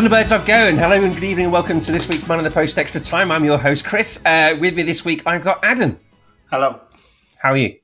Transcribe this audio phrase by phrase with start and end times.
[0.00, 0.78] Thunderbirds are going.
[0.78, 3.30] Hello and good evening and welcome to this week's Man of the Post Extra Time.
[3.30, 4.18] I'm your host, Chris.
[4.24, 6.00] Uh, with me this week, I've got Adam.
[6.50, 6.80] Hello.
[7.36, 7.76] How are you?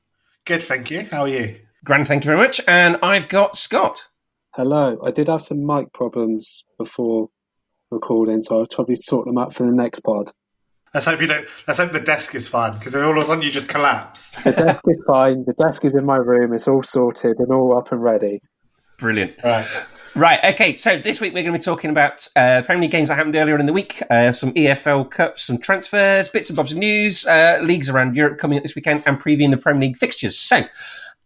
[0.43, 1.03] Good, thank you.
[1.11, 1.59] How are you?
[1.85, 2.59] Grand, thank you very much.
[2.67, 4.07] And I've got Scott.
[4.55, 4.97] Hello.
[5.05, 7.29] I did have some mic problems before
[7.91, 10.31] recording, so I'll probably sort them out for the next pod.
[10.95, 11.47] Let's hope you don't.
[11.67, 14.31] Let's hope the desk is fine because all of a sudden you just collapse.
[14.43, 15.45] The desk is fine.
[15.45, 16.51] The desk is in my room.
[16.51, 18.41] It's all sorted and all up and ready.
[18.97, 19.35] Brilliant.
[19.43, 19.67] Right.
[20.17, 23.09] Right, okay, so this week we're going to be talking about uh, Premier League games
[23.09, 26.71] that happened earlier in the week, uh, some EFL Cups, some transfers, bits and bobs
[26.71, 29.97] of news, uh, leagues around Europe coming up this weekend, and previewing the Premier League
[29.97, 30.35] fixtures.
[30.35, 30.63] So,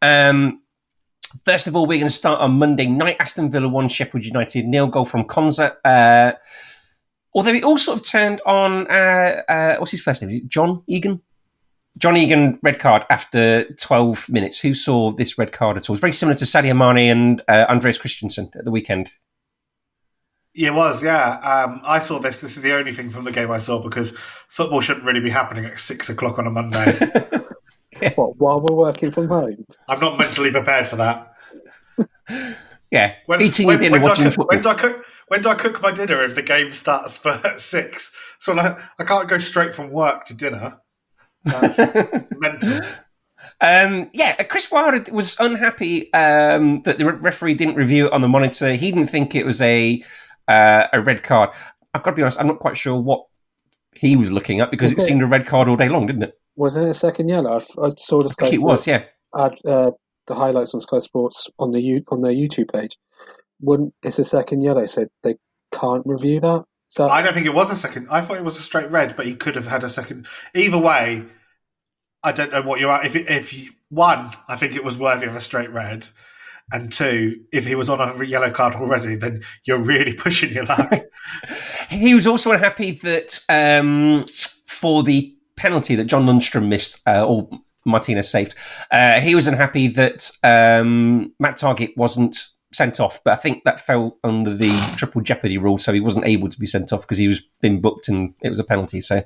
[0.01, 0.61] um,
[1.45, 3.15] first of all, we're going to start on Monday night.
[3.21, 5.77] Aston Villa 1, Sheffield United nil, goal from Konsa.
[5.85, 6.33] Uh,
[7.33, 10.41] although he all sort of turned on, uh, uh, what's his first name?
[10.49, 11.21] John Egan?
[11.97, 14.59] John Egan red card after 12 minutes.
[14.59, 15.93] Who saw this red card at all?
[15.95, 19.11] It's very similar to Sadio Mane and uh, Andreas Christensen at the weekend.
[20.53, 21.03] Yeah, it was.
[21.03, 22.41] Yeah, um, I saw this.
[22.41, 24.11] This is the only thing from the game I saw because
[24.47, 26.97] football shouldn't really be happening at six o'clock on a Monday.
[28.15, 29.63] What, while we're working from home?
[29.87, 31.33] I'm not mentally prepared for that.
[32.91, 34.47] Yeah, When, eating when, dinner, when, do I watching cook, football.
[34.47, 35.05] when do I cook?
[35.29, 38.11] When do I cook my dinner if the game starts for at six?
[38.39, 40.81] So like, I can't go straight from work to dinner.
[41.45, 41.69] Uh,
[42.13, 42.81] it's mental.
[43.61, 48.27] Um, yeah, Chris Wilder was unhappy um, that the referee didn't review it on the
[48.27, 48.73] monitor.
[48.73, 50.03] He didn't think it was a
[50.47, 51.51] uh, a red card.
[51.93, 53.25] I've got to be honest, I'm not quite sure what
[53.95, 55.05] he was looking at because it Okay.
[55.05, 56.33] seemed a red card all day long, didn't it?
[56.55, 57.51] Wasn't it a second yellow?
[57.53, 59.03] I, f- I saw the I Sky think it was, yeah.
[59.37, 59.91] ad, uh,
[60.27, 62.97] the highlights on Sky Sports on the U, on their YouTube page.
[63.61, 64.85] Wouldn't it's a second yellow?
[64.87, 65.35] So they
[65.71, 66.63] can't review that.
[66.91, 68.07] So I don't think it was a second.
[68.11, 70.27] I thought it was a straight red, but he could have had a second.
[70.53, 71.23] Either way,
[72.21, 73.05] I don't know what you're at.
[73.05, 76.09] If if you, one, I think it was worthy of a straight red,
[76.69, 80.65] and two, if he was on a yellow card already, then you're really pushing your
[80.65, 80.93] luck.
[81.89, 84.25] He was also unhappy that um,
[84.67, 87.49] for the penalty that John Lundstram missed, uh, or
[87.85, 88.53] Martinez saved,
[88.91, 93.21] uh, he was unhappy that um, Matt Targett wasn't sent off.
[93.23, 96.59] But I think that fell under the triple jeopardy rule, so he wasn't able to
[96.59, 99.01] be sent off because he was been booked and it was a penalty.
[99.01, 99.23] So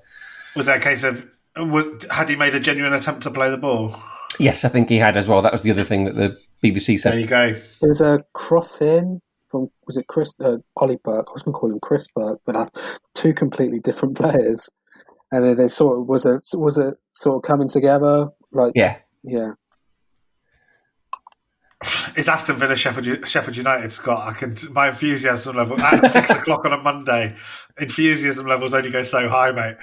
[0.55, 3.57] was that a case of was, had he made a genuine attempt to play the
[3.57, 3.95] ball?
[4.39, 5.41] yes, I think he had as well.
[5.41, 7.13] That was the other thing that the BBC said.
[7.13, 7.53] There you go.
[7.53, 11.27] there was a cross in from was it Chris uh, Ollie Burke?
[11.29, 12.67] I was going to call him Chris Burke, but uh,
[13.13, 14.69] two completely different players,
[15.31, 19.51] and they sort of was it was it sort of coming together like Yeah, yeah.
[22.15, 24.27] It's Aston Villa, Sheffield, Sheffield United, Scott.
[24.27, 27.35] I can my enthusiasm level at six o'clock on a Monday.
[27.79, 29.75] Enthusiasm levels only go so high, mate.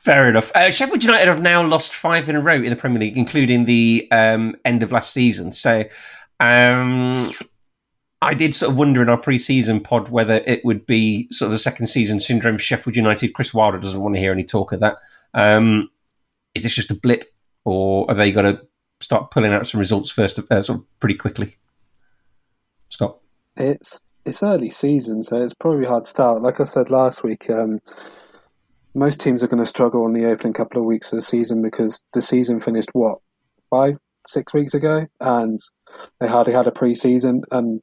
[0.00, 0.52] fair enough.
[0.54, 3.64] Uh, Sheffield United have now lost five in a row in the Premier League, including
[3.64, 5.52] the um, end of last season.
[5.52, 5.84] So.
[6.38, 7.30] Um,
[8.22, 11.52] I did sort of wonder in our pre-season pod whether it would be sort of
[11.52, 13.32] the second season syndrome for Sheffield United.
[13.32, 14.98] Chris Wilder doesn't want to hear any talk of that.
[15.32, 15.88] Um,
[16.54, 17.24] is this just a blip,
[17.64, 18.60] or have they got to
[19.00, 21.56] start pulling out some results first, uh, sort of pretty quickly?
[22.88, 23.18] Scott,
[23.56, 26.40] It's it's early season, so it's probably hard to tell.
[26.40, 27.80] Like I said last week, um,
[28.94, 31.62] most teams are going to struggle in the opening couple of weeks of the season
[31.62, 33.18] because the season finished what
[33.70, 33.96] five,
[34.28, 35.58] six weeks ago, and
[36.20, 37.80] they hardly had a pre-season, and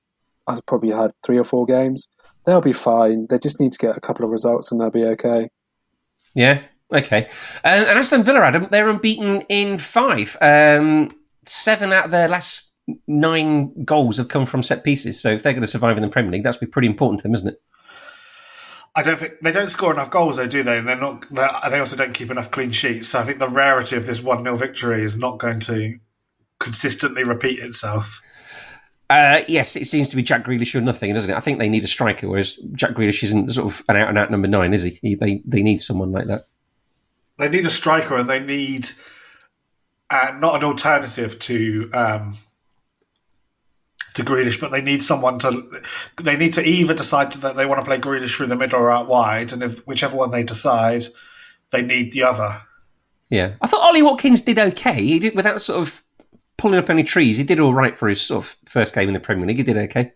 [0.48, 2.08] I probably had three or four games.
[2.46, 3.28] They'll be fine.
[3.30, 5.50] They just need to get a couple of results, and they'll be okay.
[6.34, 6.62] yeah,
[6.94, 7.30] okay.
[7.64, 10.38] And, and Aston Villa, Adam, they're unbeaten in five.
[10.42, 12.74] Um, seven out of their last
[13.08, 15.20] nine goals have come from set pieces.
[15.20, 17.24] So if they're going to survive in the Premier League, that's be pretty important to
[17.24, 17.62] them, isn't it?
[18.96, 20.80] I don't think they don't score enough goals, though, do they?
[20.80, 21.26] And they're not.
[21.30, 23.10] They're, they also don't keep enough clean sheets.
[23.10, 26.00] So I think the rarity of this one 0 victory is not going to
[26.60, 28.22] consistently repeat itself.
[29.10, 31.38] Uh, yes, it seems to be Jack Grealish or nothing, doesn't it?
[31.38, 34.18] I think they need a striker, whereas Jack Grealish isn't sort of an out and
[34.18, 34.98] out number nine, is he?
[35.02, 35.16] he?
[35.16, 36.48] They they need someone like that.
[37.40, 38.90] They need a striker, and they need
[40.10, 42.38] uh, not an alternative to um,
[44.14, 45.82] to Grealish, but they need someone to.
[46.22, 48.92] They need to either decide that they want to play Grealish through the middle or
[48.92, 51.06] out wide, and if whichever one they decide,
[51.72, 52.62] they need the other.
[53.30, 55.04] Yeah, I thought Ollie Watkins did okay.
[55.04, 56.04] He did without sort of
[56.58, 57.38] pulling up any trees.
[57.38, 59.58] He did all right for his sort of first game in the Premier League.
[59.58, 60.14] He did okay.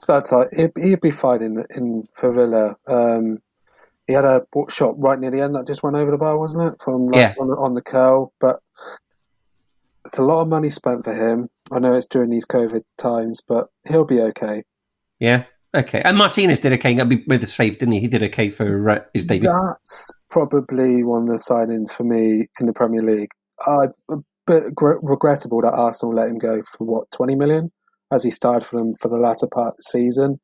[0.00, 2.76] So that's like he'd, he'd be fine in in for Villa.
[2.86, 3.40] Um,
[4.06, 6.62] he had a shot right near the end that just went over the bar, wasn't
[6.62, 6.82] it?
[6.82, 7.34] From like, Yeah.
[7.40, 8.60] on, on the curl, but
[10.04, 11.48] it's a lot of money spent for him.
[11.72, 14.62] I know it's during these COVID times, but he'll be okay.
[15.18, 15.44] Yeah,
[15.74, 16.00] okay.
[16.04, 16.94] And Martinez did okay.
[17.26, 18.00] With the save, didn't he?
[18.00, 19.50] He did okay for uh, his debut.
[19.50, 23.30] That's probably one of the signings for me in the Premier League.
[23.66, 24.16] Uh, a
[24.46, 27.72] bit gr- regrettable that Arsenal let him go for what twenty million
[28.12, 30.38] as he started for them for the latter part of the season.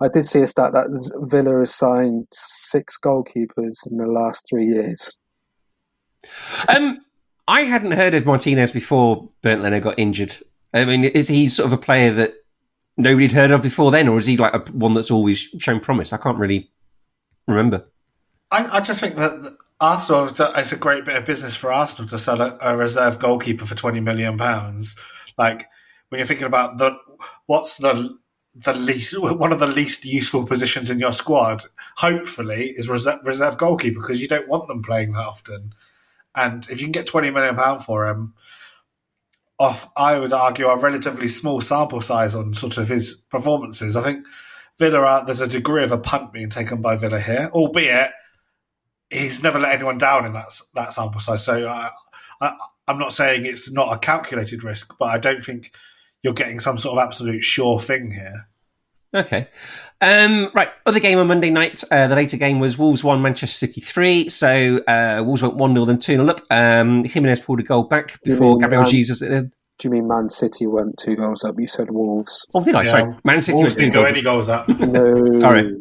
[0.00, 0.86] I did see a stat that
[1.28, 5.18] Villa has signed six goalkeepers in the last three years.
[6.68, 6.98] Um,
[7.46, 10.36] I hadn't heard of Martinez before Bernd Leno got injured.
[10.74, 12.34] I mean, is he sort of a player that
[12.96, 16.12] nobody'd heard of before then, or is he like a, one that's always shown promise?
[16.12, 16.70] I can't really
[17.46, 17.86] remember.
[18.50, 22.08] I, I just think that that Arsenal it's a great bit of business for Arsenal
[22.08, 24.96] to sell a, a reserve goalkeeper for twenty million pounds.
[25.36, 25.66] Like
[26.08, 26.96] when you're thinking about the
[27.46, 28.18] what's the
[28.54, 31.64] the least one of the least useful positions in your squad,
[31.96, 35.74] hopefully, is reserve, reserve goalkeeper because you don't want them playing that often.
[36.34, 38.34] And if you can get twenty million pound for him,
[39.58, 43.96] off I would argue a relatively small sample size on sort of his performances.
[43.96, 44.26] I think
[44.78, 48.12] Villa there's a degree of a punt being taken by Villa here, albeit
[49.10, 51.44] he's never let anyone down in that that sample size.
[51.44, 51.90] So I,
[52.40, 52.52] I,
[52.86, 55.72] I'm not saying it's not a calculated risk, but I don't think
[56.22, 58.48] you're getting some sort of absolute sure thing here.
[59.14, 59.48] Okay.
[60.00, 60.68] Um, right.
[60.86, 61.82] Other game on Monday night.
[61.90, 64.28] Uh, the later game was Wolves 1, Manchester City 3.
[64.28, 66.40] So uh, Wolves went 1 0 then 2 0 up.
[66.50, 69.22] Um, Jimenez pulled a goal back before mean, Gabriel um, Jesus.
[69.22, 69.48] Uh, Do
[69.84, 71.54] you mean Man City went two goals up?
[71.58, 72.46] You said Wolves.
[72.54, 72.82] oh, did I?
[72.82, 72.90] Yeah.
[72.90, 73.16] Sorry.
[73.24, 74.10] Man City Wolves was 2 didn't go goals.
[74.10, 74.68] any goals up.
[74.68, 75.40] No.
[75.40, 75.72] Sorry.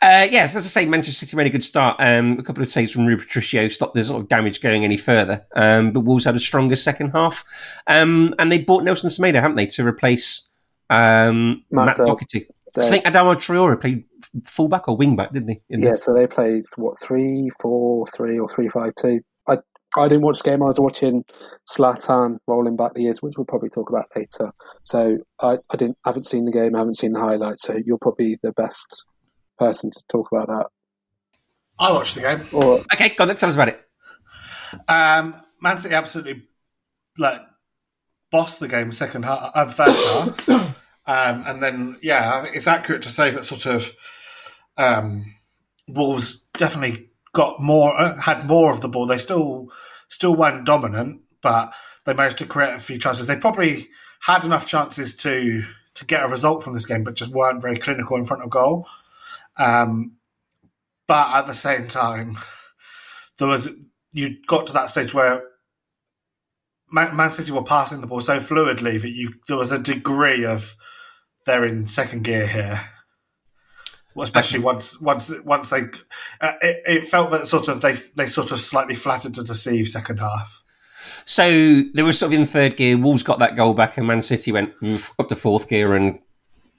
[0.00, 1.96] Uh, yeah, so as I say, Manchester City made a good start.
[1.98, 4.96] Um, a couple of saves from Ruben Patricio stopped the sort of damage going any
[4.96, 5.44] further.
[5.54, 7.44] Um, but Wolves had a stronger second half.
[7.86, 10.48] Um, and they bought Nelson Semedo, haven't they, to replace
[10.90, 12.46] um, Matt, Doherty.
[12.76, 14.04] I think Adama Traore played
[14.44, 15.60] fullback or wingback, didn't he?
[15.68, 16.04] in Yeah, this?
[16.04, 19.20] so they played what three, four, three, or three, five, two.
[19.46, 19.58] I
[19.96, 20.62] I didn't watch the game.
[20.62, 21.24] I was watching
[21.70, 24.52] Zlatan rolling back the years, which we'll probably talk about later.
[24.84, 27.64] So I, I didn't haven't seen the game, I haven't seen the highlights.
[27.64, 29.04] So you're probably the best
[29.62, 30.66] person to talk about that.
[31.78, 32.42] I watched the game.
[32.52, 33.80] Or Okay, go on, then, tell us about it.
[34.88, 36.44] Um, Man City absolutely
[37.18, 37.40] like
[38.30, 40.74] bossed the game second half, uh, first half, um,
[41.06, 43.94] and then yeah, it's accurate to say that sort of
[44.78, 45.24] um,
[45.88, 49.06] Wolves definitely got more, uh, had more of the ball.
[49.06, 49.70] They still
[50.08, 51.74] still weren't dominant, but
[52.04, 53.26] they managed to create a few chances.
[53.26, 53.88] They probably
[54.22, 55.64] had enough chances to
[55.94, 58.50] to get a result from this game, but just weren't very clinical in front of
[58.50, 58.86] goal.
[59.58, 60.16] Um,
[61.06, 62.38] but at the same time,
[63.38, 63.68] there was
[64.12, 65.42] you got to that stage where
[66.90, 70.44] Man, Man City were passing the ball so fluidly that you there was a degree
[70.44, 70.76] of
[71.46, 72.80] they're in second gear here.
[74.14, 75.82] Well, especially once once once they
[76.40, 79.88] uh, it, it felt that sort of they they sort of slightly flattered to deceive
[79.88, 80.62] second half.
[81.24, 82.98] So they were sort of in third gear.
[82.98, 84.74] Wolves got that goal back, and Man City went
[85.18, 86.18] up to fourth gear and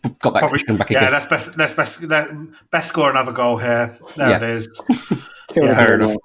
[0.03, 1.11] got that Probably, cushion back yeah, again.
[1.13, 2.29] let's best let's best let-
[2.71, 3.97] best score another goal here.
[4.15, 4.37] There Yeah.
[4.37, 4.81] it is.
[5.55, 6.15] Yeah, fair enough.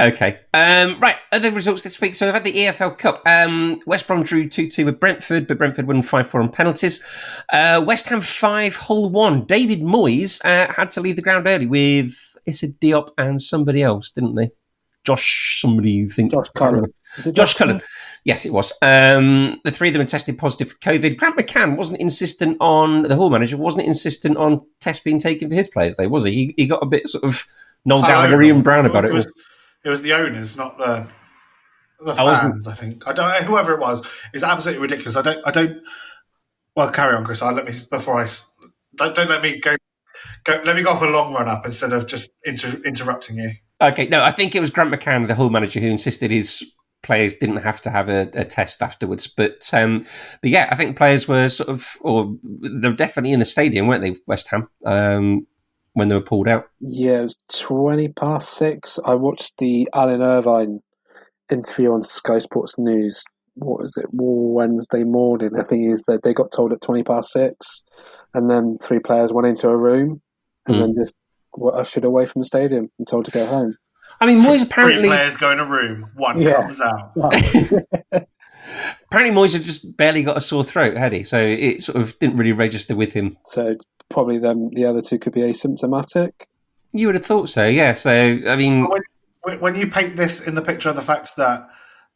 [0.00, 0.38] Okay.
[0.54, 1.16] Um, right.
[1.32, 2.14] Other results this week.
[2.14, 3.20] So we've had the EFL Cup.
[3.26, 7.04] Um, West Brom drew 2 2 with Brentford, but Brentford won 5 4 on penalties.
[7.52, 9.44] Uh, West Ham 5, Hull 1.
[9.44, 12.14] David Moyes uh, had to leave the ground early with
[12.46, 14.50] Issa Diop and somebody else, didn't they?
[15.04, 16.32] Josh, somebody you think.
[16.32, 16.94] Josh I can't remember.
[17.22, 17.34] Cullen.
[17.34, 17.82] Josh Cullen.
[18.24, 18.72] Yes, it was.
[18.82, 21.16] Um, the three of them had tested positive for COVID.
[21.16, 25.56] Grant McCann wasn't insistent on, the Hull manager wasn't insistent on tests being taken for
[25.56, 26.30] his players, though, was he?
[26.32, 27.44] He, he got a bit sort of
[27.84, 29.10] Noel Gallagher and Brown about it.
[29.10, 29.32] It was,
[29.84, 31.08] it was the owners, not the
[32.04, 32.66] the fans.
[32.66, 33.44] I think I don't.
[33.44, 35.16] Whoever it was is absolutely ridiculous.
[35.16, 35.46] I don't.
[35.46, 35.82] I don't.
[36.74, 37.42] Well, carry on, Chris.
[37.42, 38.26] I let me before I
[38.96, 39.76] don't, don't let me go.
[40.44, 43.52] Go, let me go off a long run up instead of just inter, interrupting you.
[43.80, 46.64] Okay, no, I think it was Grant McCann, the Hull manager, who insisted his
[47.02, 49.26] players didn't have to have a, a test afterwards.
[49.26, 50.04] But um,
[50.40, 54.02] but yeah, I think players were sort of, or they're definitely in the stadium, weren't
[54.02, 55.46] they, West Ham, um,
[55.94, 56.66] when they were pulled out?
[56.80, 58.98] Yeah, it was 20 past six.
[59.04, 60.80] I watched the Alan Irvine
[61.50, 63.22] interview on Sky Sports News.
[63.54, 64.06] What was it?
[64.12, 65.50] Wednesday morning.
[65.58, 67.82] I think is that they got told at 20 past six,
[68.32, 70.22] and then three players went into a room
[70.66, 70.80] and Hmm.
[70.80, 71.14] then just
[71.56, 73.74] were ushered away from the stadium and told to go home.
[74.22, 75.08] I mean, Moyes Three apparently.
[75.08, 76.06] players go in a room.
[76.14, 76.62] One Yeah.
[76.62, 77.12] comes out.
[79.10, 81.24] Apparently, Moyes had just barely got a sore throat, had he?
[81.24, 83.36] So it sort of didn't really register with him.
[83.46, 83.76] So
[84.08, 84.70] probably them.
[84.70, 86.30] The other two could be asymptomatic.
[86.92, 87.92] You would have thought so, yeah.
[87.94, 88.10] So
[88.46, 88.86] I mean,
[89.42, 91.68] when, when you paint this in the picture of the fact that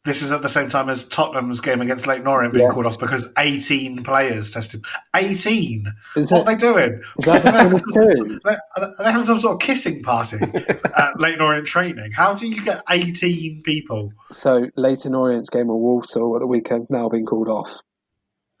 [0.05, 2.73] this is at the same time as Tottenham's game against Leyton Orient being Yes.
[2.73, 4.85] called off because 18 players tested.
[5.15, 5.93] 18?
[6.15, 7.01] Is What are they doing?
[7.19, 8.15] That Are they having 22?
[8.15, 8.39] some-
[8.77, 10.37] are having some sort of kissing party
[10.97, 12.11] at Leyton Orient training?
[12.15, 14.13] How do you get 18 people?
[14.31, 17.73] So Leyton Orient's game of Walsall at the weekend's now been called off.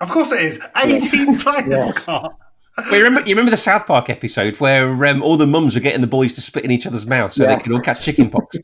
[0.01, 0.59] Of course it is.
[0.75, 1.89] 18 players, Yes.
[1.95, 2.37] Scott.
[2.77, 5.81] well, you remember you remember the South Park episode where um, all the mums were
[5.81, 8.29] getting the boys to spit in each other's mouths so they could all catch chicken
[8.29, 8.57] pox.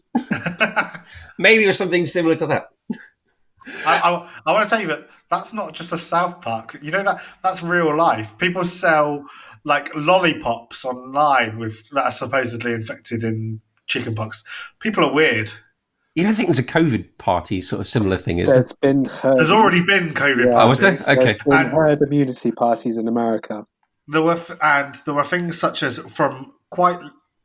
[1.39, 2.65] Maybe there's something similar to that.
[3.85, 6.77] I, I, I want to tell you that that's not just a South Park.
[6.81, 8.37] You know that that's real life.
[8.37, 9.25] People sell
[9.63, 14.43] like lollipops online with that are supposedly infected in chickenpox.
[14.79, 15.51] People are weird.
[16.15, 18.59] You don't think there's a COVID party sort of similar thing, is there?
[18.63, 20.61] There's been herd, There's already been COVID Yeah.
[20.63, 20.91] Oh, was there?
[20.91, 21.07] parties.
[21.09, 21.23] Okay.
[21.23, 23.65] there's been And- herd immunity parties in America.
[24.07, 26.99] There were f- and there were things such as from quite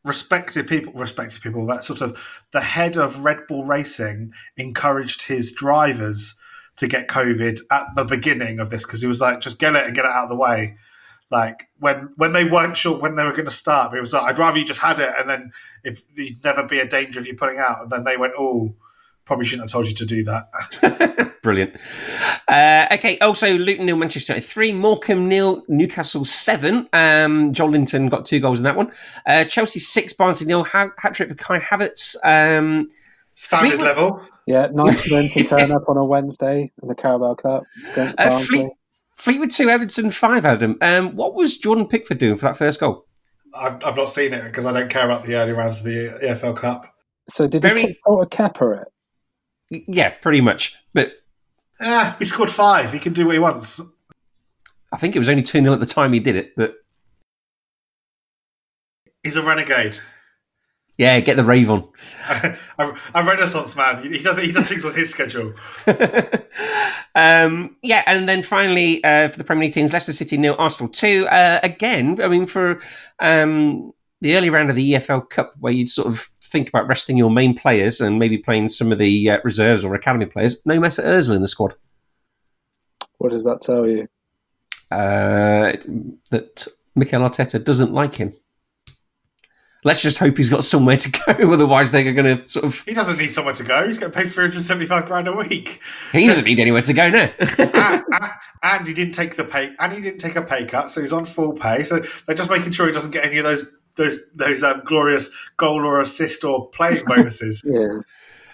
[0.09, 5.53] respected people, respected people that sort of the head of Red Bull Racing encouraged his
[5.53, 6.35] drivers
[6.77, 9.85] to get COVID at the beginning of this because he was like, just get it
[9.85, 10.77] and get it out of the way.
[11.31, 14.23] Like when when they weren't sure when they were going to start, he was like,
[14.23, 15.53] I'd rather you just had it, and then
[15.85, 17.83] if you'd never be a danger of you putting out.
[17.83, 18.75] And then they went, oh,
[19.29, 21.35] probably shouldn't have told you to do that.
[21.43, 21.77] Brilliant.
[22.49, 23.17] Uh, okay.
[23.19, 26.89] Also, Luton nil, Manchester United three, Morecambe nil, Newcastle seven.
[26.93, 28.91] Um, Joelinton got two goals in that one.
[29.27, 32.17] Uh, Chelsea six, Barnsley nil, ha- hat trick for Kai Havertz.
[32.25, 32.89] Um,
[33.33, 34.21] It's found Fleetwood- level.
[34.47, 37.65] Yeah, nice for them to turn up on a Wednesday in the Carabao Cup
[37.97, 38.71] Uh, Fleet-
[39.17, 40.45] Fleetwood two, Everton five.
[40.47, 43.05] Adam, um, what was Jordan Pickford doing for that first goal?
[43.55, 46.19] I've, I've not seen it because I don't care about the early rounds of the
[46.25, 46.87] EFL Cup.
[47.31, 48.89] So did Very- he sort of capper it?
[49.71, 50.75] Yeah, pretty much.
[50.95, 51.13] But
[51.81, 52.93] Yeah, he scored five.
[52.93, 53.81] He can do what he wants.
[54.93, 56.55] I think it was only two 0 at the time he did it.
[56.57, 56.75] But
[59.23, 59.99] He's a renegade.
[60.97, 61.87] yeah, get the rave on.
[62.29, 62.57] a,
[63.15, 64.03] a renaissance man.
[64.03, 65.53] He does he does things on his schedule.
[67.15, 70.89] um, yeah, and then finally uh, for the Premier League teams, Leicester City nil, Arsenal
[70.91, 71.27] two.
[71.29, 72.81] Uh, again, I mean for
[73.19, 77.17] um, the early round of the EFL Cup, where you'd sort of think about resting
[77.17, 80.61] your main players and maybe playing some of the uh, reserves or academy players.
[80.65, 81.75] No Mesut Ozil in the squad.
[83.19, 84.09] What does that tell you?
[84.91, 85.73] Uh,
[86.31, 88.35] that Mikel Arteta doesn't like him.
[89.85, 91.53] Let's just hope he's got somewhere to go.
[91.53, 92.81] Otherwise, they're going to sort of.
[92.83, 93.87] He doesn't need somewhere to go.
[93.87, 95.81] He's getting paid three hundred seventy five grand a week,
[96.13, 97.31] He doesn't need anywhere to go now.
[97.39, 100.91] and, and- and he didn't take the pay, and he didn't take a pay cut,
[100.91, 101.85] so he's on full pay.
[101.85, 105.31] So they're just making sure he doesn't get any of those those those um, glorious
[105.59, 107.63] goal or assist or playing bonuses.
[107.67, 108.01] Yeah,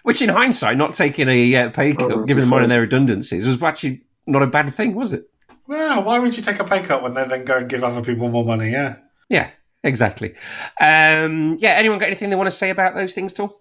[0.03, 2.81] Which, in hindsight, not taking a uh, pay cut, Oh, that's given a in their
[2.81, 5.31] redundancies, was actually not a bad thing, was it?
[5.67, 8.03] well, why would you take a pay cut when they then go and give other
[8.03, 8.71] people more money?
[8.71, 8.97] Yeah.
[9.31, 9.51] Yeah,
[9.83, 10.35] exactly.
[10.81, 13.61] Um, yeah, anyone got anything they want to say about those things, at all?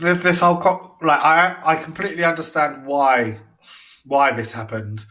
[0.00, 3.38] this, this whole co- like I I completely understand why
[4.04, 5.04] why this happened,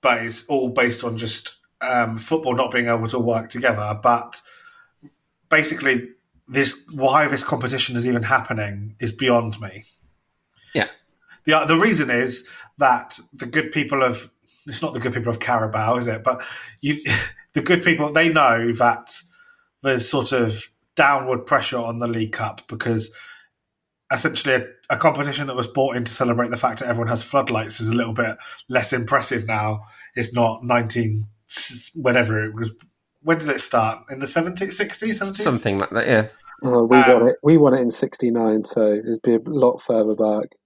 [0.00, 3.98] but it's all based on just um, football not being able to work together.
[4.02, 4.40] But
[5.52, 6.08] basically,
[6.48, 9.84] this why this competition is even happening is beyond me.
[10.74, 10.88] Yeah.
[11.44, 14.30] the uh, The reason is that the good people of
[14.66, 16.24] it's not the good people of Carabao, is it?
[16.24, 16.42] But
[16.80, 17.02] you,
[17.52, 19.14] the good people they know that
[19.82, 23.12] there's sort of downward pressure on the League Cup because
[24.10, 27.22] essentially a, a competition that was brought in to celebrate the fact that everyone has
[27.22, 28.36] floodlights is a little bit
[28.68, 29.82] less impressive now.
[30.14, 31.26] It's not 19,
[31.94, 32.70] whenever it was.
[33.22, 34.04] When did it start?
[34.10, 35.36] In the 70s, 60s, 70s?
[35.36, 36.28] Something like that, yeah.
[36.64, 37.36] oh, we Um, won it.
[37.42, 40.56] We won it in '69, so it'd be a lot further back.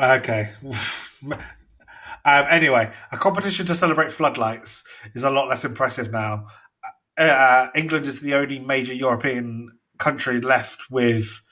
[0.00, 0.50] Okay.
[1.32, 1.38] um,
[2.24, 4.82] anyway, a competition to celebrate floodlights
[5.14, 6.46] is a lot less impressive now.
[7.18, 11.42] Uh, England is the only major European country left with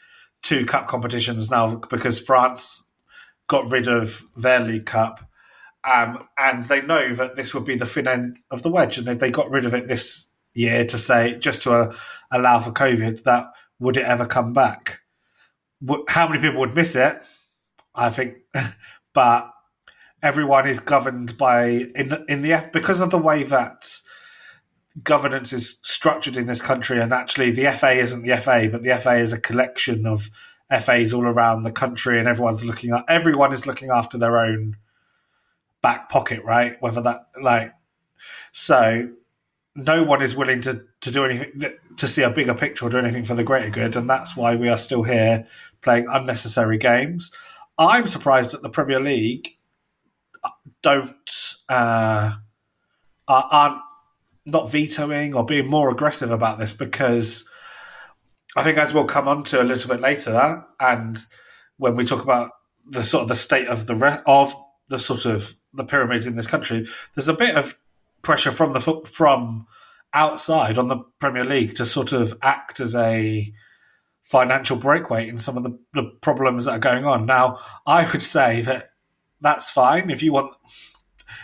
[0.42, 2.84] two cup competitions now because France
[3.48, 5.20] got rid of their League Cup.
[5.88, 8.98] Um, and they know that this would be the thin end of the wedge.
[8.98, 10.27] And if they got rid of it this
[10.58, 11.96] year to say, just to uh,
[12.30, 13.46] allow for COVID, that
[13.78, 15.00] would it ever come back?
[16.08, 17.24] How many people would miss it?
[17.94, 18.38] I think,
[19.14, 19.50] but
[20.22, 23.88] everyone is governed by in in the F because of the way that
[25.02, 28.98] governance is structured in this country, and actually the FA isn't the FA, but the
[28.98, 30.30] FA is a collection of
[30.68, 34.76] FAs all around the country, and everyone's looking at everyone is looking after their own
[35.80, 36.76] back pocket, right?
[36.80, 37.72] Whether that like
[38.52, 39.10] so.
[39.80, 42.98] No one is willing to, to do anything to see a bigger picture or do
[42.98, 45.46] anything for the greater good, and that's why we are still here
[45.82, 47.30] playing unnecessary games.
[47.78, 49.56] I'm surprised that the Premier League
[50.82, 51.14] don't
[51.68, 52.32] uh,
[53.28, 53.80] aren't
[54.46, 57.48] not vetoing or being more aggressive about this because
[58.56, 61.18] I think as we'll come on to a little bit later that and
[61.76, 62.50] when we talk about
[62.86, 64.54] the sort of the state of the re- of
[64.88, 67.76] the sort of the pyramid in this country, there's a bit of
[68.22, 69.66] pressure from the from
[70.12, 73.52] outside on the Premier League to sort of act as a
[74.22, 77.24] financial breakweight in some of the, the problems that are going on.
[77.24, 78.90] Now, I would say that
[79.40, 80.54] that's fine if you want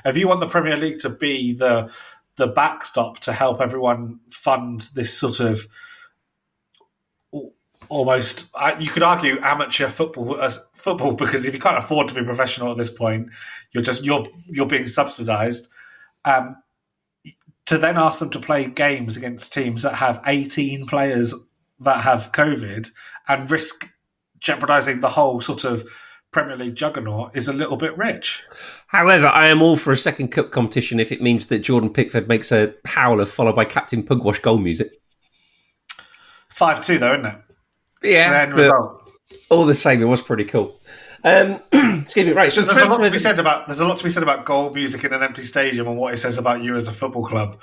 [0.04, 1.90] if you want the Premier League to be the
[2.36, 5.66] the backstop to help everyone fund this sort of
[7.88, 8.50] almost
[8.80, 12.72] you could argue amateur football as football because if you can't afford to be professional
[12.72, 13.28] at this point
[13.72, 15.68] you're just you're you're being subsidized
[16.24, 16.56] um,
[17.66, 21.34] to then ask them to play games against teams that have 18 players
[21.80, 22.90] that have covid
[23.28, 23.90] and risk
[24.38, 25.88] jeopardizing the whole sort of
[26.34, 28.42] Premier League juggernaut is a little bit rich.
[28.88, 32.26] However, I am all for a second cup competition if it means that Jordan Pickford
[32.26, 34.92] makes a howler followed by Captain Pugwash goal music.
[36.48, 37.36] 5 2, though, isn't it?
[38.02, 38.46] Yeah.
[38.46, 38.98] The
[39.48, 40.80] all the same, it was pretty cool.
[41.24, 41.60] Um,
[42.02, 42.52] excuse me, right.
[42.52, 44.22] So, so there's a lot to be said about there's a lot to be said
[44.22, 46.92] about goal music in an empty stadium and what it says about you as a
[46.92, 47.60] football club.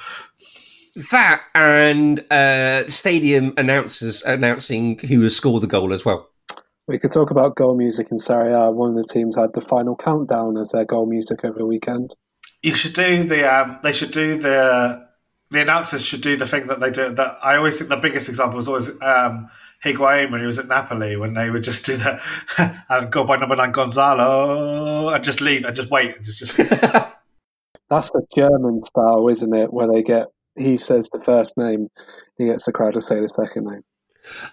[1.12, 6.28] That and uh, stadium announcers announcing who has scored the goal as well.
[6.88, 8.72] We could talk about goal music in Serie A.
[8.72, 12.16] One of the teams had the final countdown as their goal music over the weekend.
[12.64, 13.44] You should do the.
[13.44, 15.08] Um, they should do the.
[15.52, 17.12] The announcers should do the thing that they do.
[17.12, 19.50] That I always think the biggest example was always um,
[19.84, 22.22] Higuain when he was at Napoli, when they would just do that
[22.90, 26.40] and go by number nine Gonzalo and just leave and just wait and just.
[26.40, 26.58] just...
[27.90, 29.74] That's the German style, isn't it?
[29.74, 31.90] Where they get he says the first name,
[32.38, 33.84] he gets the crowd to say the second name.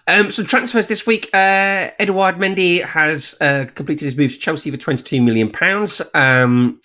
[0.07, 1.29] Um, so transfers this week.
[1.33, 6.01] Uh, Edouard Mendy has uh, completed his move to Chelsea for twenty-two million pounds.
[6.13, 6.79] Um,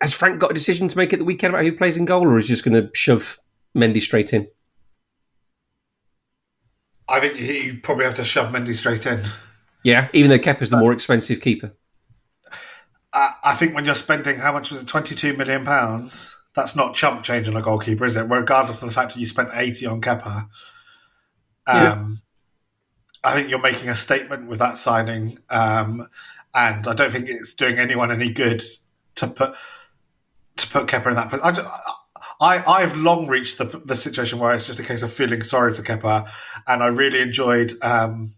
[0.00, 2.26] has Frank got a decision to make at the weekend about who plays in goal,
[2.26, 3.38] or is he just going to shove
[3.76, 4.46] Mendy straight in?
[7.08, 9.20] I think he probably have to shove Mendy straight in.
[9.84, 11.72] Yeah, even though Kepa's the more expensive keeper.
[13.12, 16.34] I, I think when you're spending how much was it, twenty-two million pounds?
[16.54, 18.22] That's not chump change on a goalkeeper, is it?
[18.22, 20.48] Regardless of the fact that you spent eighty on Kepa.
[21.68, 22.06] Um, yeah.
[23.22, 26.08] I think you're making a statement with that signing, um,
[26.54, 28.62] and I don't think it's doing anyone any good
[29.16, 29.54] to put
[30.56, 31.32] to put Kepa in that.
[32.40, 35.42] I, I I've long reached the the situation where it's just a case of feeling
[35.42, 36.28] sorry for Kepa,
[36.66, 37.72] and I really enjoyed.
[37.82, 38.32] Um,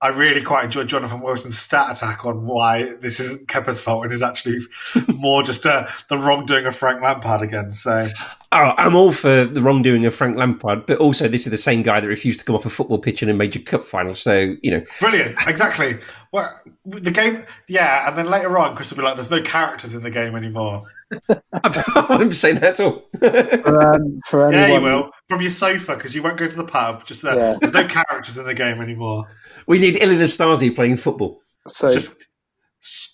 [0.00, 4.12] I really quite enjoyed Jonathan Wilson's stat attack on why this isn't Kepa's fault and
[4.12, 4.58] is actually
[5.08, 7.72] more just uh, the wrongdoing of Frank Lampard again.
[7.72, 8.08] So
[8.54, 11.82] Oh, I'm all for the wrongdoing of Frank Lampard, but also this is the same
[11.82, 14.14] guy that refused to come off a football pitch in a major cup final.
[14.14, 15.98] So you know, brilliant, exactly.
[16.30, 19.96] Well, the game, yeah, and then later on, Chris will be like, "There's no characters
[19.96, 20.84] in the game anymore."
[21.52, 23.08] I won't say that at all.
[23.18, 24.54] for, um, for anyone...
[24.54, 27.04] Yeah, you will from your sofa because you won't go to the pub.
[27.04, 27.36] Just there.
[27.36, 27.56] Yeah.
[27.60, 29.24] There's no characters in the game anymore.
[29.66, 31.40] We need Ilie Nastase playing football.
[31.68, 32.26] So just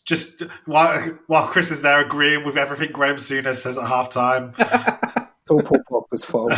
[0.05, 4.53] just while while Chris is there agreeing with everything Graham Souness says at half time.
[5.43, 6.53] It's all Paul Pogba's fault.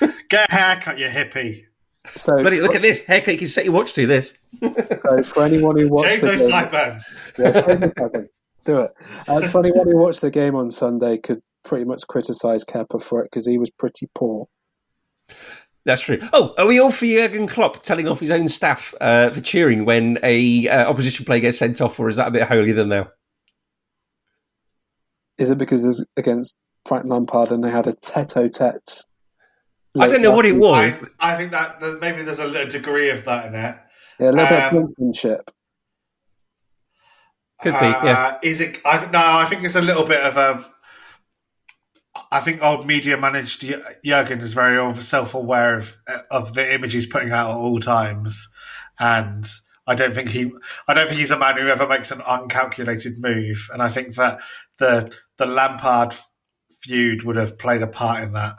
[0.30, 1.64] Get a haircut, you hippie.
[2.08, 3.34] So, Buddy, look at this haircut.
[3.34, 4.38] You can set your watch to this.
[4.60, 7.20] so, for anyone who watched shave the those game, sideburns.
[7.38, 8.30] Yeah, sideburns.
[8.64, 8.90] Do it.
[9.28, 13.20] Uh, for anyone who watched the game on Sunday, could pretty much criticise Kepa for
[13.20, 14.46] it because he was pretty poor.
[15.84, 16.18] That's true.
[16.32, 19.84] Oh, are we all for Jurgen Klopp telling off his own staff uh, for cheering
[19.84, 22.88] when a uh, opposition player gets sent off, or is that a bit holier than
[22.88, 23.08] thou?
[25.38, 29.04] Is it because it's against Frank Lampard and they had a tete-a-tete?
[29.98, 30.94] I don't know what it was.
[31.18, 33.76] I, I think that, that, maybe there's a little degree of that in it.
[34.20, 35.38] Yeah, a little um, bit of brinkmanship.
[35.38, 35.44] Um,
[37.60, 38.32] Could be, yeah.
[38.34, 38.78] Uh, is it?
[38.84, 40.64] I, no, I think it's a little bit of a
[42.30, 43.64] I think old media managed
[44.04, 45.98] Jurgen is very self-aware of
[46.30, 48.48] of the image he's putting out at all times,
[48.98, 49.46] and
[49.86, 50.52] I don't think he
[50.86, 54.14] I don't think he's a man who ever makes an uncalculated move, and I think
[54.16, 54.40] that
[54.78, 56.14] the the Lampard
[56.82, 58.56] feud would have played a part in that.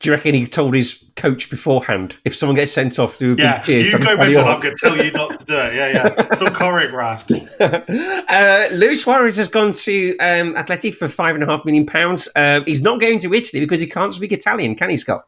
[0.00, 3.36] Do you reckon he told his coach beforehand if someone gets sent off, do a
[3.36, 3.92] yeah, big cheers?
[3.92, 4.46] You go mental.
[4.46, 5.74] I'm going to tell you not to do it.
[5.74, 6.26] Yeah, yeah.
[6.30, 7.30] It's all choreographed.
[8.30, 12.30] uh, Luis Suarez has gone to um, Atleti for five and a half million pounds.
[12.34, 15.26] Uh, he's not going to Italy because he can't speak Italian, can he, Scott?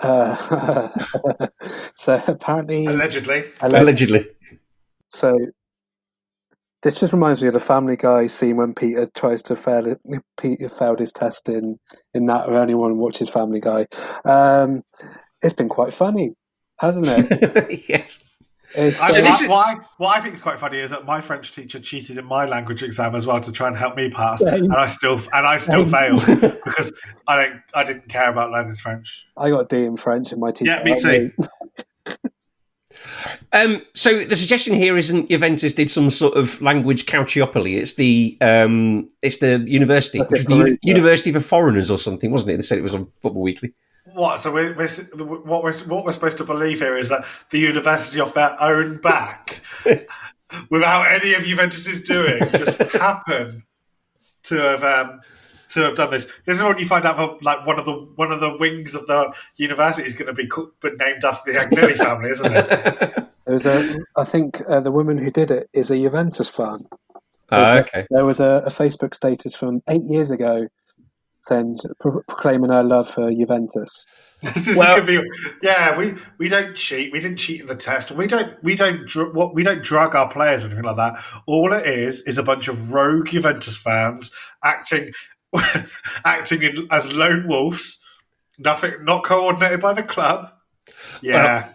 [0.00, 0.88] Uh,
[1.94, 4.26] so apparently, allegedly, allegedly.
[5.10, 5.38] So
[6.82, 9.96] this just reminds me of the Family Guy scene when Peter tries to fail.
[10.40, 11.78] Peter failed his test in
[12.14, 13.86] in that, or anyone watches Family Guy.
[14.24, 14.82] Um,
[15.42, 16.34] it's been quite funny,
[16.78, 17.84] hasn't it?
[17.88, 18.20] yes.
[18.74, 21.06] It's, I, So what, is- what, I, what I think is quite funny is that
[21.06, 24.10] my French teacher cheated in my language exam as well to try and help me
[24.10, 24.64] pass, Same.
[24.64, 26.18] and I still and I still Same.
[26.18, 26.92] failed because
[27.26, 29.24] I don't I didn't care about learning French.
[29.38, 30.70] I got a D in French, and my teacher.
[30.72, 31.32] Yeah, me helped too.
[33.52, 37.76] Um, so the suggestion here isn't Juventus did some sort of language Calciopoli.
[37.80, 42.30] It's the um, it's the university, That's which the Uni- University for Foreigners or something,
[42.30, 42.56] wasn't it?
[42.56, 43.72] They said it was on Football Weekly.
[44.12, 44.40] What?
[44.40, 48.20] So we're, we're, what we're what we're supposed to believe here is that the university
[48.20, 49.62] off their own back,
[50.70, 53.64] without any of Juventus's doing, just happen
[54.44, 55.20] to have um,
[55.70, 56.26] to have done this.
[56.44, 58.94] This is when you find out that like one of the one of the wings
[58.94, 62.52] of the university is going to be co- but named after the Agnelli family, isn't
[62.52, 62.68] it?
[63.46, 63.96] There was a.
[64.16, 66.86] I think uh, the woman who did it is a Juventus fan.
[67.50, 68.06] Ah, okay.
[68.10, 70.68] There was a, a Facebook status from eight years ago,
[71.40, 74.04] saying pro- proclaiming her love for Juventus.
[74.42, 75.22] this is Well- gonna be,
[75.62, 77.10] yeah, we, we don't cheat.
[77.10, 78.10] We didn't cheat in the test.
[78.10, 81.18] We don't we don't dr- what we don't drug our players or anything like that.
[81.46, 84.30] All it is is a bunch of rogue Juventus fans
[84.62, 85.12] acting
[86.24, 87.98] acting in, as lone wolves.
[88.58, 90.50] Nothing, not coordinated by the club.
[91.22, 91.68] Yeah,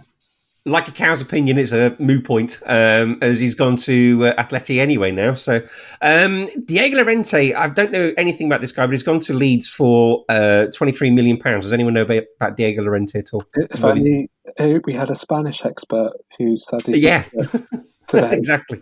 [0.65, 4.79] Like a cow's opinion, it's a moo point um, as he's gone to uh, Atleti
[4.79, 5.33] anyway now.
[5.33, 5.61] So
[6.01, 9.67] um, Diego Llorente, I don't know anything about this guy, but he's gone to Leeds
[9.67, 11.65] for uh, twenty three million pounds.
[11.65, 13.43] Does anyone know about, about Diego Llorente at all?
[13.55, 17.25] If only uh, we had a Spanish expert who studied Yeah.
[18.13, 18.33] today.
[18.37, 18.81] exactly.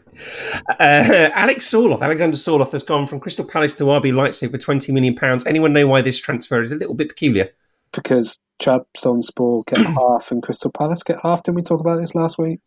[0.80, 4.92] Uh, Alex Sorloth, Alexander Sorloth has gone from Crystal Palace to RB Leipzig for twenty
[4.92, 5.46] million pounds.
[5.46, 7.50] Anyone know why this transfer is a little bit peculiar?
[7.94, 11.44] because Trabzonspor get half and Crystal Palace get half.
[11.44, 12.60] Didn't we talk about this last week?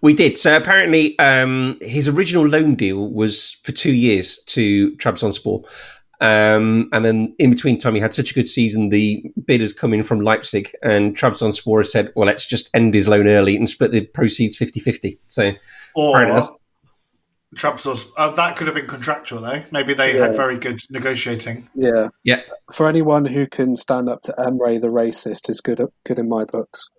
[0.00, 0.36] We did.
[0.36, 5.64] So apparently, um, his original loan deal was for two years to Trabzonspor.
[6.20, 8.88] Um, and then in between time, he had such a good season.
[8.88, 12.94] The bid has come in from Leipzig, and Trabzonspor has said, well, let's just end
[12.94, 15.18] his loan early and split the proceeds 50 50.
[15.28, 15.52] So
[15.96, 16.48] or Fair enough.
[17.56, 19.62] Trump's also, uh, that could have been contractual though.
[19.70, 20.26] Maybe they Yeah.
[20.26, 21.68] had very good negotiating.
[21.74, 22.08] Yeah.
[22.22, 22.40] Yeah.
[22.72, 25.80] For anyone who can stand up to Emre the racist is good.
[26.04, 26.90] Good in my books.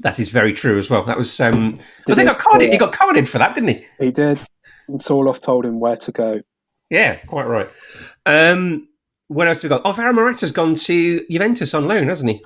[0.00, 1.04] that is very true as well.
[1.04, 2.72] That was, um, I Did think he- got carded, yeah.
[2.72, 3.84] he got carded for that, didn't he?
[4.00, 4.40] He did.
[4.88, 6.40] And Sorloth told him where to go.
[6.88, 7.68] Yeah, quite right.
[8.24, 8.88] Um,
[9.28, 9.82] what else have we got?
[9.84, 12.42] Oh, Alvaro Morata's gone to Juventus on loan, hasn't he?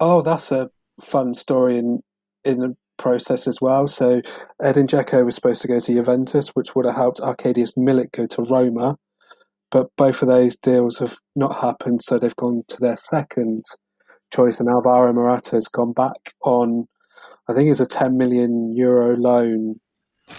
[0.00, 2.02] Oh, that's a fun story in
[2.44, 3.88] in the process as well.
[3.88, 4.20] So
[4.62, 8.26] Edin Dzeko was supposed to go to Juventus, which would have helped Arkadiusz Milik go
[8.26, 8.96] to Roma,
[9.70, 12.02] but both of those deals have not happened.
[12.02, 13.64] So they've gone to their second
[14.32, 16.86] choice, and Alvaro Morata has gone back on.
[17.48, 19.80] I think it's a 10 million euro loan,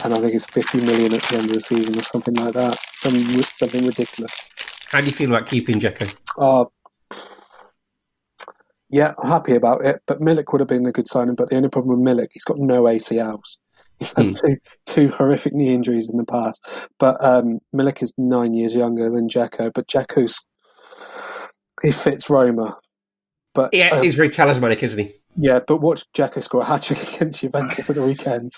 [0.03, 2.53] and I think it's 50 million at the end of the season or something like
[2.53, 2.77] that.
[2.97, 4.31] Some something ridiculous.
[4.91, 6.15] How do you feel about keeping Dzeko?
[6.37, 6.65] Uh,
[8.91, 10.01] yeah, I'm happy about it.
[10.05, 11.35] But Milik would have been a good signing.
[11.35, 13.57] But the only problem with Milik, he's got no ACLs.
[13.99, 14.31] He's had Hmm.
[14.31, 16.59] two two horrific knee injuries in the past.
[16.97, 19.71] But um, Milik is nine years younger than Dzeko.
[19.75, 20.39] But Dzeko's
[21.83, 22.77] he fits Roma.
[23.53, 25.15] But Yeah, um, he's very talismanic, isn't he?
[25.35, 28.51] yeah, but watch Dzeko score a hat trick against Juventus for the weekend.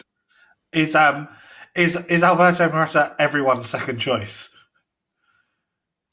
[0.71, 1.27] Is um
[1.75, 4.49] is is Alberto Morata everyone's second choice?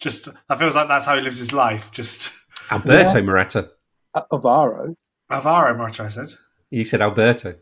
[0.01, 1.93] Just that feels like that's how he lives his life.
[1.93, 2.33] Just
[2.71, 3.25] Alberto Yeah.
[3.25, 3.71] Morata.
[4.15, 4.95] Avaro,
[5.31, 6.29] Alvaro Morata, I said.
[6.71, 7.55] You said Alberto.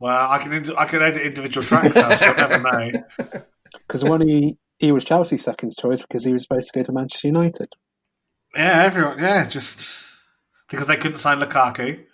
[0.00, 2.58] Well, I can indi- I can edit individual tracks now, so you'll never
[3.32, 3.42] know.
[3.72, 6.92] because when he he was Chelsea's second choice because he was supposed to go to
[6.92, 7.72] Manchester United.
[8.54, 9.18] Yeah, everyone.
[9.18, 9.88] Yeah, just
[10.70, 12.04] because they couldn't sign Lukaku.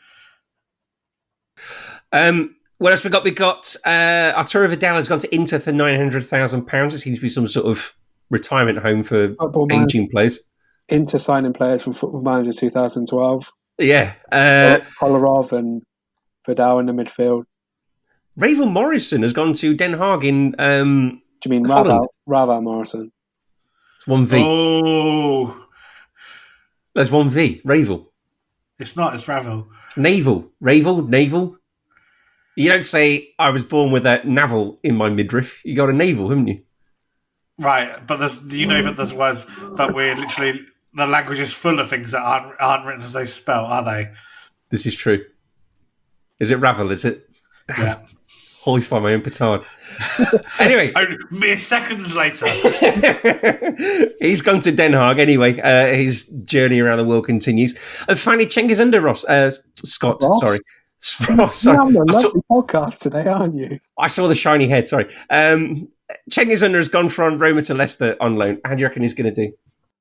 [2.13, 3.25] Um, what else we got?
[3.25, 6.95] We got uh, Arturo Vidal has gone to Inter for nine hundred thousand pounds.
[6.95, 7.93] It seems to be some sort of
[8.31, 10.41] retirement home for Football manager, aging players.
[10.89, 13.53] Inter signing players from Football Manager 2012.
[13.79, 15.83] Yeah, uh, Kolarov and
[16.47, 17.45] Vidal in the midfield.
[18.37, 22.09] Ravel Morrison has gone to Den Haag in um, Do you mean Holland.
[22.29, 23.13] Raval, Morrison?
[23.99, 24.43] It's one V.
[24.45, 25.67] Oh,
[26.95, 27.61] There's one V.
[27.65, 28.13] Ravel,
[28.79, 29.15] it's not.
[29.15, 29.69] It's Ravel.
[29.97, 31.57] naval, Ravel, naval.
[32.57, 35.61] You don't say I was born with a navel in my midriff.
[35.65, 36.63] You got a navel, haven't you?
[37.59, 40.61] Right, but there's do you know that there's words that we're literally
[40.95, 44.11] the language is full of things that aren't aren't written as they spell, are they?
[44.71, 45.25] This is true.
[46.41, 46.91] Is it Ravel?
[46.91, 47.29] Is it?
[47.69, 48.05] Yeah.
[48.61, 49.61] Hoist by my own petard.
[50.59, 52.47] anyway, Only mere seconds later.
[54.21, 55.61] he's gone to Den Haag anyway.
[55.61, 57.77] Uh, his journey around the world continues.
[58.09, 59.51] And finally, Cengiz Under Ross, uh,
[59.85, 60.41] Scott, Ross?
[60.41, 60.59] sorry.
[61.37, 61.77] Ross, sorry.
[61.77, 63.79] You're having a I, saw, lovely podcast today, aren't you?
[63.99, 65.15] I saw the shiny head, sorry.
[65.29, 65.89] Um,
[66.31, 68.61] Cengiz Under has gone from Roma to Leicester on loan.
[68.65, 69.55] How do you reckon he's going to do?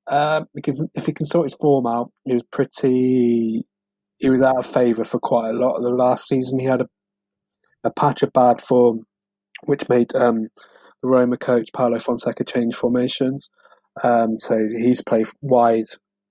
[0.07, 3.65] Um, if he can sort his form out, he was pretty.
[4.19, 6.59] He was out of favour for quite a lot of the last season.
[6.59, 6.87] He had a
[7.83, 9.05] a patch of bad form,
[9.65, 10.47] which made um,
[11.01, 13.49] the Roma coach Paulo Fonseca change formations.
[14.03, 15.85] Um, so he's played wide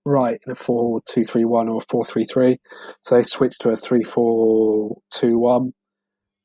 [0.04, 2.58] right in a 4 2 3 1 or 4 3 3.
[3.02, 5.72] So they switched to a 3 4 2 1.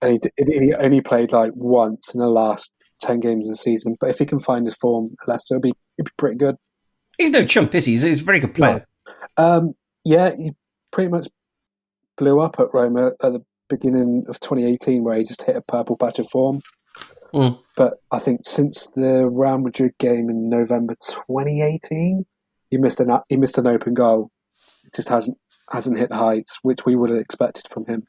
[0.01, 3.95] And he, he only played like once in the last 10 games of the season.
[3.99, 6.55] But if he can find his form Leicester, it'll be, it'll be pretty good.
[7.17, 7.93] He's no chump, is he?
[7.93, 8.85] He's, he's a very good player.
[9.37, 10.51] Um, yeah, he
[10.91, 11.27] pretty much
[12.17, 15.97] blew up at Roma at the beginning of 2018, where he just hit a purple
[15.97, 16.61] patch of form.
[17.33, 17.59] Mm.
[17.75, 22.25] But I think since the Real Madrid game in November 2018,
[22.69, 24.31] he missed an he missed an open goal.
[24.85, 25.37] It just hasn't
[25.69, 28.07] hasn't hit the heights which we would have expected from him.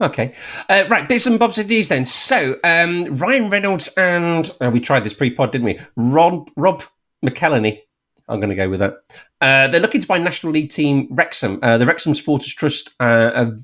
[0.00, 0.34] Okay,
[0.68, 1.08] uh, right.
[1.08, 2.04] Bits and bobs of news then.
[2.04, 5.80] So um, Ryan Reynolds and uh, we tried this pre-pod, didn't we?
[5.96, 6.82] Rob Rob
[7.24, 7.80] McElhenney.
[8.28, 9.02] I'm going to go with that.
[9.40, 11.58] Uh, they're looking to buy National League team Wrexham.
[11.62, 13.58] Uh, the Wrexham Supporters Trust uh, have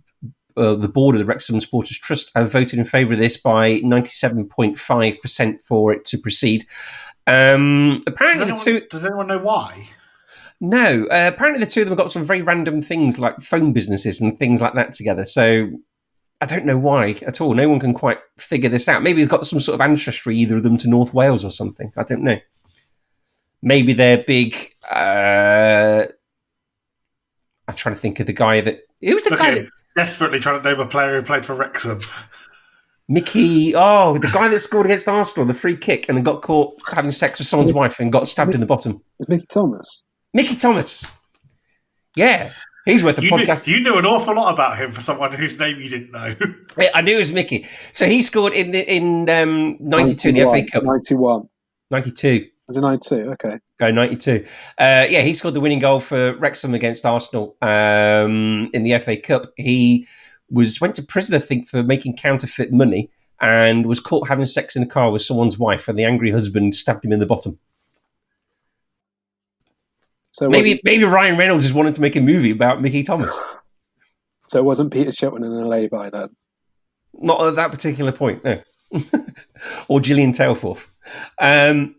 [0.57, 3.79] uh, the board of the Wrexham Supporters Trust have voted in favour of this by
[3.81, 6.66] 97.5% for it to proceed.
[7.27, 8.87] Um, apparently, does anyone, the two.
[8.90, 9.88] Does anyone know why?
[10.61, 13.73] No, uh, apparently the two of them have got some very random things like phone
[13.73, 15.25] businesses and things like that together.
[15.25, 15.71] So
[16.40, 17.55] I don't know why at all.
[17.55, 19.03] No one can quite figure this out.
[19.03, 21.92] Maybe he's got some sort of ancestry, either of them, to North Wales or something.
[21.97, 22.38] I don't know.
[23.62, 24.75] Maybe they're big.
[24.90, 26.05] Uh,
[27.66, 28.81] I'm trying to think of the guy that.
[29.01, 29.66] Who's the Look guy that.
[29.97, 32.01] desperately trying to name a player who played for Wrexham.
[33.11, 36.75] Mickey, oh, the guy that scored against Arsenal, the free kick, and then got caught
[36.94, 39.01] having sex with someone's wife and got stabbed in the bottom.
[39.29, 40.05] Mickey Thomas.
[40.35, 41.07] Mickey Thomas.
[42.16, 42.53] Yeah,
[42.85, 43.66] he's worth a You knew, podcast.
[43.66, 46.35] you knew an awful lot about him for someone whose name you didn't know.
[46.79, 47.66] Yeah, I knew it was Mickey.
[47.92, 50.85] So he scored in the in um, '92 in the FA Cup.
[50.85, 51.49] 91.
[51.90, 52.47] '92.
[52.68, 53.14] It 92?
[53.33, 53.59] Okay.
[53.81, 54.44] Go 92.
[54.78, 59.16] Uh, yeah, he scored the winning goal for Wrexham against Arsenal um, in the FA
[59.16, 59.52] Cup.
[59.57, 60.07] He
[60.50, 64.76] was went to prison, I think, for making counterfeit money and was caught having sex
[64.76, 67.59] in a car with someone's wife, and the angry husband stabbed him in the bottom.
[70.33, 73.37] So Maybe maybe Ryan Reynolds just wanted to make a movie about Mickey Thomas.
[74.46, 76.28] so it wasn't Peter Shipman in a lay-by then.
[77.14, 78.61] Not at that particular point, no.
[79.88, 80.87] or Gillian Tailforth.
[81.40, 81.96] Um,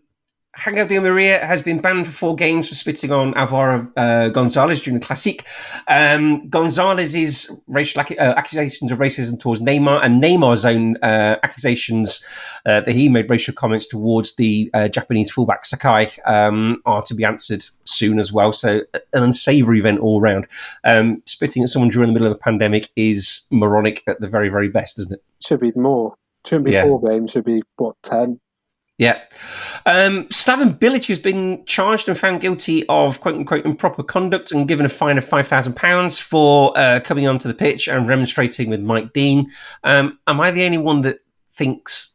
[0.60, 4.80] Hango Di Maria has been banned for four games for spitting on Alvaro uh, Gonzalez
[4.82, 5.44] during the Classic.
[5.88, 12.22] Um, Gonzalez's racial ac- uh, accusations of racism towards Neymar and Neymar's own uh, accusations
[12.66, 17.14] uh, that he made racial comments towards the uh, Japanese fullback Sakai um, are to
[17.14, 18.52] be answered soon as well.
[18.52, 18.80] So,
[19.14, 20.46] an unsavoury event all round.
[20.84, 24.50] Um, spitting at someone during the middle of a pandemic is moronic at the very,
[24.50, 25.24] very best, isn't it?
[25.42, 26.14] Should be more.
[26.44, 26.84] Shouldn't be Yeah.
[26.84, 27.30] four games.
[27.30, 28.40] Should be what ten.
[29.00, 29.18] Yeah.
[29.86, 34.68] Um, Slaven Bilic has been charged and found guilty of quote unquote improper conduct and
[34.68, 39.14] given a fine of £5,000 for uh, coming onto the pitch and remonstrating with Mike
[39.14, 39.50] Dean.
[39.84, 41.20] Um, am I the only one that
[41.54, 42.10] thinks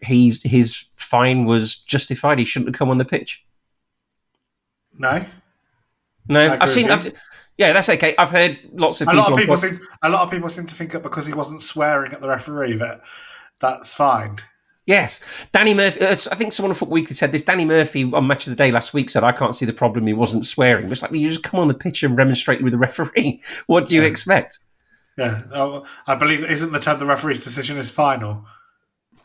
[0.00, 2.38] he's his fine was justified?
[2.38, 3.44] He shouldn't have come on the pitch?
[4.96, 5.22] No,
[6.28, 6.90] No, I've seen.
[6.90, 7.12] I've,
[7.58, 8.14] yeah, that's okay.
[8.16, 9.22] I've heard lots of a people.
[9.22, 11.60] lot of people seem a lot of people seem to think that because he wasn't
[11.60, 13.02] swearing at the referee that
[13.58, 14.38] that's fine.
[14.86, 15.20] Yes,
[15.52, 16.00] Danny Murphy.
[16.00, 17.42] uh, I think someone on Football Weekly said this.
[17.42, 20.06] Danny Murphy on Match of the Day last week said, "I can't see the problem.
[20.06, 22.78] He wasn't swearing." It's like you just come on the pitch and remonstrate with the
[22.78, 23.40] referee.
[23.66, 24.08] What do you Yeah.
[24.08, 24.58] expect?
[25.18, 28.46] Yeah, oh, I believe isn't the term the referee's decision is final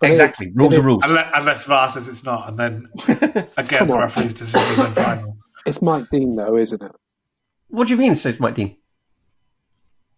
[0.01, 0.51] exactly.
[0.53, 1.03] Rules it- are rules.
[1.05, 2.89] unless, unless VAR says it's not, and then
[3.57, 5.37] again the referee's decision is then final.
[5.65, 6.91] It's Mike Dean though, isn't it?
[7.69, 8.75] What do you mean, Steve Mike Dean?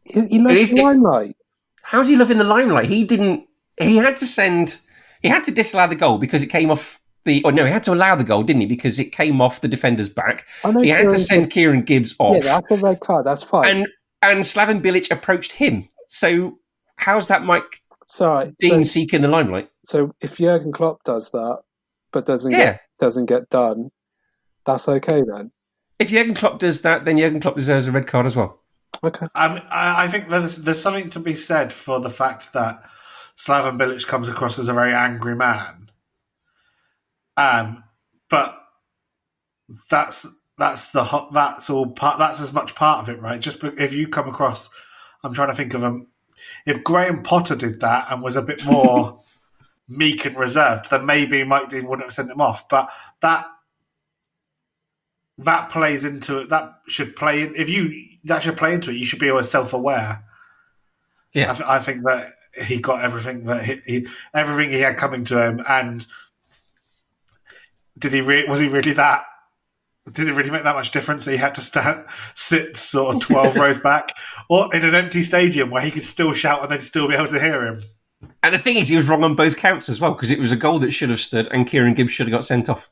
[0.03, 1.35] He, he loves the limelight.
[1.83, 2.89] How's he loving the limelight?
[2.89, 3.45] He didn't.
[3.79, 4.79] He had to send.
[5.21, 7.43] He had to disallow the goal because it came off the.
[7.43, 8.67] Or no, he had to allow the goal, didn't he?
[8.67, 10.45] Because it came off the defender's back.
[10.63, 12.35] I know He had to Kieran- send Kieran Gibbs off.
[12.43, 13.25] Yeah, that's a red card.
[13.25, 13.77] That's fine.
[13.77, 13.87] and
[14.21, 15.87] and Slaven Bilic approached him.
[16.07, 16.57] So
[16.95, 18.53] how's that Mike Sorry.
[18.59, 19.69] Dean So, seeking the limelight?
[19.85, 21.59] so if Jurgen Klopp does that,
[22.11, 22.57] but doesn't Yeah.
[22.57, 23.89] get doesn't get done,
[24.65, 25.51] that's okay then.
[25.99, 28.59] If Jurgen Klopp does that, then Jurgen Klopp deserves a red card as well.
[29.03, 29.25] Okay.
[29.35, 32.81] Um, I, I think there's there's something to be said for the fact that
[33.37, 35.91] Slaven Bilic comes across as a very angry man.
[37.35, 37.83] Um,
[38.29, 38.57] but
[39.89, 40.25] that's
[40.57, 43.39] that's the hot that's all part that's as much part of it, right?
[43.39, 44.69] Just if you come across,
[45.23, 46.07] I'm trying to think of them.
[46.65, 49.21] If Graham Potter did that and was a bit more
[49.87, 52.67] meek and reserved, then maybe Mike Dean wouldn't have sent him off.
[52.67, 52.89] But
[53.21, 53.47] that
[55.37, 56.49] that plays into it.
[56.49, 57.55] That should play in.
[57.55, 60.23] If you that should play into it, you should be always self aware.
[61.33, 61.51] Yeah.
[61.51, 65.23] I, th- I think that he got everything that he, he everything he had coming
[65.25, 66.05] to him, and
[67.97, 69.25] did he re- was he really that
[70.11, 73.21] did it really make that much difference that he had to stand, sit sort of
[73.21, 74.13] 12 rows back
[74.49, 77.27] or in an empty stadium where he could still shout and they'd still be able
[77.27, 77.83] to hear him?
[78.41, 80.51] And the thing is, he was wrong on both counts as well because it was
[80.51, 82.89] a goal that should have stood, and Kieran Gibbs should have got sent off.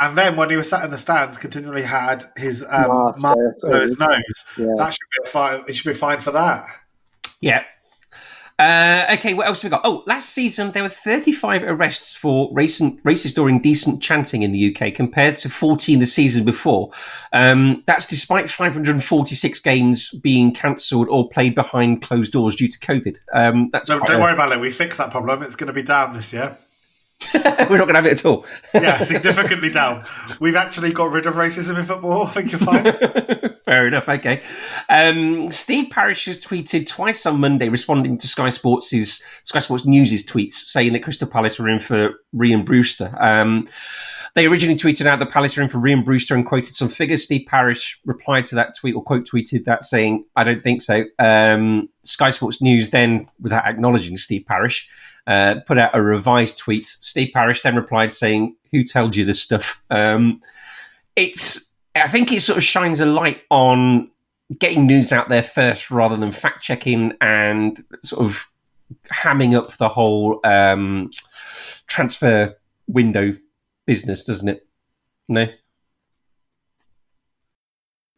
[0.00, 3.64] And then when he was sat in the stands, continually had his um, Mask, mask
[3.64, 4.44] on his nose.
[4.56, 4.66] Yeah.
[4.76, 5.64] That should be a fine.
[5.66, 6.66] He should be fine for that.
[7.40, 7.64] Yeah.
[8.58, 9.82] Uh, okay, what else have we got?
[9.84, 14.74] Oh, last season there were 35 arrests for racist, racist or indecent chanting in the
[14.74, 16.90] UK compared to 14 the season before.
[17.32, 23.18] Um, that's despite 546 games being cancelled or played behind closed doors due to COVID.
[23.32, 24.60] Um, that's don't worry about it.
[24.60, 25.42] We fixed that problem.
[25.42, 26.56] It's going to be down this year.
[27.34, 28.46] We're not going to have it at all.
[28.74, 30.04] Yeah, significantly down.
[30.40, 32.26] We've actually got rid of racism in football.
[32.26, 32.86] I think you'll find.
[33.68, 34.08] Fair enough.
[34.08, 34.40] Okay.
[34.88, 40.24] Um, Steve Parish has tweeted twice on Monday, responding to Sky Sports' Sky Sports News'
[40.24, 43.14] tweets, saying that Crystal Palace were in for Rhian Brewster.
[43.20, 43.68] Um,
[44.34, 47.24] they originally tweeted out that Palace are in for Rhian Brewster and quoted some figures.
[47.24, 51.04] Steve Parish replied to that tweet or quote tweeted that saying, "I don't think so."
[51.18, 54.88] Um, Sky Sports News then, without acknowledging Steve Parish,
[55.26, 56.86] uh, put out a revised tweet.
[56.86, 60.40] Steve Parish then replied saying, "Who told you this stuff?" Um,
[61.16, 61.67] it's
[62.04, 64.10] I think it sort of shines a light on
[64.58, 68.44] getting news out there first rather than fact checking and sort of
[69.12, 71.10] hamming up the whole um,
[71.86, 72.56] transfer
[72.86, 73.36] window
[73.86, 74.66] business, doesn't it?
[75.28, 75.46] No.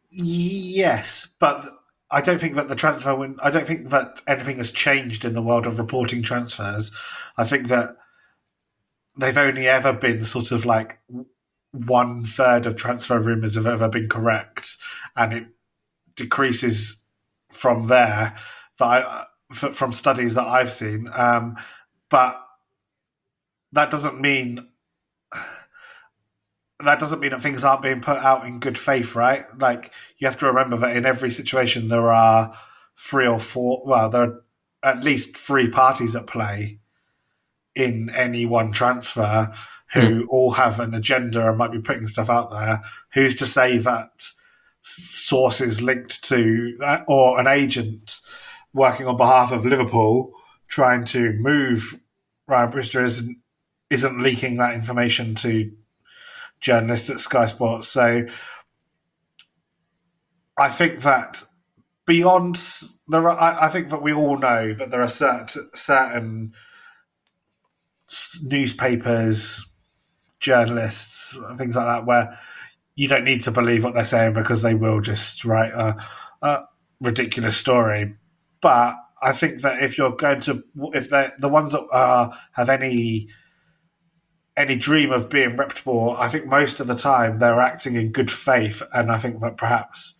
[0.09, 1.65] Yes, but
[2.09, 3.37] I don't think that the transfer win.
[3.41, 6.91] I don't think that anything has changed in the world of reporting transfers.
[7.37, 7.95] I think that
[9.17, 10.99] they've only ever been sort of like
[11.71, 14.77] one third of transfer rumors have ever been correct,
[15.15, 15.47] and it
[16.15, 17.01] decreases
[17.49, 18.35] from there.
[18.77, 21.57] But I, from studies that I've seen, um,
[22.09, 22.41] but
[23.71, 24.67] that doesn't mean
[26.83, 29.45] that doesn't mean that things aren't being put out in good faith, right?
[29.57, 32.57] Like you have to remember that in every situation there are
[32.97, 33.83] three or four.
[33.85, 34.41] Well, there are
[34.83, 36.79] at least three parties at play
[37.75, 39.53] in any one transfer
[39.93, 40.29] who hmm.
[40.29, 42.81] all have an agenda and might be putting stuff out there.
[43.13, 44.29] Who's to say that
[44.81, 48.19] sources linked to that or an agent
[48.73, 50.33] working on behalf of Liverpool
[50.67, 51.99] trying to move
[52.49, 53.37] Rhian Brewster isn't
[53.89, 55.71] isn't leaking that information to
[56.61, 57.89] journalists at Sky Sports.
[57.89, 58.25] So
[60.57, 61.43] I think that
[62.05, 62.57] beyond
[63.07, 66.53] there, are, I, I think that we all know that there are certain certain
[68.41, 69.65] newspapers,
[70.41, 72.37] journalists, things like that, where
[72.95, 76.03] you don't need to believe what they're saying because they will just write a,
[76.41, 76.63] a
[76.99, 78.15] ridiculous story.
[78.61, 82.69] But I think that if you're going to, if they're the ones that are, have
[82.69, 83.29] any
[84.57, 88.29] any dream of being reputable, I think most of the time they're acting in good
[88.29, 90.15] faith, and I think that perhaps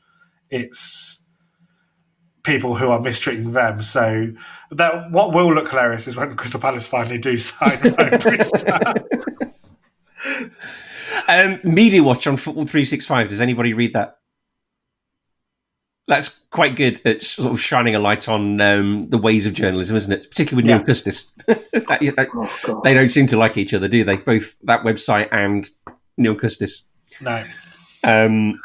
[0.49, 1.19] it's
[2.43, 3.81] people who are mistreating them.
[3.81, 4.31] So
[4.71, 8.93] that what will look hilarious is when Crystal Palace finally do sign Rhian Brewster.
[11.27, 13.27] Um, Media Watch on Football 365.
[13.29, 14.17] Does anybody read that?
[16.07, 19.95] That's quite good at sort of shining a light on um, the ways of journalism,
[19.95, 20.27] isn't it?
[20.29, 20.77] Particularly with Yeah.
[20.77, 21.31] Neil Custis.
[21.47, 22.27] That-
[22.67, 24.17] Oh, they don't seem to like each other, do they?
[24.17, 25.69] Both that website and
[26.17, 26.84] Neil Custis.
[27.21, 27.43] no,
[28.03, 28.60] Um,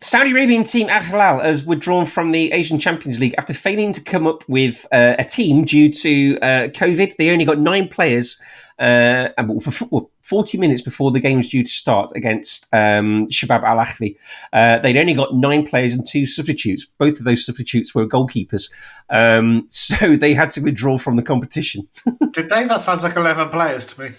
[0.00, 4.00] Saudi Arabian team Al Hilal has withdrawn from the Asian Champions League after failing to
[4.00, 7.16] come up with uh, a team due to uh, COVID.
[7.16, 8.40] They only got nine players
[8.82, 13.28] uh, and for, for 40 minutes before the game was due to start against um,
[13.28, 14.16] Shabab Al Ahli.
[14.52, 16.84] Uh, they'd only got nine players and two substitutes.
[16.98, 18.70] Both of those substitutes were goalkeepers.
[19.10, 21.88] Um, so they had to withdraw from the competition.
[22.32, 22.64] did they?
[22.66, 24.10] That sounds like eleven players to me.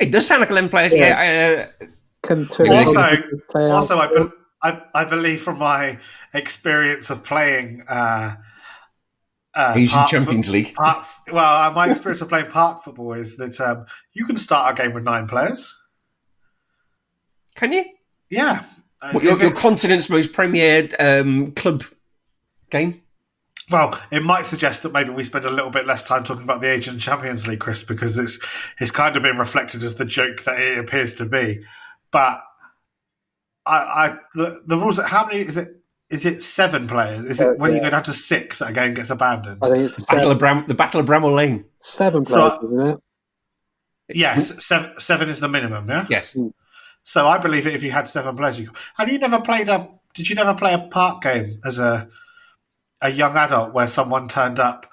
[0.00, 0.94] It does sound like 11 players.
[0.94, 1.68] Yeah.
[1.80, 1.86] uh,
[2.30, 3.70] Also- goalkeepers play out?
[3.70, 4.30] Also, I, be-
[4.62, 5.98] I, I believe from my
[6.32, 7.82] experience of playing
[9.56, 10.74] uh, Asian park Champions fo- League.
[10.74, 14.78] Park, well, uh, my experience of playing park football is that um, you can start
[14.78, 15.76] a game with nine players.
[17.54, 17.84] Can you?
[18.30, 18.64] Yeah,
[19.00, 21.84] Uh, What, your, your continent's most premiered um, club
[22.70, 23.00] game?
[23.70, 26.60] Well, it might suggest that maybe we spend a little bit less time talking about
[26.60, 28.38] the Asian Champions League, Chris, because it's
[28.78, 31.64] it's kind of been reflected as the joke that it appears to be.
[32.10, 32.42] But
[33.64, 34.98] I, I the, the rules.
[34.98, 35.80] How many is it?
[36.14, 37.24] Is it seven players?
[37.24, 39.58] Is Uh, it when you go down to six that a game gets abandoned?
[39.62, 41.64] I think it's Battle of Bram- the Battle of Bramall Lane.
[41.80, 43.00] seven So- players, isn't it?
[44.16, 45.88] Yes, seven, seven is the minimum.
[45.88, 46.06] Yeah.
[46.08, 46.36] Yes.
[47.04, 49.88] So I believe that if you had seven players, you have you never played a?
[50.14, 52.08] Did you never play a park game as a
[53.00, 54.86] a young adult where someone turned up,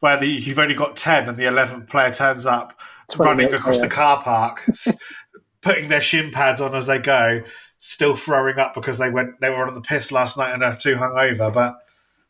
[0.00, 2.78] where the, you've only got ten and the eleventh player turns up,
[3.16, 4.64] running across the car park,
[5.62, 7.40] putting their shin pads on as they go,
[7.86, 10.74] still throwing up because they went they were on the piss last night and are
[10.76, 11.52] too hungover.
[11.52, 11.74] But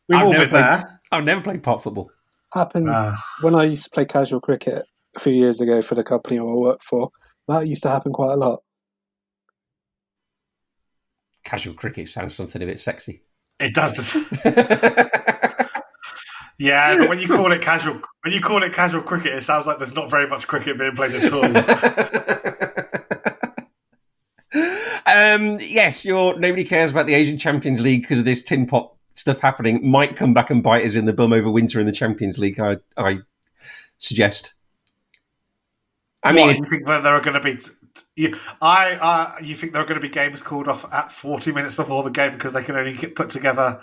[0.09, 0.99] we've I've all been played- there.
[1.11, 2.11] I've never played pot football.
[2.53, 4.83] Happened Uh, when I used to play casual cricket
[5.15, 7.09] a few years ago for the company I worked for.
[7.47, 8.61] That used to happen quite a lot.
[11.43, 13.21] Casual cricket sounds something a bit sexy.
[13.59, 14.15] it does.
[16.57, 19.67] Yeah, but when you call it casual, when you call it casual cricket, it sounds
[19.67, 21.41] like there's not very much cricket being played at all.
[25.05, 28.91] um, yes, your nobody cares about the Asian Champions League because of this tin pot
[29.13, 29.87] stuff happening.
[29.89, 32.59] Might come back and bite us in the bum over winter in the Champions League.
[32.59, 33.19] I, I
[33.97, 34.53] suggest.
[36.23, 37.59] I What, mean, you think that there are going to be?
[38.15, 41.51] You, I, uh, you think there are going to be games called off at 40
[41.51, 43.79] minutes before the game because they can only get, put together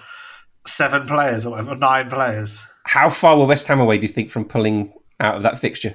[0.67, 2.63] seven players or whatever, nine players.
[2.85, 3.99] how far were West Ham away?
[3.99, 5.95] Do you think from pulling out of that fixture?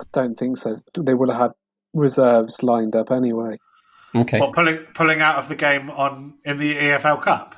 [0.00, 0.76] I don't think so.
[0.96, 1.50] They would have had
[1.94, 3.58] reserves lined up anyway.
[4.14, 7.54] Okay, What pulling pulling out of the game on in the EFL Cup?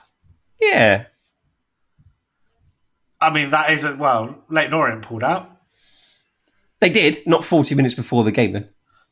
[0.60, 1.04] yeah,
[3.20, 4.42] I mean, that isn't well.
[4.48, 5.50] Leyton Orient pulled out.
[6.80, 7.20] they did.
[7.26, 8.64] Not forty minutes before the game, though.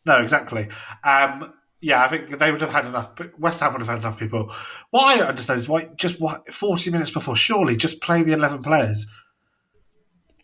[0.07, 0.69] No, exactly.
[1.05, 3.11] Um, yeah, I think they would have had enough.
[3.39, 4.53] West Ham would have had enough people.
[4.91, 7.37] What I don't understand is why just what forty minutes before.
[7.37, 9.07] Surely, just play the eleven players.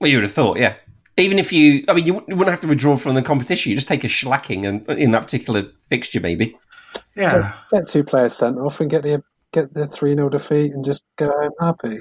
[0.00, 0.74] Well, you would have thought, yeah.
[1.16, 3.70] Even if you, I mean, you wouldn't you wouldn't have to withdraw from the competition.
[3.70, 6.56] You just take a shellacking and in that particular fixture, maybe.
[7.16, 9.22] Yeah, Get two players sent off and get the
[9.52, 11.98] get the three 0 defeat and just go home happy.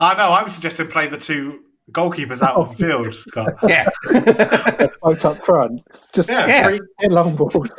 [0.00, 0.32] I know.
[0.32, 1.60] I'm suggesting play the two
[1.92, 3.54] goalkeepers out of field, Scott.
[3.66, 3.88] Yeah.
[5.02, 5.82] Both up front,
[6.12, 6.64] just Yeah, Yeah.
[6.64, 7.70] Three, hit long balls.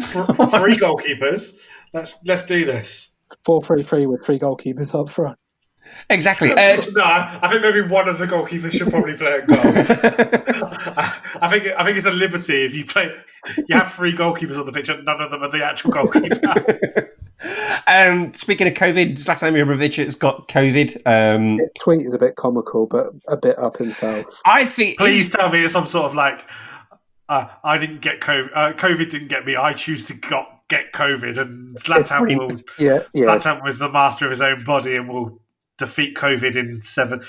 [0.00, 1.54] three goalkeepers.
[1.92, 3.12] Let's let's do this.
[3.44, 5.38] Four three three with three goalkeepers up front.
[6.10, 6.50] Exactly.
[6.56, 9.58] Uh, No, I think maybe one of the goalkeepers should probably play at goal.
[10.96, 13.14] I, I think I think it's a liberty if you play.
[13.68, 17.10] You have three goalkeepers on the pitch, and none of them are the actual goalkeeper.
[17.86, 21.00] um, speaking of COVID, Zlatan Ibrahimovic has got COVID.
[21.06, 24.40] Um, His tweet is a bit comical, but a bit up himself.
[24.44, 24.98] I think.
[24.98, 26.40] Please tell me it's some sort of like.
[27.28, 28.50] Uh, I didn't get COVID.
[28.54, 29.56] Uh, COVID didn't get me.
[29.56, 32.60] I choose to got, get COVID, and Zlatan will.
[32.78, 33.26] Yeah, yeah.
[33.26, 35.41] Zlatan was the master of his own body and will
[35.86, 37.22] defeat COVID in seven.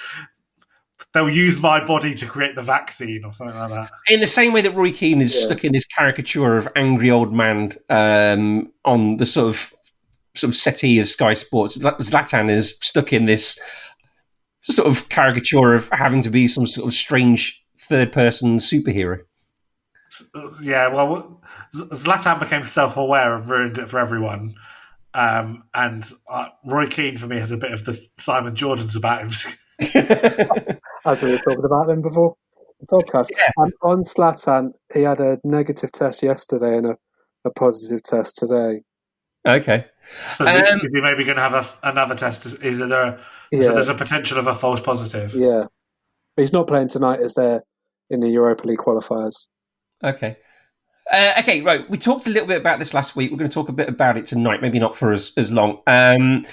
[1.14, 3.89] They'll use my body to create the vaccine or something like that.
[4.10, 5.41] in the same way that Roy Keane is Yeah.
[5.45, 9.74] stuck in this caricature of angry old man um, on the sort of
[10.36, 13.60] sort of settee of Sky Sports, Zlatan is stuck in this
[14.64, 19.20] sort of caricature of having to be some sort of strange third person superhero.
[20.64, 21.41] Yeah, well,
[21.76, 24.54] Zlatan became self-aware and ruined it for everyone.
[25.14, 29.22] Um, and uh, Roy Keane for me has a bit of the Simon Jordans about
[29.22, 29.30] him.
[31.05, 32.36] As we were talking about them before
[32.80, 33.30] the podcast.
[33.57, 36.97] And on Zlatan, he had a negative test yesterday and a,
[37.45, 38.82] a positive test today.
[39.47, 39.86] okay.
[40.34, 42.45] So is, he, Um, is he maybe going to have a, another test?
[42.45, 43.03] Is, is there?
[43.03, 43.20] A,
[43.51, 45.34] Yeah, So there's a potential of a false positive.
[45.34, 45.66] yeah.
[46.36, 47.64] He's not playing tonight as they're
[48.09, 49.47] in the Europa League qualifiers.
[50.03, 50.38] Okay.
[51.12, 51.89] Uh, okay, right.
[51.89, 53.32] We talked a little bit about this last week.
[53.32, 55.82] We're going to talk a bit about it tonight, maybe not for as, as long.
[55.86, 56.45] Um,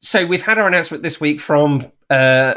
[0.00, 2.54] so we've had our announcement this week from uh,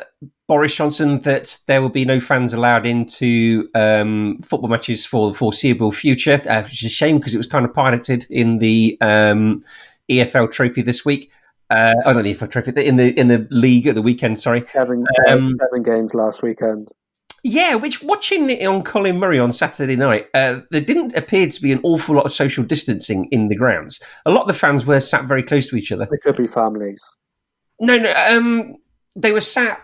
[0.47, 5.37] Boris Johnson that there will be no fans allowed into um, football matches for the
[5.37, 8.97] foreseeable future, uh, which is a shame because it was kind of piloted in the
[9.01, 9.63] um,
[10.09, 11.31] EFL Trophy this week.
[11.69, 14.39] Uh, oh, not the EFL Trophy, in the in the league at the weekend.
[14.39, 16.91] Sorry, Seven, Um, seven games last weekend.
[17.43, 21.61] Yeah, which watching it on Colin Murray on Saturday night, uh, there didn't appear to
[21.61, 23.99] be an awful lot of social distancing in the grounds.
[24.25, 26.07] A lot of the fans were sat very close to each other.
[26.09, 27.03] They could be families.
[27.79, 28.75] No, no, um,
[29.15, 29.81] they were sat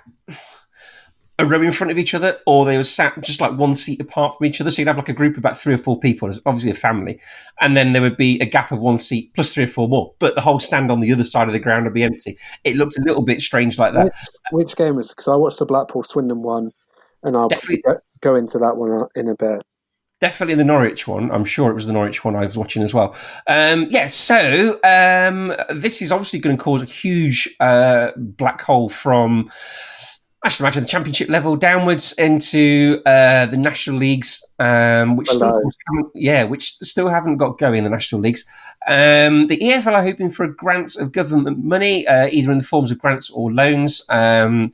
[1.38, 4.00] a row in front of each other, or they were sat just like one seat
[4.00, 4.72] apart from each other.
[4.72, 6.76] So you'd have like a group of about three or four people, it's obviously a
[6.76, 7.20] family,
[7.60, 10.14] and then there would be a gap of one seat plus three or four more.
[10.20, 12.38] But the whole stand on the other side of the ground would be empty.
[12.64, 14.06] It looked a little bit strange like that.
[14.06, 16.72] Which, which game was Because I watched the Blackpool Swindon one,
[17.26, 17.84] and I'll Definitely.
[18.22, 19.62] go, into that one in a bit.
[20.22, 21.30] definitely the Norwich one.
[21.32, 23.14] I'm sure it was the Norwich one I was watching as well.
[23.48, 28.90] Um, yeah, so um, this is obviously going to cause a huge uh, black hole
[28.90, 29.52] from,
[30.44, 35.44] I should imagine, the Championship level downwards into uh, the national leagues, um, which still,
[35.44, 35.62] of Below.
[35.62, 38.46] course, haven't- yeah, which still haven't got going the national leagues.
[38.88, 42.64] Um, the EFL are hoping for a grant of government money, uh, either in the
[42.64, 44.04] forms of grants or loans.
[44.10, 44.72] Um,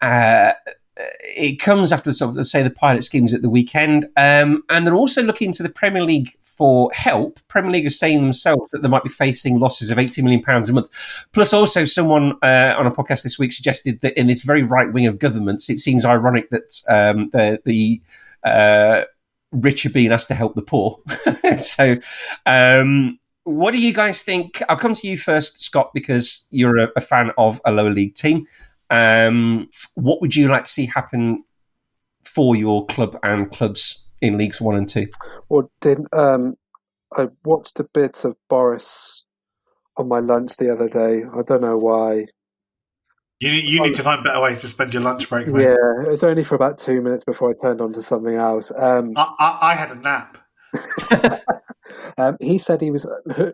[0.00, 0.52] uh,
[0.96, 4.94] it comes after sort of, say the pilot schemes at the weekend, um, and they're
[4.94, 7.40] also looking to the Premier League for help.
[7.48, 10.68] Premier League are saying themselves that they might be facing losses of eighty million pounds
[10.68, 10.88] a month.
[11.32, 14.92] Plus, also someone uh, on a podcast this week suggested that in this very right
[14.92, 18.00] wing of governments, it seems ironic that um, the the
[18.48, 19.02] uh,
[19.52, 21.00] rich are being asked to help the poor.
[21.60, 21.96] so.
[22.46, 24.62] Um, what do you guys think?
[24.70, 28.14] I'll come to you first, Scott, because you're a, a fan of a lower league
[28.14, 28.46] team.
[28.94, 31.44] Um, what would you like to see happen
[32.24, 35.08] for your club and clubs in leagues one and two?
[35.48, 36.54] Well, did um,
[37.16, 39.24] I watched a bit of Boris
[39.96, 41.24] on my lunch the other day.
[41.24, 42.26] I don't know why.
[43.40, 45.48] You need, you need to find better ways to spend your lunch break.
[45.48, 45.62] Mate.
[45.62, 48.72] Yeah, it was only for about two minutes before I turned on to something else.
[48.76, 50.38] Um, I, I, I had a nap.
[52.18, 53.10] um, he said he was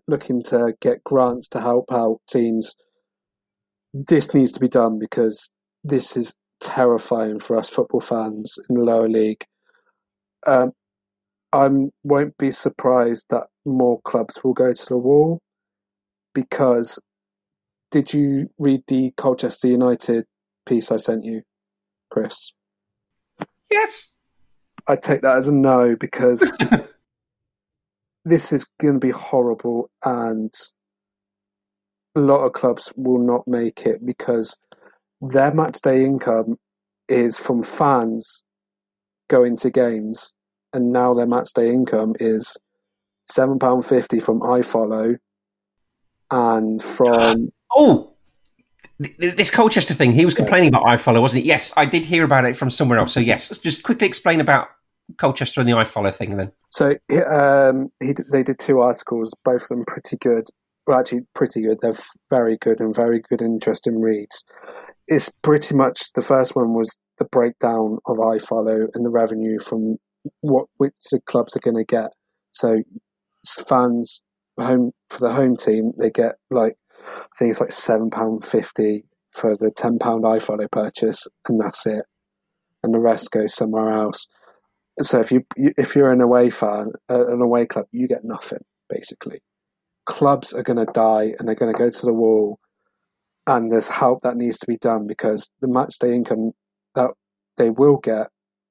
[0.06, 2.76] looking to get grants to help out teams.
[3.92, 8.82] This needs to be done because this is terrifying for us football fans in the
[8.82, 9.44] lower league.
[10.46, 10.72] Um,
[11.52, 11.68] I
[12.04, 15.40] won't be surprised that more clubs will go to the wall
[16.34, 16.98] because
[17.90, 20.26] did you read the Colchester United
[20.64, 21.42] piece I sent you,
[22.10, 22.52] Chris?
[23.70, 24.14] Yes.
[24.86, 26.52] I take that as a no because
[28.24, 30.52] this is going to be horrible and
[32.16, 34.56] lot of clubs will not make it because
[35.20, 36.56] their match day income
[37.08, 38.42] is from fans
[39.28, 40.34] going to games
[40.72, 42.56] and now their match day income is
[43.30, 45.16] £7.50 from iFollow
[46.30, 48.12] and from Oh,
[48.98, 50.12] this Colchester thing.
[50.12, 51.48] He was complaining about iFollow, wasn't he?
[51.48, 53.12] Yes, I did hear about it from somewhere else.
[53.12, 54.68] So yes, just quickly explain about
[55.16, 56.52] Colchester and the iFollow thing then.
[56.70, 56.96] So
[57.26, 60.48] um, he they did two articles, both of them pretty good.
[60.90, 61.78] Well, actually, pretty good.
[61.80, 61.94] They're
[62.30, 64.44] very good and very good, interesting reads.
[65.06, 69.98] It's pretty much the first one was the breakdown of iFollow and the revenue from
[70.40, 72.10] what which the clubs are going to get.
[72.50, 72.82] So
[73.68, 74.20] fans
[74.58, 79.04] home for the home team, they get like I think it's like seven pound fifty
[79.30, 82.04] for the ten pound iFollow purchase, and that's it.
[82.82, 84.26] And the rest goes somewhere else.
[85.02, 88.64] So if you if you're an away fan, uh, an away club, you get nothing
[88.88, 89.40] basically.
[90.06, 92.58] Clubs are going to die, and they're going to go to the wall.
[93.46, 96.52] And there's help that needs to be done because the match day income
[96.94, 97.10] that
[97.56, 98.28] they will get,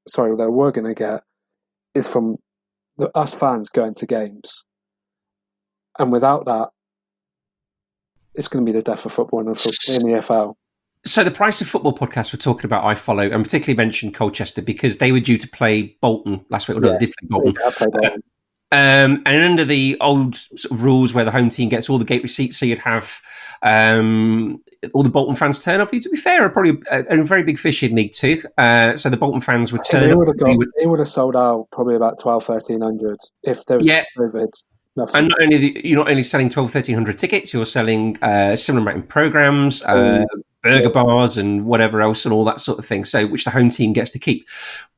[0.08, 1.24] sorry, they were going to get,
[1.96, 2.38] is from
[2.98, 4.66] the, us fans going to games.
[5.98, 6.70] And without that,
[8.36, 10.56] it's going to be the death of football in the, in the EFL.
[11.06, 14.98] So the price of football podcast we're talking about iFollow, and particularly mentioned Colchester because
[14.98, 16.78] they were due to play Bolton last week.
[16.78, 17.56] Or yes, no, they did play Bolton.
[17.92, 18.24] Bolton.
[18.72, 22.06] Um, and under the old sort of rules where the home team gets all the
[22.06, 23.20] gate receipts, so you'd have
[23.64, 24.62] um,
[24.94, 25.92] all the Bolton fans turn up.
[25.92, 28.44] To be fair, are probably a, a, very big fish in League Two.
[28.58, 31.10] Uh, so the Bolton fans would turn they would have got, would, they would have
[31.10, 34.04] sold out probably about 12, 1300 if there was yeah.
[34.18, 34.50] COVID.
[34.96, 35.16] Nothing.
[35.16, 38.84] And not only the, you're not only selling 12, 1300 tickets, you're selling uh, similar
[38.84, 40.26] amount of programs, uh,
[40.64, 43.06] burger bars, and whatever else, and all that sort of thing.
[43.06, 44.48] So, which the home team gets to keep.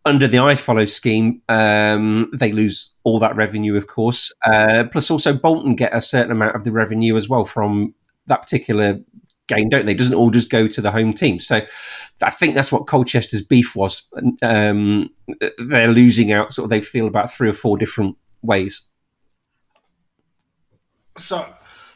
[0.05, 4.32] Under the iFollow scheme, um, they lose all that revenue, of course.
[4.45, 7.93] Uh, plus, also Bolton get a certain amount of the revenue as well from
[8.28, 8.99] that particular
[9.47, 9.93] game, don't they?
[9.93, 11.39] Doesn't all just go to the home team.
[11.39, 11.62] So,
[12.22, 14.03] I think that's what Colchester's beef was.
[14.41, 15.09] Um,
[15.59, 16.53] they're losing out.
[16.53, 18.82] Sort of, they feel about three or four different ways.
[21.18, 21.45] So,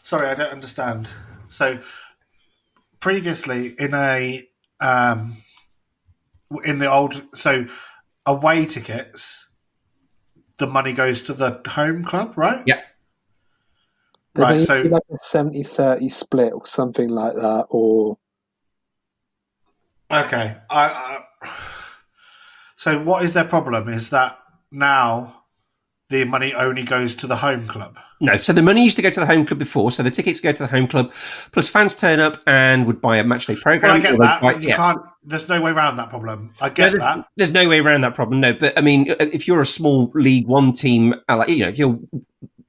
[0.03, 1.11] sorry, I don't understand.
[1.47, 1.79] So,
[3.05, 4.43] previously in a
[4.81, 5.37] um,
[6.63, 7.67] in the old so
[8.25, 9.47] away tickets,
[10.57, 12.63] the money goes to the home club, right?
[12.65, 12.81] Yeah.
[14.33, 14.63] Did right.
[14.63, 18.17] So like a 70-30 split or something like that, or
[20.09, 20.57] okay.
[20.71, 21.49] I, I
[22.75, 23.87] so what is their problem?
[23.87, 24.39] Is that
[24.71, 25.43] now
[26.09, 27.97] the money only goes to the home club.
[28.21, 30.39] No, so the money used to go to the home club before, so the tickets
[30.39, 31.11] go to the home club,
[31.51, 33.91] plus fans turn up and would buy a matchday program.
[33.91, 34.41] Well, I get that.
[34.41, 34.75] Buy, you yeah.
[34.77, 35.01] can't.
[35.23, 36.53] There's no way around that problem.
[36.61, 37.27] I get no, there's, that.
[37.35, 38.39] There's no way around that problem.
[38.39, 41.69] No, but I mean, if you're a small League One team, uh, like you know,
[41.69, 41.99] if you're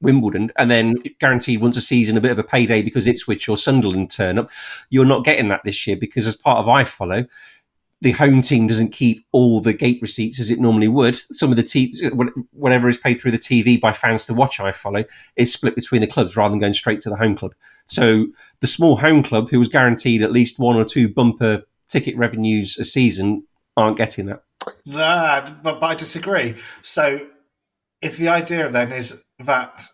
[0.01, 3.57] Wimbledon, and then guaranteed once a season a bit of a payday because Ipswich or
[3.57, 4.51] Sunderland turn up,
[4.91, 7.27] you're not getting that this year because as part of iFollow,
[8.03, 11.17] the home team doesn't keep all the gate receipts as it normally would.
[11.33, 11.93] Some of the te-
[12.53, 16.07] whatever is paid through the TV by fans to watch iFollow, is split between the
[16.07, 17.55] clubs rather than going straight to the home club.
[17.87, 18.27] So
[18.61, 22.77] the small home club who was guaranteed at least one or two bumper ticket revenues
[22.79, 23.45] a season
[23.77, 24.43] aren't getting that.
[24.85, 26.57] Nah, but, but I disagree.
[26.83, 27.27] So
[28.03, 29.89] if the idea then is that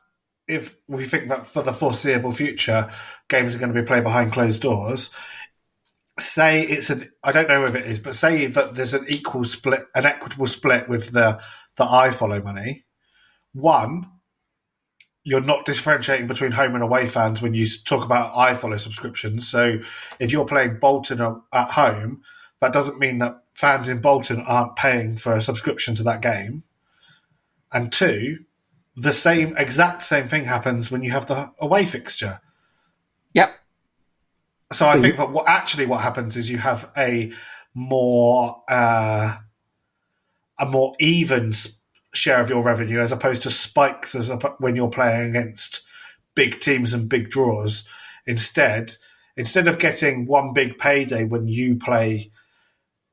[0.48, 2.90] if we think that for the foreseeable future
[3.28, 5.10] games are going to be played behind closed doors,
[6.18, 9.44] say it's an I don't know if it is, but say that there's an equal
[9.44, 11.40] split, an equitable split with the
[11.76, 12.84] the iFollow money.
[13.52, 14.10] One,
[15.24, 19.48] you're not differentiating between home and away fans when you talk about iFollow subscriptions.
[19.48, 19.78] So
[20.18, 22.22] if you're playing Bolton at home,
[22.60, 26.64] that doesn't mean that fans in Bolton aren't paying for a subscription to that game.
[27.72, 28.44] And two,
[28.96, 32.40] the same exact same thing happens when you have the away fixture.
[33.32, 33.54] Yep.
[34.72, 37.32] So I think that what actually what happens is you have a
[37.74, 39.36] more uh,
[40.58, 41.52] a more even
[42.14, 45.82] share of your revenue as opposed to spikes as when you're playing against
[46.34, 47.86] big teams and big draws.
[48.26, 48.96] Instead,
[49.36, 52.30] instead of getting one big payday when you play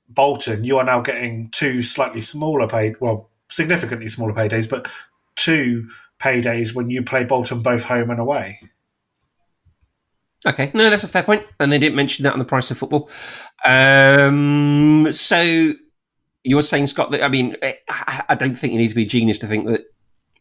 [0.07, 4.87] Bolton, you are now getting two slightly smaller paid, well, significantly smaller paydays, but
[5.35, 5.89] two
[6.19, 8.59] paydays when you play Bolton both home and away.
[10.45, 12.77] Okay, no, that's a fair point, and they didn't mention that on the price of
[12.77, 13.09] football.
[13.65, 15.73] Um, so
[16.43, 19.07] you're saying, Scott, that I mean, I, I don't think you need to be a
[19.07, 19.85] genius to think that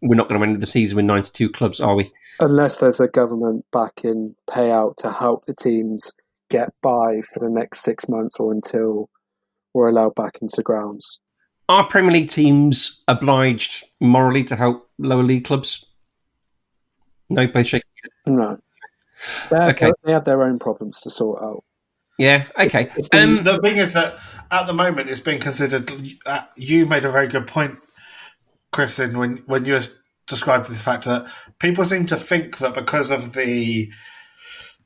[0.00, 2.12] we're not going to end the season with 92 clubs, are we?
[2.40, 6.12] Unless there's a government backing payout to help the teams
[6.48, 9.10] get by for the next six months or until
[9.74, 11.20] we're allowed back into grounds.
[11.68, 15.84] Are Premier League teams obliged morally to help lower league clubs?
[17.28, 17.82] No, both shaking.
[18.26, 18.58] No.
[19.50, 19.92] They have, Okay.
[20.04, 21.64] they have their own problems to sort out.
[22.18, 22.90] Yeah, okay.
[22.96, 24.18] It's the, Um, the thing is that
[24.50, 25.92] at the moment it's been considered.
[26.26, 27.78] Uh, you made a very good point,
[28.72, 29.80] Kristen, when when you
[30.26, 31.26] described the fact that
[31.58, 33.92] people seem to think that because of the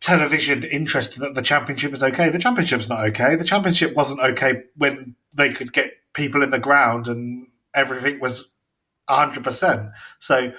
[0.01, 2.29] television interest that the championship is okay.
[2.29, 3.37] The championship's not okay.
[3.37, 8.49] The championship wasn't okay when they could get people in the ground and everything was
[9.09, 9.91] hundred percent.
[10.19, 10.53] So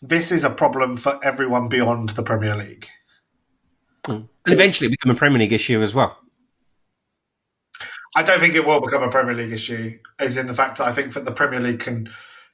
[0.00, 2.86] this is a problem for everyone beyond the Premier League.
[4.08, 6.18] And eventually become a Premier League issue as well.
[8.16, 10.86] I don't think it will become a Premier League issue, as in the fact that
[10.86, 12.10] I think that the Premier League can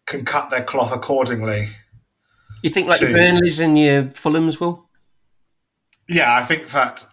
[0.07, 1.69] can cut their cloth accordingly.
[2.63, 4.89] You think like your Burnleys and your Fulhams will?
[6.09, 7.07] Yeah, I think that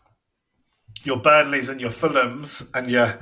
[1.03, 3.19] your Burnleys and your Fulhams and your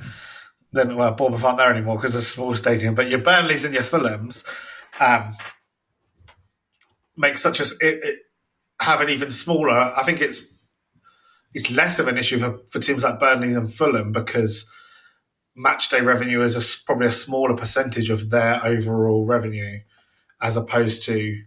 [0.72, 3.74] then well Bournemouth aren't there anymore because it's a small stadium, but your Burnleys and
[3.74, 4.44] your Fulhams
[5.00, 5.34] um,
[7.16, 8.18] make such as it, it
[8.80, 9.92] have an even smaller.
[9.96, 10.42] I think it's
[11.56, 14.70] it's less of an issue for, for teams like Burnley and Fulham because
[15.56, 19.80] match day revenue is a s probably a smaller percentage of their overall revenue
[20.42, 21.42] as opposed to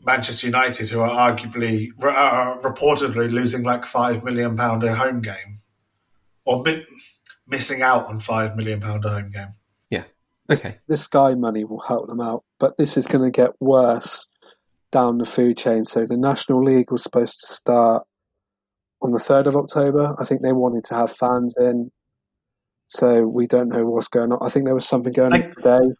[0.00, 5.62] Manchester United, who are arguably uh, reportedly losing like five million pound a home game,
[6.44, 6.86] or mi-
[7.44, 9.54] missing out on five million pound a home game.
[9.90, 10.04] Yeah.
[10.48, 10.78] Okay.
[10.86, 14.28] This Sky money will help them out, but this is going to get worse
[14.92, 15.84] down the food chain.
[15.84, 18.07] So the National League was supposed to start
[19.00, 20.14] on the 3rd of October.
[20.18, 21.90] I think they wanted to have fans in.
[22.88, 24.38] So we don't know what's going on.
[24.40, 25.94] I think there was something going on today.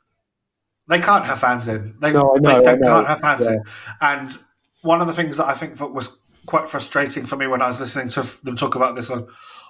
[0.88, 1.96] They can't have fans in.
[2.01, 2.86] They, No, I know, they, I know.
[2.88, 3.53] can't have fans Yeah.
[3.53, 3.62] in.
[4.01, 4.30] And
[4.82, 7.66] one of the things that I think that was quite frustrating for me when I
[7.66, 9.28] was listening to them talk about this on,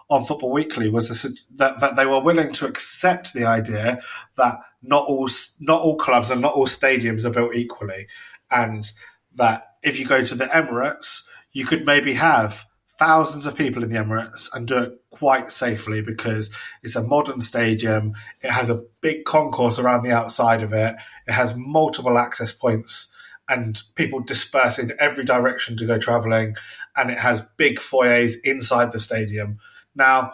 [0.09, 4.01] on Football Weekly was this, that, that they were willing to accept the idea
[4.37, 8.07] that not all not all clubs and not all stadiums are built equally,
[8.49, 8.93] and
[9.35, 12.65] that if you go to the Emirates, you could maybe have
[12.99, 16.51] thousands of people in the Emirates and do it quite safely because
[16.83, 18.13] it's a modern stadium.
[18.43, 20.97] It has a big concourse around the outside of it.
[21.27, 23.11] It has multiple access points
[23.49, 26.57] and people disperse in every direction to go traveling.
[26.97, 29.59] And it has big foyers inside the stadium.
[29.95, 30.33] Now,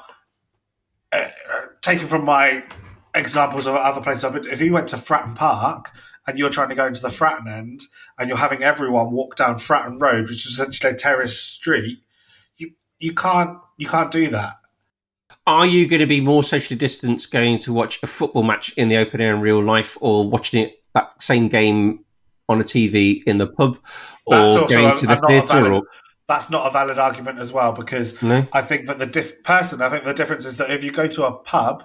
[1.12, 1.28] uh,
[1.82, 2.64] taken from my
[3.14, 5.90] examples of other places, if you went to Fratton Park
[6.26, 7.82] and you're trying to go into the Fratton end
[8.18, 11.98] and you're having everyone walk down Fratton Road, which is essentially a terrace street,
[12.98, 14.54] you can't you can't do that.
[15.46, 18.88] Are you going to be more socially distanced going to watch a football match in
[18.88, 22.04] the open air in real life, or watching it that same game
[22.48, 23.78] on a TV in the pub,
[24.26, 25.72] or That's also going a- to the a not a theatre?
[25.74, 25.82] Or
[26.28, 28.46] That's not a valid argument as well because no?
[28.52, 31.06] I think that the diff- person, I think the difference is that if you go
[31.06, 31.84] to a pub,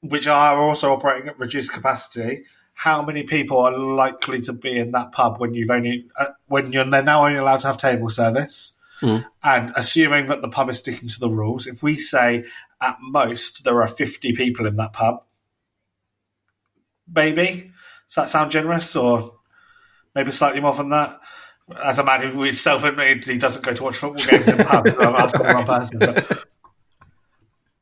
[0.00, 4.92] which are also operating at reduced capacity, how many people are likely to be in
[4.92, 8.10] that pub when you've only uh, when you're they're now only allowed to have table
[8.10, 8.73] service?
[9.00, 9.24] Mm.
[9.42, 12.44] And assuming that the pub is sticking to the rules, if we say
[12.80, 15.22] at most there are fifty people in that pub,
[17.12, 17.72] maybe
[18.08, 19.34] does that sound generous or
[20.14, 21.18] maybe slightly more than that?
[21.82, 24.92] As a man who is self-admitted he doesn't go to watch football games in pubs,
[24.92, 25.98] so I'm asking the wrong person.
[25.98, 26.44] But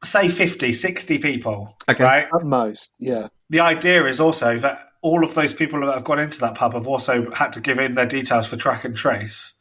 [0.04, 2.02] say 50, 60 people, Okay.
[2.02, 2.26] right?
[2.34, 3.28] At most, yeah.
[3.50, 6.74] The idea is also that all of those people that have gone into that pub
[6.74, 9.54] have also had to give in their details for track and trace.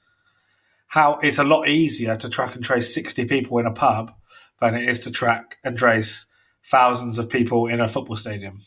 [0.91, 4.13] How it's a lot easier to track and trace 60 people in a pub
[4.59, 6.25] than it is to track and trace
[6.65, 8.59] thousands of people in a football stadium.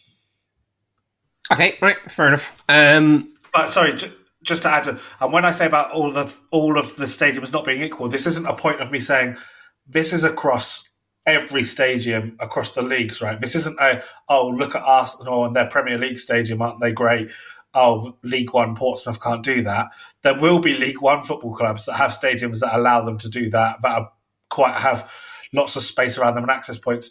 [1.52, 2.50] Okay, right, fair enough.
[2.66, 4.10] Um, But sorry, ju-
[4.42, 7.52] just to add, to, and when I say about all the all of the stadiums
[7.52, 9.36] not being equal, this isn't a point of me saying
[9.86, 10.88] this is across
[11.26, 13.38] every stadium across the leagues, right?
[13.38, 17.28] This isn't a oh look at Arsenal and their Premier League stadium, aren't they great?
[17.74, 19.88] Oh, League One Portsmouth can't do that.
[20.22, 23.50] There will be League One football clubs that have stadiums that allow them to do
[23.50, 24.12] that, that are
[24.50, 25.12] quite have
[25.52, 27.10] lots of space around them and access points.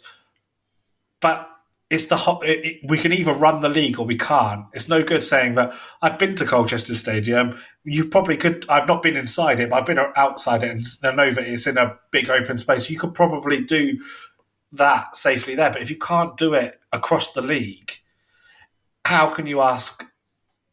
[1.20, 1.48] But
[1.90, 2.44] it's the hot.
[2.44, 4.66] It, it, we can either run the league or we can't.
[4.72, 7.58] It's no good saying that I've been to Colchester Stadium.
[7.84, 8.68] You probably could.
[8.68, 11.66] I've not been inside it, but I've been outside it, and I know that it's
[11.66, 12.90] in a big open space.
[12.90, 13.98] You could probably do
[14.72, 15.70] that safely there.
[15.70, 17.92] But if you can't do it across the league,
[19.04, 20.04] how can you ask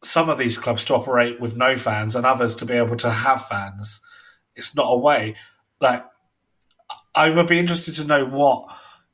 [0.02, 3.10] some of these clubs to operate with no fans and others to be able to
[3.10, 4.00] have fans?
[4.56, 5.36] It's not a way.
[5.80, 6.04] Like
[7.14, 8.68] I would be interested to know what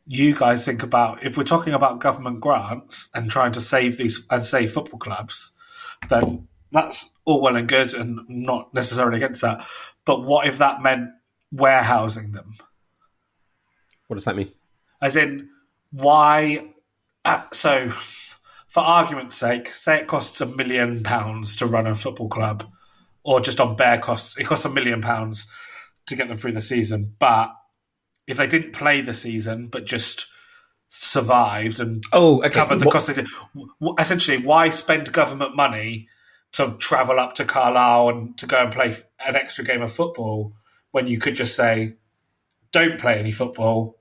[0.07, 4.25] you guys think about if we're talking about government grants and trying to save these
[4.31, 5.53] and save football clubs,
[6.09, 9.67] then that's all well and good and not necessarily against that.
[10.05, 11.11] But what if that meant
[11.53, 12.55] warehousing them?
[14.07, 14.53] What does that mean?
[15.03, 15.51] As in,
[15.91, 16.73] why?
[17.25, 17.93] Uh, so,
[18.69, 22.71] for argument's sake, say it costs a million pounds to run a football club,
[23.25, 25.47] or just on bare costs, it costs a million pounds
[26.07, 27.15] to get them through the season.
[27.19, 27.55] But
[28.27, 30.27] if they didn't play the season but just
[30.91, 32.51] survived and oh, okay.
[32.51, 32.93] covered the what?
[32.93, 33.29] cost they did,
[33.99, 36.09] essentially, why spend government money
[36.53, 38.95] to travel up to Carlisle and to go and play
[39.27, 40.55] an extra game of football
[40.91, 41.97] when you could just say,
[42.73, 43.98] don't play any football.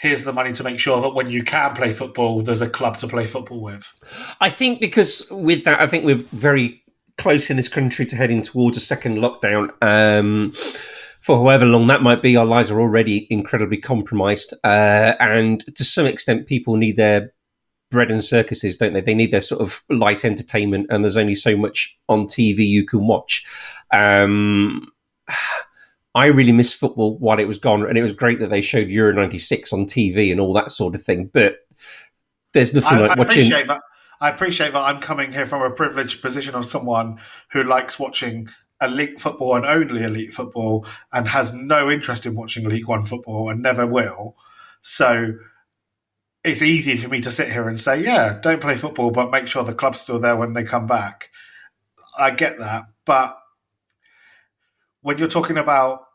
[0.00, 2.96] Here's the money to make sure that when you can play football, there's a club
[2.98, 3.92] to play football with.
[4.40, 6.82] I think because with that, I think we're very
[7.18, 9.70] close in this country to heading towards a second lockdown.
[9.82, 10.54] Um,
[11.20, 14.54] for however long that might be, our lives are already incredibly compromised.
[14.64, 17.34] Uh, and to some extent, people need their
[17.90, 19.02] bread and circuses, don't they?
[19.02, 22.86] They need their sort of light entertainment, and there's only so much on TV you
[22.86, 23.44] can watch.
[23.92, 24.90] Um,
[26.14, 28.88] I really miss football while it was gone, and it was great that they showed
[28.88, 31.30] Euro '96 on TV and all that sort of thing.
[31.32, 31.58] But
[32.52, 33.42] there's nothing I, like I watching.
[33.42, 33.82] Appreciate that.
[34.20, 37.20] I appreciate that I'm coming here from a privileged position of someone
[37.52, 38.48] who likes watching
[38.82, 43.48] elite football and only elite football and has no interest in watching League One football
[43.48, 44.36] and never will.
[44.82, 45.34] So
[46.42, 49.46] it's easy for me to sit here and say, yeah, don't play football, but make
[49.46, 51.30] sure the club's still there when they come back.
[52.18, 52.84] I get that.
[53.04, 53.38] But
[55.02, 56.06] when you're talking about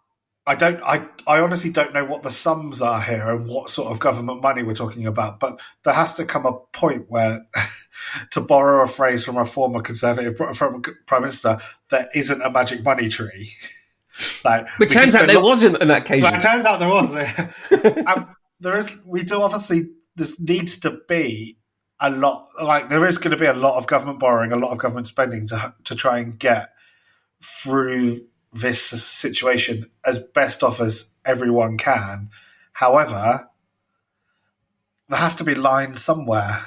[0.47, 0.81] I don't.
[0.83, 1.07] I.
[1.25, 4.61] I honestly don't know what the sums are here and what sort of government money
[4.61, 5.39] we're talking about.
[5.39, 7.47] But there has to come a point where,
[8.31, 11.57] to borrow a phrase from a former conservative from prime minister,
[11.89, 13.53] there isn't a magic money tree.
[14.45, 16.23] like, but turns out there wasn't in that case.
[16.23, 17.15] It turns out there was.
[18.05, 18.95] um, there is.
[19.03, 19.89] We do obviously.
[20.15, 21.57] This needs to be
[21.99, 22.49] a lot.
[22.61, 25.07] Like there is going to be a lot of government borrowing, a lot of government
[25.07, 26.69] spending to to try and get
[27.43, 28.21] through
[28.55, 32.29] this situation as best off as everyone can.
[32.73, 33.49] However,
[35.09, 36.65] there has to be line somewhere.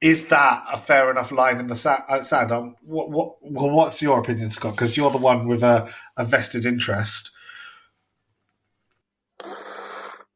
[0.00, 2.52] Is that a fair enough line in the uh, sand?
[2.52, 4.74] Um, what, what, well, what's your opinion, Scott?
[4.74, 7.30] Because you're the one with a, a vested interest.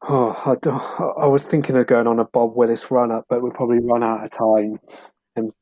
[0.08, 3.52] Oh, I, I, was thinking of going on a Bob Willis run up, but we'll
[3.52, 4.80] probably run out of time.
[5.36, 5.52] And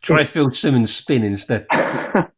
[0.00, 1.66] try Phil Simmons spin instead.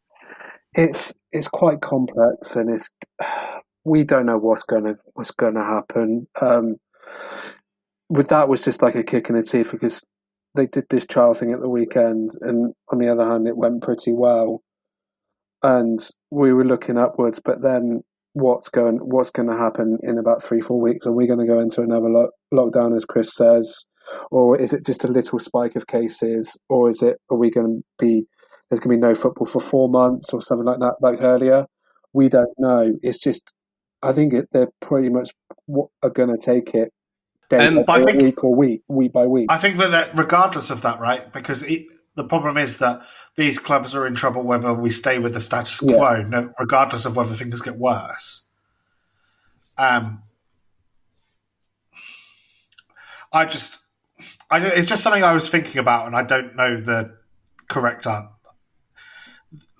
[0.78, 2.90] it's it's quite complex, and it's
[3.84, 6.28] we don't know what's gonna what's gonna happen.
[6.40, 6.76] Um,
[8.08, 10.02] with that was just like a kick in the teeth because
[10.54, 13.82] they did this trial thing at the weekend, and on the other hand, it went
[13.82, 14.62] pretty well,
[15.62, 15.98] and
[16.30, 17.40] we were looking upwards.
[17.44, 18.02] But then,
[18.34, 21.06] what's going what's going to happen in about three four weeks?
[21.06, 23.84] Are we going to go into another lo- lockdown, as Chris says,
[24.30, 27.66] or is it just a little spike of cases, or is it are we going
[27.66, 28.26] to be
[28.68, 31.66] there's going to be no football for four months or something like that, like earlier.
[32.12, 32.98] We don't know.
[33.02, 33.52] It's just,
[34.02, 35.30] I think it, they're pretty much
[36.02, 36.92] are going to take it
[37.48, 39.46] day um, by think, week or week, week by week.
[39.50, 41.32] I think that regardless of that, right?
[41.32, 43.00] Because it, the problem is that
[43.36, 46.24] these clubs are in trouble whether we stay with the status quo, yeah.
[46.28, 48.44] no, regardless of whether things get worse.
[49.76, 50.22] Um,
[53.32, 53.78] I just,
[54.50, 57.16] I, it's just something I was thinking about, and I don't know the
[57.68, 58.30] correct answer.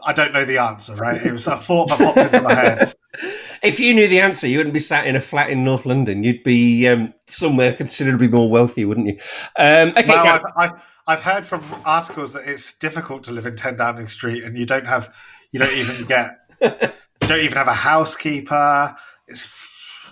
[0.05, 1.21] I don't know the answer, right?
[1.21, 2.93] It was a thought that popped into my head.
[3.61, 6.23] If you knew the answer, you wouldn't be sat in a flat in North London.
[6.23, 9.19] You'd be um, somewhere considerably more wealthy, wouldn't you?
[9.59, 13.57] Um, okay, well, I've, I've, I've, heard from articles that it's difficult to live in
[13.57, 15.13] 10 Downing Street, and you don't have,
[15.51, 18.95] you don't even get, you don't even have a housekeeper.
[19.27, 19.47] It's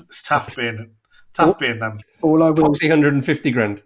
[0.01, 0.91] it's tough being
[1.33, 1.99] tough all, being them.
[2.23, 3.83] All I will, Foxy 150 grand.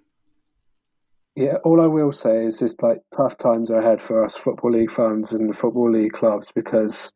[1.36, 4.72] Yeah, all I will say is just like tough times are ahead for us football
[4.72, 7.12] league fans and football league clubs because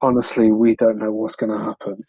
[0.00, 2.04] honestly, we don't know what's going to happen.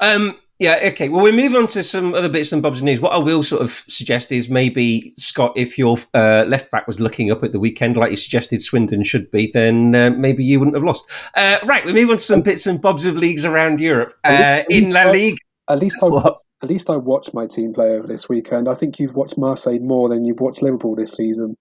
[0.00, 1.08] Um, Yeah, okay.
[1.08, 3.00] Well, we move on to some other bits and bobs of news.
[3.00, 7.00] What I will sort of suggest is maybe, Scott, if your uh, left back was
[7.00, 10.58] looking up at the weekend like you suggested Swindon should be, then uh, maybe you
[10.58, 11.08] wouldn't have lost.
[11.34, 14.12] Uh, right, we move on to some bits and bobs of leagues around Europe.
[14.22, 15.38] Uh, in La Liga.
[15.70, 16.08] At least I,
[16.62, 18.68] at least I watched my team play over this weekend.
[18.68, 21.56] I think you've watched Marseille more than you've watched Liverpool this season.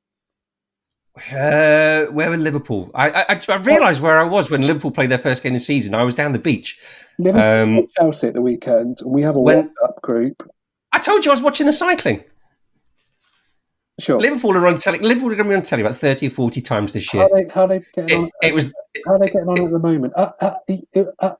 [1.32, 2.92] Uh, where were Liverpool?
[2.94, 5.66] I, I, I realised where I was when Liverpool played their first game of the
[5.66, 5.94] season.
[5.94, 6.78] I was down the beach.
[7.18, 10.50] Liverpool um, Chelsea at the weekend, and we have a when, WhatsApp group.
[10.94, 12.24] I told you I was watching the cycling.
[14.00, 14.20] Sure.
[14.20, 15.00] Liverpool are on telly.
[15.00, 17.24] Liverpool are going to be on telly about thirty or forty times this year.
[17.24, 18.30] How they, how they getting it, on?
[18.42, 18.74] It was.
[19.06, 20.14] How are they getting on at the moment?
[20.16, 20.56] Uh, uh,
[21.20, 21.36] uh,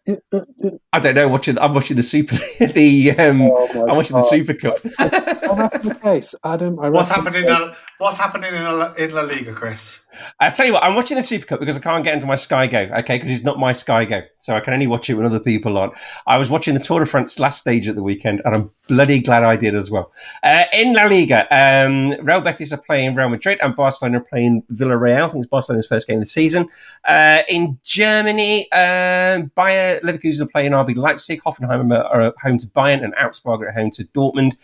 [0.94, 1.28] I don't know.
[1.28, 2.38] Watching, I'm watching the Super.
[2.60, 4.24] the um, oh I'm watching God.
[4.24, 4.78] the Super Cup.
[4.84, 6.76] that's the case, Adam.
[6.76, 7.48] what's happening?
[7.48, 10.02] In, what's happening in La, in La Liga, Chris?
[10.40, 12.36] I tell you what, I'm watching the Super Cup because I can't get into my
[12.36, 13.18] Sky Go, okay?
[13.18, 15.78] Because it's not my Sky Go, so I can only watch it when other people
[15.78, 15.94] aren't.
[16.28, 19.20] I was watching the Tour de France last stage at the weekend, and I'm bloody
[19.20, 20.12] glad I did as well.
[20.44, 24.64] Uh, in La Liga, um, Real Betis are playing Real Madrid, and Barcelona are playing
[24.74, 25.26] Villarreal.
[25.26, 26.68] I think it's Barcelona's first game of the season.
[27.06, 31.42] Uh, in Germany, uh, Bayer Leverkusen are playing RB Leipzig.
[31.44, 34.56] Hoffenheim are at home to Bayern, and Augsburg are at home to Dortmund.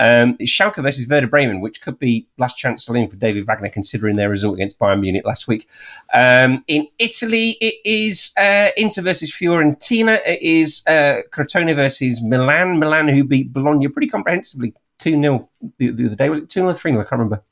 [0.00, 3.68] Um, it's Schalke versus Werder Bremen, which could be last chance saloon for David Wagner,
[3.68, 5.68] considering their result against Bayern Munich last week.
[6.14, 10.18] Um, in Italy, it is uh, Inter versus Fiorentina.
[10.26, 12.78] It is uh, Crotone versus Milan.
[12.78, 16.30] Milan, who beat Bologna pretty comprehensively 2 0 the, the, other day.
[16.30, 17.00] Was it 2 0 or 3 0?
[17.00, 17.42] I can't remember.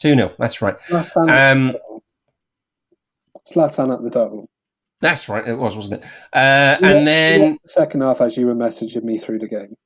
[0.00, 0.76] 2 0, that's right.
[0.90, 1.76] Um,
[3.48, 4.48] Zlatan at the double.
[5.00, 6.08] That's right, it was, wasn't it?
[6.32, 7.58] Uh, and then.
[7.62, 9.76] The second half as you were messaging me through the game.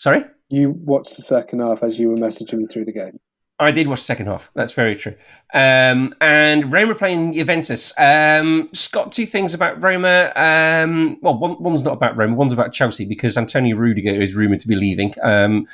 [0.00, 0.24] Sorry?
[0.48, 3.20] You watched the second half as you were messaging me through the game.
[3.58, 4.50] I did watch the second half.
[4.54, 5.14] That's very true.
[5.52, 7.92] Um, and Roma playing Juventus.
[7.98, 10.32] Um, Scott, two things about Roma.
[10.36, 12.34] Um, well, one, one's not about Roma.
[12.34, 15.12] One's about Chelsea because Antonio Rudiger is rumored to be leaving.
[15.22, 15.66] Um,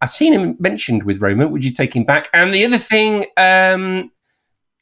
[0.00, 1.46] I've seen him mentioned with Roma.
[1.46, 2.30] Would you take him back?
[2.32, 4.10] And the other thing, um,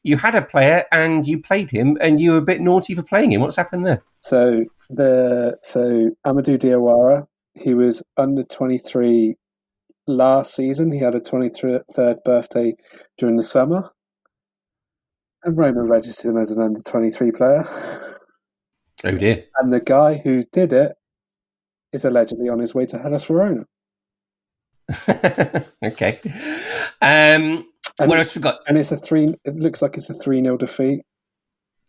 [0.04, 3.02] you had a player and you played him, and you were a bit naughty for
[3.02, 3.40] playing him.
[3.40, 4.04] What's happened there?
[4.20, 7.26] So the so Amadou Diawara
[7.60, 9.36] he was under 23
[10.06, 10.92] last season.
[10.92, 12.74] He had a 23rd birthday
[13.16, 13.90] during the summer.
[15.44, 17.68] And Roma registered him as an under 23 player.
[19.04, 19.44] Oh dear.
[19.58, 20.92] And the guy who did it
[21.92, 23.64] is allegedly on his way to Hellas Verona.
[25.84, 26.20] okay.
[27.00, 27.66] Um,
[27.98, 28.60] and what else we got?
[28.66, 29.34] And it's a three.
[29.44, 31.02] It looks like it's a three 0 defeat.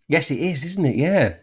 [0.07, 0.95] Yes, it is, isn't it?
[0.95, 1.35] Yeah.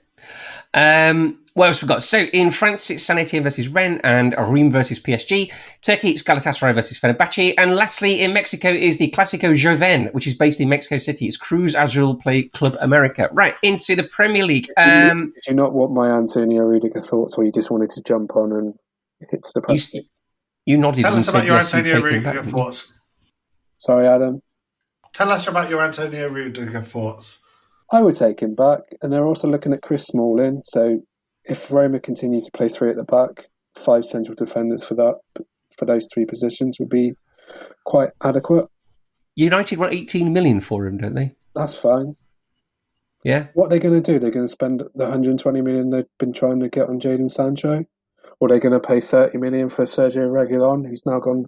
[0.75, 2.03] Um, what else we got?
[2.03, 5.51] So in France, it's Saint Etienne versus Rennes and Reims versus PSG.
[5.81, 7.55] Turkey, it's Galatasaray versus Fenerbahce.
[7.57, 11.27] And lastly, in Mexico is the Clásico Joven, which is based in Mexico City.
[11.27, 13.31] It's Cruz Azul play Club America.
[13.33, 14.69] Right, into the Premier League.
[14.77, 18.37] Um, did, you, not want my Antonio Rudiger thoughts or you just wanted to jump
[18.37, 18.75] on and
[19.31, 19.95] hit to the press?
[19.95, 20.03] You,
[20.67, 22.93] you nodded Tell us about your yes, Antonio Rudiger thoughts.
[23.79, 24.43] Sorry, Adam.
[25.15, 27.39] Tell us about your Antonio Rudiger thoughts.
[27.91, 28.81] I would take him back.
[29.01, 30.61] And they're also looking at Chris Smalling.
[30.67, 31.01] So
[31.49, 35.17] if Roma continue to play three at the back, five central defenders for that
[35.77, 37.13] for those three positions would be
[37.85, 38.67] quite adequate.
[39.35, 41.35] United want 18 million for him, don't they?
[41.55, 42.15] That's fine.
[43.23, 43.49] Yeah.
[43.55, 44.19] What are they going to do?
[44.19, 47.85] They're going to spend the 120 million they've been trying to get on Jadon Sancho,
[48.41, 51.47] or they're going to pay 30 million for Sergio Reguilon, who's now gone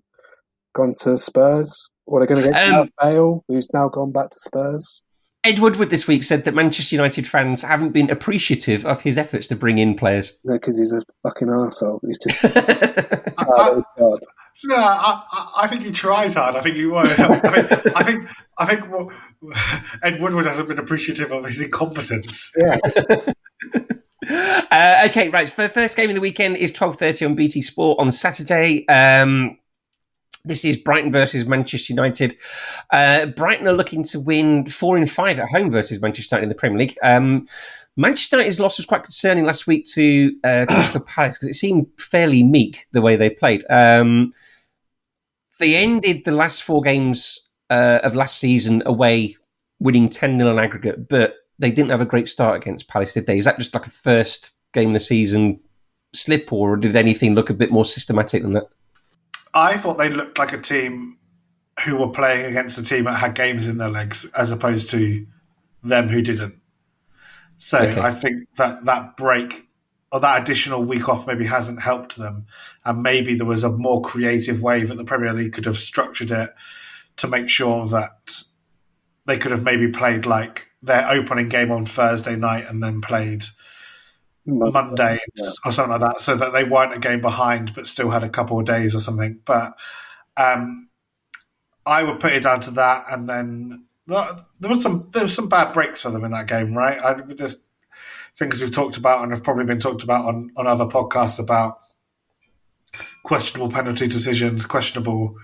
[0.74, 4.40] gone to Spurs, or they're going to get um, Bale, who's now gone back to
[4.40, 5.03] Spurs.
[5.45, 9.47] Ed Woodward this week said that Manchester United fans haven't been appreciative of his efforts
[9.49, 10.39] to bring in players.
[10.45, 12.01] No, because he's a fucking arsehole.
[12.07, 12.45] He's just.
[13.39, 14.20] oh, God.
[14.64, 16.57] No, I, I, think he tries hard.
[16.57, 16.99] I think he will.
[16.99, 17.45] I think,
[17.97, 18.28] I think,
[18.59, 18.84] I think
[20.03, 22.51] Ed Woodward hasn't been appreciative of his incompetence.
[22.59, 22.78] Yeah.
[24.72, 25.49] uh, okay, right.
[25.49, 28.86] For the first game of the weekend is twelve thirty on BT Sport on Saturday.
[28.89, 29.57] Um,
[30.45, 32.36] this is Brighton versus Manchester United.
[32.93, 36.49] Uh, Brighton are looking to win four in five at home versus Manchester United in
[36.49, 36.97] the Premier League.
[37.03, 37.47] Um,
[37.97, 41.86] Manchester United's loss was quite concerning last week to uh, Crystal Palace because it seemed
[41.99, 43.64] fairly meek the way they played.
[43.68, 44.32] Um,
[45.59, 49.36] they ended the last four games uh, of last season away,
[49.80, 53.26] winning 10 0 in aggregate, but they didn't have a great start against Palace, did
[53.26, 53.36] they?
[53.36, 55.61] Is that just like a first game of the season
[56.14, 58.68] slip, or did anything look a bit more systematic than that?
[59.59, 61.19] I thought they looked like a team
[61.85, 65.27] who were playing against a team that had games in their legs, as opposed to
[65.83, 66.57] them who didn't.
[67.59, 68.01] So okay.
[68.01, 69.69] I think that that break
[70.11, 72.47] or that additional week off maybe hasn't helped them,
[72.85, 76.31] and maybe there was a more creative way that the Premier League could have structured
[76.31, 76.51] it
[77.17, 78.43] to make sure that
[79.27, 83.45] they could have maybe played like their opening game on Thursday night and then played
[84.49, 85.18] Monday
[85.64, 88.28] or something like that, so that they weren't a game behind, but still had a
[88.28, 89.40] couple of days or something.
[89.44, 89.74] But
[90.36, 90.88] um,
[91.84, 95.49] I would put it down to that, and then there was some there was some
[95.49, 96.99] bad breaks for them in that game, right?
[97.01, 97.59] I, there's
[98.36, 101.80] things we've talked about and have probably been talked about on on other podcasts about
[103.24, 105.36] questionable penalty decisions, questionable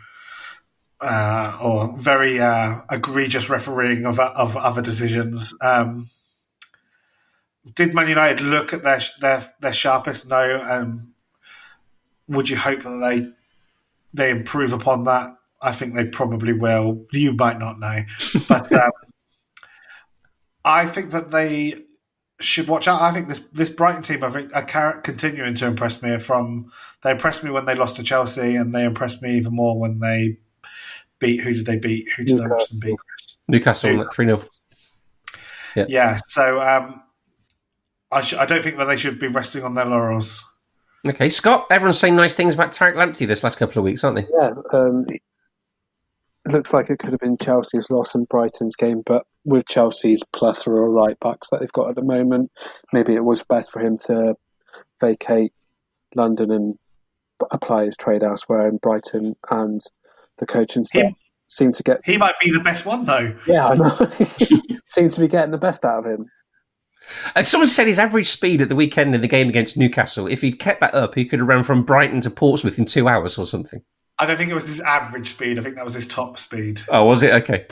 [1.00, 5.54] uh, or very uh, egregious refereeing of of other decisions.
[5.60, 6.06] Um,
[7.74, 10.28] did Man United look at their their their sharpest?
[10.28, 10.62] No.
[10.62, 11.14] Um,
[12.28, 13.28] would you hope that they
[14.12, 15.30] they improve upon that?
[15.60, 17.06] I think they probably will.
[17.12, 18.04] You might not know,
[18.48, 18.90] but um,
[20.64, 21.74] I think that they
[22.40, 23.00] should watch out.
[23.00, 26.18] I think this this Brighton team, I think, are continuing to impress me.
[26.18, 26.70] From
[27.02, 30.00] they impressed me when they lost to Chelsea, and they impressed me even more when
[30.00, 30.38] they
[31.18, 31.40] beat.
[31.40, 32.06] Who did they beat?
[32.16, 32.48] Who did Newcastle.
[32.48, 32.96] they watch them beat?
[33.48, 34.42] Newcastle, three 0
[35.76, 35.84] Yeah.
[35.88, 36.18] yeah.
[36.28, 37.02] So um,
[38.14, 40.44] I, sh- I don't think that they should be resting on their laurels.
[41.06, 41.66] Okay, Scott.
[41.70, 44.26] Everyone's saying nice things about Tariq Lamptey this last couple of weeks, aren't they?
[44.40, 44.52] Yeah.
[44.72, 49.66] Um, it looks like it could have been Chelsea's loss and Brighton's game, but with
[49.66, 52.50] Chelsea's plethora of right backs that they've got at the moment,
[52.92, 54.34] maybe it was best for him to
[55.00, 55.52] vacate
[56.14, 56.78] London and
[57.50, 59.80] apply his trade elsewhere in Brighton and
[60.38, 61.98] the coaching staff he, seem to get.
[62.04, 63.34] He might be the best one, though.
[63.46, 64.10] Yeah, I know.
[64.88, 66.26] seem to be getting the best out of him.
[67.34, 70.40] And someone said his average speed at the weekend in the game against Newcastle, if
[70.40, 73.38] he'd kept that up, he could have run from Brighton to Portsmouth in two hours
[73.38, 73.82] or something.
[74.18, 75.58] I don't think it was his average speed.
[75.58, 76.80] I think that was his top speed.
[76.88, 77.32] Oh, was it?
[77.32, 77.66] Okay.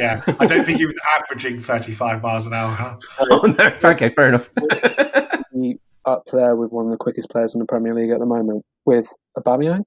[0.00, 2.98] Yeah, I don't think he was averaging 35 miles an hour.
[3.20, 3.90] oh, no.
[3.90, 4.48] Okay, fair enough.
[6.06, 8.64] up there with one of the quickest players in the Premier League at the moment,
[8.84, 9.08] with
[9.38, 9.84] Aubameyang.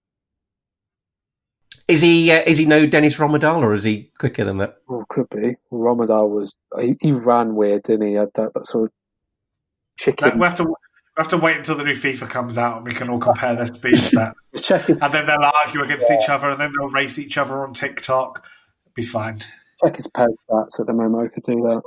[1.88, 4.78] Is he uh, is he no Dennis Rommedahl or is he quicker than that?
[4.90, 5.56] Oh, could be.
[5.72, 8.10] Rommedahl was he, he ran weird, didn't he?
[8.10, 8.92] he had that, that sort of
[9.98, 10.38] chicken.
[10.38, 10.74] We have to we
[11.18, 13.68] have to wait until the new FIFA comes out and we can all compare their
[13.68, 14.34] speed stats.
[15.02, 16.20] and then they'll argue against yeah.
[16.20, 18.44] each other and then they'll race each other on TikTok.
[18.86, 19.38] It'll be fine.
[19.84, 21.24] Check his pay stats at the moment.
[21.24, 21.82] I could do that.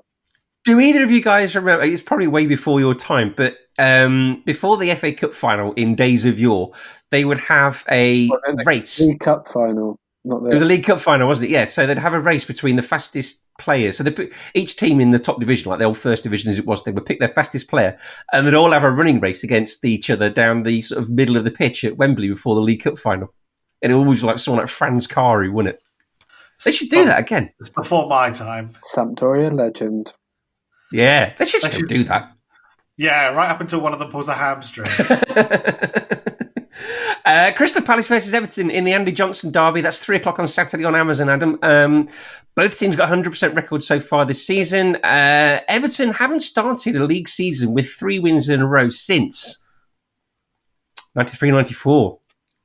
[0.64, 1.84] Do either of you guys remember?
[1.84, 6.24] It's probably way before your time, but um, before the FA Cup final in days
[6.24, 6.72] of yore,
[7.10, 9.00] they would have a well, race.
[9.00, 9.98] League Cup final.
[10.24, 10.50] Not there.
[10.50, 11.50] It was a League Cup final, wasn't it?
[11.50, 11.64] Yeah.
[11.64, 13.96] So they'd have a race between the fastest players.
[13.96, 16.58] So they put each team in the top division, like the old first division as
[16.58, 17.98] it was, they would pick their fastest player,
[18.32, 21.36] and they'd all have a running race against each other down the sort of middle
[21.36, 23.32] of the pitch at Wembley before the League Cup final.
[23.82, 25.80] And it always like someone like Franz Carr won it.
[26.64, 27.50] They should do that again.
[27.58, 28.70] It's before my time.
[28.94, 30.12] Sampdoria legend.
[30.92, 32.32] Yeah, they should they still should, do that.
[32.98, 34.90] Yeah, right up until one of them pulls a hamstring.
[37.24, 39.80] uh, Crystal Palace versus Everton in the Andy Johnson derby.
[39.80, 41.28] That's three o'clock on Saturday on Amazon.
[41.28, 41.58] Adam.
[41.62, 42.08] Um,
[42.54, 44.96] both teams got 100% record so far this season.
[44.96, 49.58] Uh, Everton haven't started a league season with three wins in a row since
[51.16, 52.18] 93-94.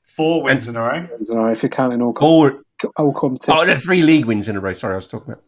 [0.04, 1.08] Four wins and, in a row.
[1.12, 2.64] Wins in a row if you're counting all, com-
[2.98, 3.58] all competitions.
[3.58, 4.74] Oh, no, three league wins in a row.
[4.74, 5.44] Sorry, I was talking about.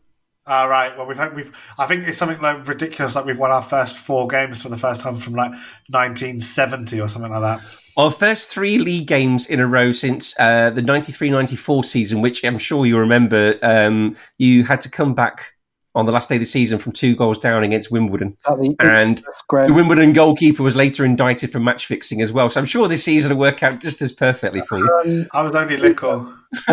[0.48, 0.98] All uh, right.
[0.98, 1.52] Well, we've had, we've.
[1.78, 3.16] I think it's something like ridiculous.
[3.16, 5.52] Like we've won our first four games for the first time from like
[5.90, 7.60] 1970 or something like that.
[7.98, 12.58] Our first three league games in a row since uh, the 93-94 season, which I'm
[12.58, 13.60] sure you remember.
[13.62, 15.52] Um, you had to come back
[15.96, 18.38] on the last day of the season from two goals down against Wimbledon,
[18.80, 22.50] and the Wimbledon goalkeeper was later indicted for match fixing as well.
[22.50, 25.26] So I'm sure this season will work out just as perfectly for you.
[25.34, 26.34] I was only little.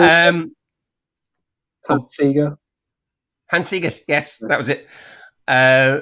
[0.00, 0.56] um,
[1.86, 2.56] Hans Segers.
[3.50, 4.86] Hans Segers, yes, that was it.
[5.46, 6.00] Uh,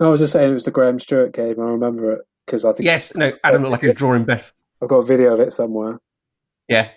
[0.00, 1.60] I was just saying it was the Graham Stuart game.
[1.60, 2.86] I remember it because I think.
[2.86, 4.52] Yes, no, Adam looked like he was drawing Beth.
[4.82, 6.00] I've got a video of it somewhere.
[6.68, 6.90] Yeah,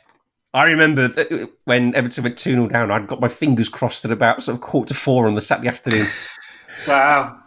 [0.54, 4.42] I remember when Everton went 2 0 down, I'd got my fingers crossed at about
[4.42, 6.08] sort of quarter to four on the Saturday afternoon.
[6.88, 7.40] wow.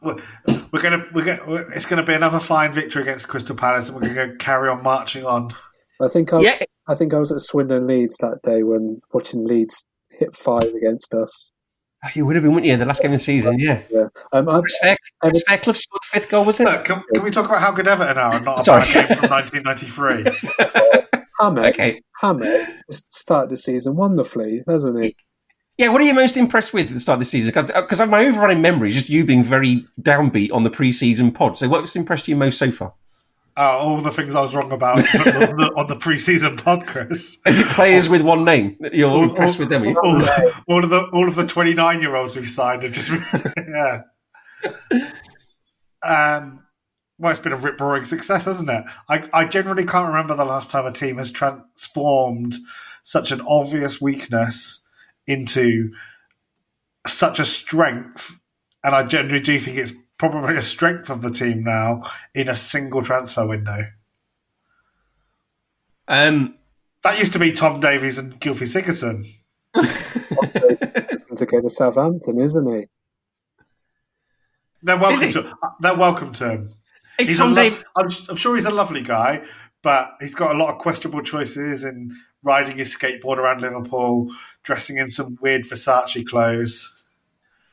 [0.00, 0.16] We're,
[0.80, 4.36] gonna we're gonna it's gonna be another fine victory against Crystal Palace, and we're gonna
[4.36, 5.50] carry on marching on.
[6.00, 6.62] I think I, yeah.
[6.86, 9.88] I think I was at Swindon Leeds that day when watching Leeds
[10.18, 11.52] hit five against us.
[12.04, 13.58] Oh, you would have been, wouldn't you, in the last game of the season?
[13.58, 13.80] Yeah.
[13.90, 14.06] yeah.
[14.32, 16.64] Um, Chris, Fair, Chris Fairclough scored the fifth goal, was it?
[16.64, 19.06] Look, can, can, we talk about how good Everton are and not about a game
[19.16, 21.24] from 1993?
[21.40, 22.00] Hammett, okay.
[22.20, 25.16] Hammett started the season wonderfully, hasn't he?
[25.76, 27.52] Yeah, what are you most impressed with at the start of the season?
[27.54, 31.56] Because my overriding memory is just you being very downbeat on the pre-season pod.
[31.56, 32.92] So what's impressed you most so far?
[33.58, 37.38] Uh, all the things I was wrong about the, the, on the preseason pod, Chris.
[37.44, 38.76] Is it players with one name?
[38.92, 39.84] You're all, impressed all, with them?
[39.84, 40.28] All,
[40.68, 43.10] all, of the all of the 29 year olds we've signed are just
[43.68, 44.02] yeah.
[46.02, 46.64] Um,
[47.18, 48.84] well, it's been a rip roaring success, hasn't it?
[49.08, 52.56] I, I generally can't remember the last time a team has transformed
[53.02, 54.84] such an obvious weakness
[55.26, 55.90] into
[57.08, 58.38] such a strength,
[58.84, 62.02] and I generally do think it's probably a strength of the team now
[62.34, 63.86] in a single transfer window.
[66.06, 66.56] Um,
[67.02, 69.24] That used to be Tom Davies and Gylfi Sigurdsson.
[71.36, 72.86] to go to Southampton, isn't he?
[74.82, 75.32] They're welcome he?
[75.32, 75.54] to.
[75.80, 76.68] They're welcome to him.
[77.18, 77.84] is He's Tom a lo- Davies?
[77.96, 79.42] I'm, I'm sure he's a lovely guy,
[79.82, 84.28] but he's got a lot of questionable choices in riding his skateboard around Liverpool,
[84.62, 86.92] dressing in some weird Versace clothes.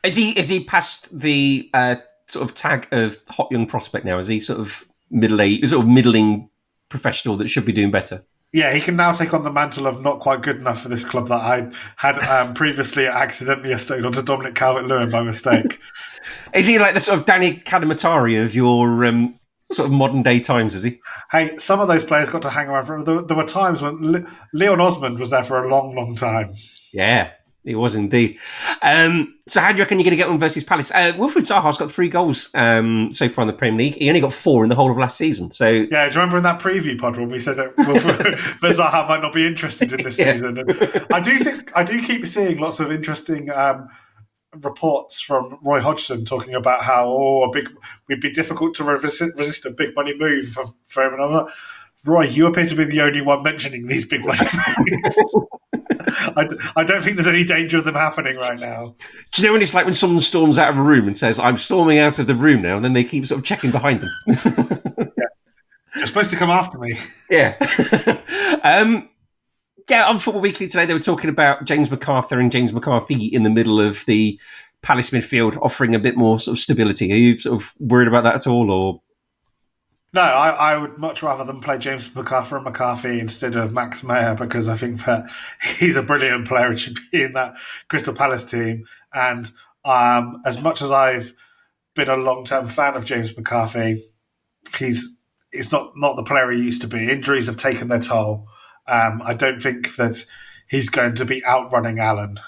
[0.04, 1.96] Is he is he past the uh,
[2.28, 4.20] sort of tag of hot young prospect now?
[4.20, 6.50] Is he sort of middle age, sort of middling
[6.90, 8.24] professional that should be doing better?
[8.54, 11.04] Yeah, he can now take on the mantle of not quite good enough for this
[11.04, 15.80] club that I had um, previously accidentally estowed onto Dominic Calvert-Lewin by mistake.
[16.54, 19.38] Is he like the sort of Danny Cadamarteri of your um,
[19.74, 20.74] sort of modern day times?
[20.74, 21.02] Is he?
[21.32, 23.04] hey, some of those players got to hang around for.
[23.04, 26.52] There, there were times when Le- Leon Osman was there for a long, long time.
[26.94, 27.32] Yeah,
[27.66, 28.38] he was indeed.
[28.82, 30.92] Um, so how do you reckon you're going to get on versus Palace?
[30.92, 33.96] Uh, Wilfred Zaha's got three goals um, so far in the Premier League.
[33.96, 35.52] He only got four in the whole of last season.
[35.52, 39.22] So Yeah, do you remember in that preview pod when we said that Zaha might
[39.22, 40.32] not be interested in this Yeah.
[40.32, 40.60] season?
[40.60, 40.72] And
[41.14, 43.90] I do think I do keep seeing lots of interesting um,
[44.62, 47.70] reports from Roy Hodgson talking about how oh a big
[48.08, 51.14] we'd be difficult to resist, resist a big money move for, for him.
[51.14, 51.54] And I'm like,
[52.06, 54.40] Roy, you appear to be the only one mentioning these big money
[54.80, 55.36] moves.
[56.36, 58.96] I, d- I don't think there's any danger of them happening right now.
[59.32, 61.40] do you know when it's like when someone storms out of a room and says,
[61.40, 64.02] "I'm storming out of the room now," and then they keep sort of checking behind
[64.02, 64.12] them.
[65.96, 66.98] You're supposed to come after me.
[67.30, 67.56] Yeah.
[68.64, 69.10] um,
[69.90, 73.44] yeah, on Football Weekly today, they were talking about James McArthur and James McCarthy in
[73.44, 74.40] the middle of the
[74.82, 77.12] Palace midfield, offering a bit more sort of stability.
[77.12, 79.02] Are you sort of worried about that at all, or
[80.16, 84.02] No, I, I would much rather them play James McCarthy and McCarthy instead of Max
[84.02, 85.30] Meyer because I think that
[85.78, 87.56] he's a brilliant player and should be in that
[87.90, 88.86] Crystal Palace team.
[89.14, 89.52] And
[89.84, 91.34] um, as much as I've
[91.96, 94.06] been a long term fan of James McCarthy,
[94.80, 95.20] he's
[95.52, 97.12] he's not, not the player he used to be.
[97.12, 98.48] Injuries have taken their toll.
[98.88, 100.24] Um, I don't think that
[100.70, 102.40] he's going to be outrunning Allan.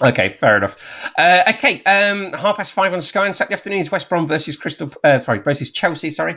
[0.00, 0.76] Okay, fair enough.
[1.16, 4.56] Uh, okay, um, half past five on Sky on Saturday afternoon is West Brom versus
[4.56, 4.92] Crystal.
[5.02, 6.10] Uh, sorry, versus Chelsea.
[6.10, 6.36] Sorry,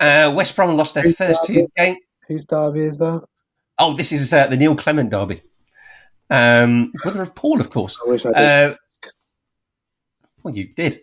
[0.00, 1.46] uh, West Brom lost their Who's first that?
[1.46, 1.98] two games.
[2.26, 3.22] Whose derby is that?
[3.78, 5.42] Oh, this is uh, the Neil Clement derby.
[6.30, 7.98] Um, brother of Paul, of course.
[8.04, 8.36] I wish I did.
[8.36, 8.76] Uh,
[10.42, 11.02] well, you did.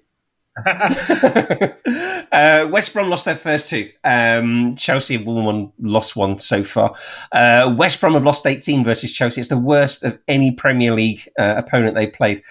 [0.66, 3.90] uh, West Brom lost their first two.
[4.04, 6.96] Um, Chelsea have won one, lost one so far.
[7.32, 9.42] Uh, West Brom have lost 18 versus Chelsea.
[9.42, 12.42] It's the worst of any Premier League uh, opponent they've played.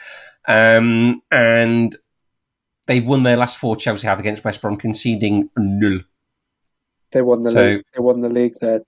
[0.47, 1.97] Um, and
[2.87, 6.01] they've won their last four Chelsea have against West Brom, conceding nil.
[7.17, 7.83] They won the so- league.
[7.95, 8.83] They won the league there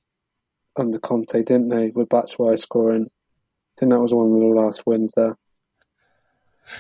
[0.77, 1.89] under Conte, didn't they?
[1.91, 3.07] With Batshuayi scoring.
[3.07, 5.35] I think that was one of the last wins there.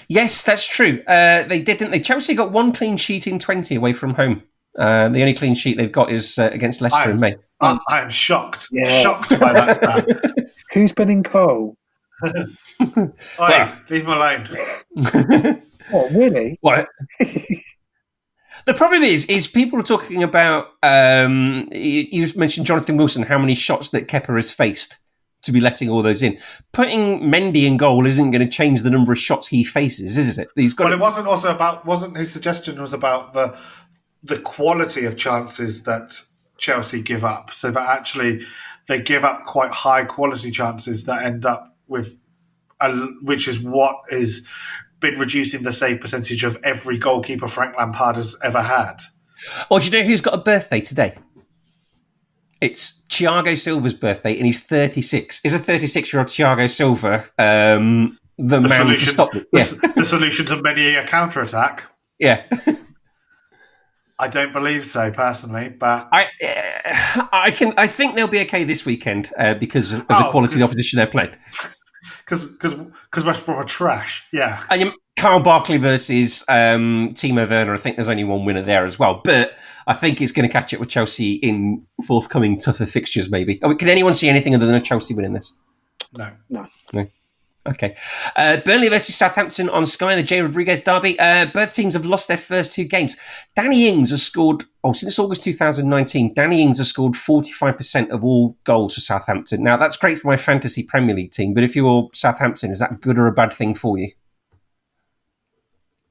[0.09, 1.03] Yes, that's true.
[1.07, 2.01] Uh, they did, didn't they?
[2.01, 4.42] Chelsea got one clean sheet in 20 away from home.
[4.78, 7.36] Uh, the only clean sheet they've got is uh, against Leicester I- in May.
[7.61, 8.84] I, I am shocked, Yeah.
[9.01, 10.07] shocked by that stat.
[10.72, 11.76] Who's been in goal?
[12.24, 15.62] Oi, Well- leave him alone.
[15.90, 16.59] What, really?
[16.61, 16.86] what?
[18.68, 20.66] The problem is, is people are talking about.
[20.82, 24.98] Um, you, you mentioned Jonathan Wilson, how many shots that Kepa has faced
[25.40, 26.38] to be letting all those in.
[26.72, 30.36] Putting Mendy in goal isn't going to change the number of shots he faces, is
[30.36, 30.48] it?
[30.54, 30.84] He's got.
[30.84, 31.86] Well, to- it wasn't also about.
[31.86, 33.58] Wasn't his suggestion was about the
[34.22, 36.20] the quality of chances that
[36.58, 37.50] Chelsea give up.
[37.54, 38.42] So that actually
[38.86, 42.18] they give up quite high quality chances that end up with,
[42.82, 42.92] a,
[43.22, 44.46] which is what is
[45.01, 48.96] been reducing the save percentage of every goalkeeper Frank Lampard has ever had.
[49.70, 51.14] Or do you know who's got a birthday today?
[52.60, 55.40] It's Thiago Silva's birthday, and he's 36.
[55.44, 59.47] Is a 36 year old Thiago Silva um, the, The man solution, to stop it?
[59.52, 61.85] the, Yeah, s- the solution to many a counter attack.
[62.18, 62.43] yeah.
[64.20, 67.72] I don't believe so personally, but I, uh, I can.
[67.77, 70.59] I think they'll be okay this weekend uh, because of, of the Oh, quality of
[70.59, 71.31] the opposition they're playing.
[72.28, 74.26] Because because West Brom are trash.
[74.32, 77.74] Yeah, And Kyle Bartley versus um, Timo Werner.
[77.74, 79.52] I think there's only one winner there as well, but
[79.86, 83.30] I think it's going to catch up with Chelsea in forthcoming tougher fixtures.
[83.30, 83.59] Maybe.
[83.62, 85.55] Oh, can anyone see anything other than a Chelsea winning this?
[86.16, 87.06] No, no, no.
[87.66, 87.97] Okay.
[88.36, 90.40] Uh, Burnley versus Southampton on Sky, the J.
[90.40, 91.18] Rodriguez derby.
[91.18, 93.16] Uh, both teams have lost their first two games.
[93.56, 98.56] Danny Ings has scored, oh, since August 2019, Danny Ings has scored 45% of all
[98.64, 99.62] goals for Southampton.
[99.62, 103.01] Now, that's great for my fantasy Premier League team, but if you're Southampton, is that
[103.01, 104.10] good or a bad thing for you?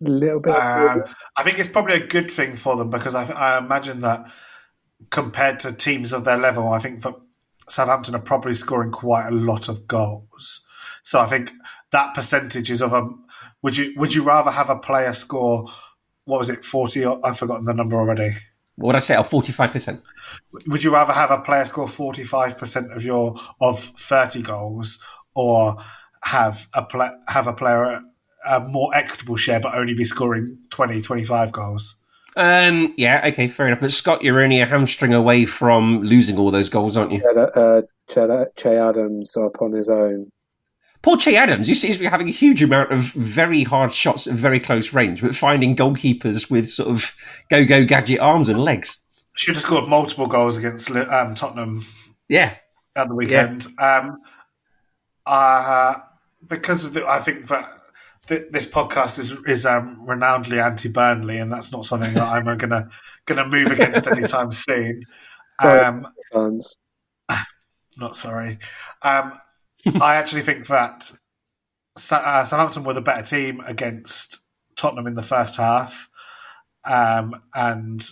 [0.06, 0.54] A little bit.
[0.54, 1.04] Um,
[1.38, 4.30] I think it's probably a good thing for them because I, I imagine that
[5.10, 7.16] compared to teams of their level, I think that
[7.68, 10.67] Southampton are probably scoring quite a lot of goals.
[11.08, 11.54] So I think
[11.94, 13.08] that percentage is of a.
[13.62, 15.72] Would you would you rather have a player score
[16.26, 17.06] what was it, 40?
[17.24, 18.36] I've forgotten the number already.
[18.76, 19.16] What would I say?
[19.16, 20.02] Oh, 45%.
[20.68, 25.00] Would you rather have a player score 45% of your of 30 goals
[25.34, 25.78] or
[26.26, 28.02] have a pla have a player
[28.46, 31.96] a more equitable share but only be scoring 20 25 goals?
[32.36, 33.80] Um, yeah, okay, fair enough.
[33.80, 37.24] But Scott, you're only a hamstring away from losing all those goals, aren't you?
[37.26, 40.30] Uh, Che, che Adams up on his own.
[41.08, 44.28] Poor Che Adams, he seems to be having a huge amount of very hard shots
[44.28, 47.16] at very close range, but finding goalkeepers with sort of
[47.50, 49.06] go go gadget arms and legs.
[49.32, 51.86] Should have scored multiple goals against um, Tottenham.
[52.28, 52.58] Yeah,
[52.98, 53.68] at the weekend.
[53.80, 54.00] Yeah.
[54.00, 54.18] Um,
[55.26, 55.94] uh,
[56.46, 61.72] because the, I think that this podcast is is um, renownedly anti Burnley, and that's
[61.72, 62.90] not something that I'm gonna
[63.26, 65.04] gonna move against anytime soon.
[65.62, 66.76] Sorry, um, fans.
[67.98, 68.60] Not sorry.
[69.02, 69.32] Um,
[70.02, 71.12] I actually think that
[72.12, 74.40] uh, Southampton were the better team against
[74.76, 76.10] Tottenham in the first half,
[76.86, 78.04] um, and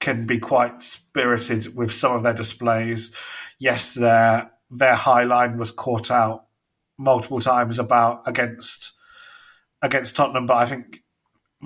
[0.00, 3.14] can be quite spirited with some of their displays.
[3.58, 6.46] Yes, their their high line was caught out
[6.98, 8.92] multiple times about against
[9.82, 11.02] against Tottenham, but I think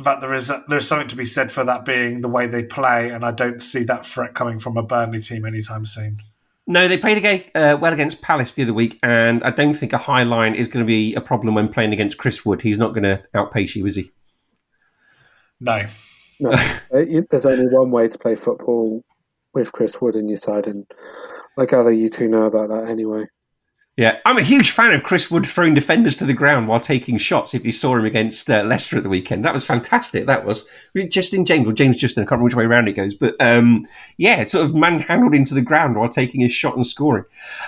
[0.04, 2.62] that there is there is something to be said for that being the way they
[2.62, 6.18] play, and I don't see that threat coming from a Burnley team anytime soon.
[6.66, 9.92] No, they played again, uh, well against Palace the other week, and I don't think
[9.92, 12.62] a high line is going to be a problem when playing against Chris Wood.
[12.62, 14.12] He's not going to outpace you, is he?
[15.60, 15.84] No.
[16.38, 16.56] No.
[17.30, 19.02] There's only one way to play football
[19.54, 20.86] with Chris Wood in your side, and
[21.58, 23.26] I gather you two know about that anyway.
[23.98, 27.18] Yeah, I'm a huge fan of Chris Wood throwing defenders to the ground while taking
[27.18, 27.52] shots.
[27.52, 30.24] If you saw him against uh, Leicester at the weekend, that was fantastic.
[30.24, 30.66] That was
[31.10, 32.22] Justin James or James Justin.
[32.22, 33.86] I can't remember which way around it goes, but um,
[34.16, 37.24] yeah, sort of manhandled into the ground while taking his shot and scoring.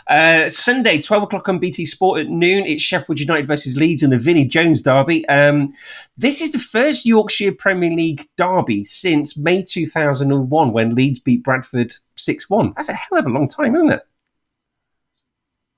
[0.08, 2.64] Uh, Sunday, 12 o'clock on BT Sport at noon.
[2.64, 5.28] It's Sheffield United versus Leeds in the Vinnie Jones derby.
[5.28, 5.74] Um,
[6.16, 11.94] this is the first Yorkshire Premier League derby since May 2001 when Leeds beat Bradford
[12.16, 12.72] 6 1.
[12.78, 14.06] That's a hell of a long time, isn't it?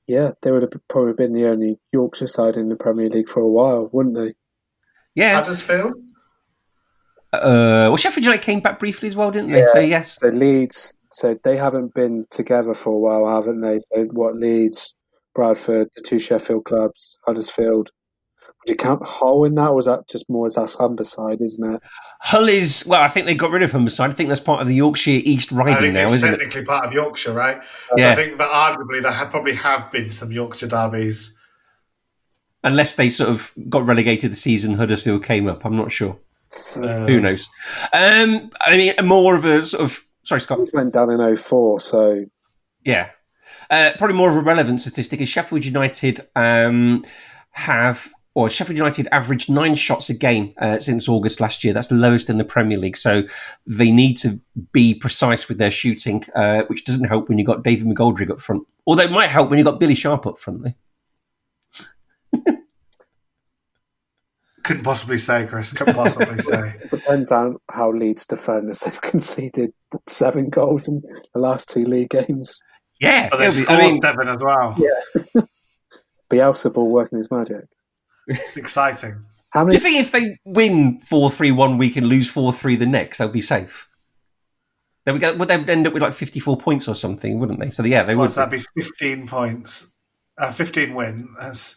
[0.07, 3.41] Yeah, they would have probably been the only Yorkshire side in the Premier League for
[3.41, 4.35] a while, wouldn't they?
[5.15, 5.35] Yeah.
[5.35, 5.95] Huddersfield?
[7.33, 9.61] Uh, well, Sheffield United came back briefly as well, didn't they?
[9.61, 9.73] Yeah.
[9.73, 10.19] So, yes.
[10.20, 13.81] The Leeds, so they haven't been together for a while, haven't they?
[13.93, 14.95] So, what, Leeds,
[15.35, 17.91] Bradford, the two Sheffield clubs, Huddersfield, would
[18.68, 21.82] you count Hull in that, or was that just more as that Humberside, isn't it?
[22.20, 23.02] Hull is well.
[23.02, 24.10] I think they got rid of Humberside.
[24.10, 26.38] I think that's part of the Yorkshire East Riding now, isn't technically it?
[26.38, 27.62] Technically part of Yorkshire, right?
[27.97, 28.14] Yeah.
[28.14, 31.36] So I think that arguably there have, probably have been some Yorkshire derbies,
[32.64, 35.64] unless they sort of got relegated the season Huddersfield came up.
[35.64, 36.18] I'm not sure.
[36.76, 37.48] Uh, Who knows?
[37.93, 40.59] Um, I mean, more of a sort of sorry, Scott.
[40.59, 42.24] He went down in 04, so
[42.84, 43.10] yeah.
[43.70, 47.05] Uh, probably more of a relevant statistic is Sheffield United um,
[47.51, 51.73] have or Sheffield United averaged nine shots a game uh, since August last year.
[51.73, 52.99] That's the lowest in the Premier League.
[52.99, 53.23] So
[53.67, 54.39] they need to
[54.73, 58.43] be precise with their shooting, uh, which doesn't help when you've got David McGoldrick up
[58.43, 58.67] front.
[58.87, 60.67] Although it might help when you've got Billy Sharp up front.
[64.65, 65.73] Couldn't possibly say, Chris.
[65.73, 66.75] Couldn't possibly say.
[66.91, 69.73] depends on how Leeds defend as they've conceded
[70.07, 71.01] seven goals in
[71.33, 72.61] the last two league games.
[73.01, 74.77] Yeah, but they've scored I mean, seven as well.
[74.77, 75.41] Yeah.
[76.29, 77.65] Bielsa ball working his magic.
[78.27, 79.24] It's exciting.
[79.51, 79.78] How many?
[79.78, 82.86] Do you think if they win four three one week and lose four three the
[82.86, 83.89] next, they'll be safe?
[85.05, 87.61] They would, get, would they end up with like fifty four points or something, wouldn't
[87.61, 87.70] they?
[87.70, 88.31] So yeah, they would.
[88.31, 89.93] That'd be fifteen points.
[90.36, 91.77] Uh, fifteen wins.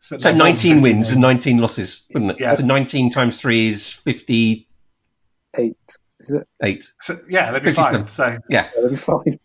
[0.00, 2.40] So, so 19 wins, wins and 19 losses, wouldn't it?
[2.40, 2.54] Yeah.
[2.54, 5.76] So 19 times 3 is 58.
[6.20, 6.48] Is it?
[6.62, 6.90] Eight.
[7.00, 8.06] So, yeah, they'd be fine.
[8.06, 9.22] So yeah, yeah they'd be fine.
[9.24, 9.38] Be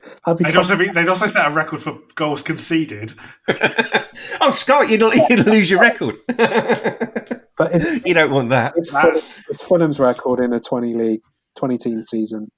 [0.43, 3.14] they'd, also be, they'd also set a record for goals conceded.
[4.41, 6.15] oh, Scott, you'd, you'd lose your record.
[6.27, 8.73] but it, you don't want that.
[8.76, 11.22] It's, Fulham, it's Fulham's record in a twenty league,
[11.56, 12.49] twenty team season.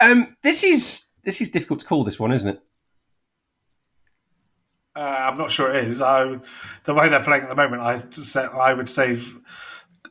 [0.00, 2.04] Um, this is this is difficult to call.
[2.04, 2.60] This one, isn't it?
[4.96, 6.02] Uh, I'm not sure it is.
[6.02, 6.38] I,
[6.84, 8.02] the way they're playing at the moment, I
[8.58, 9.38] I would save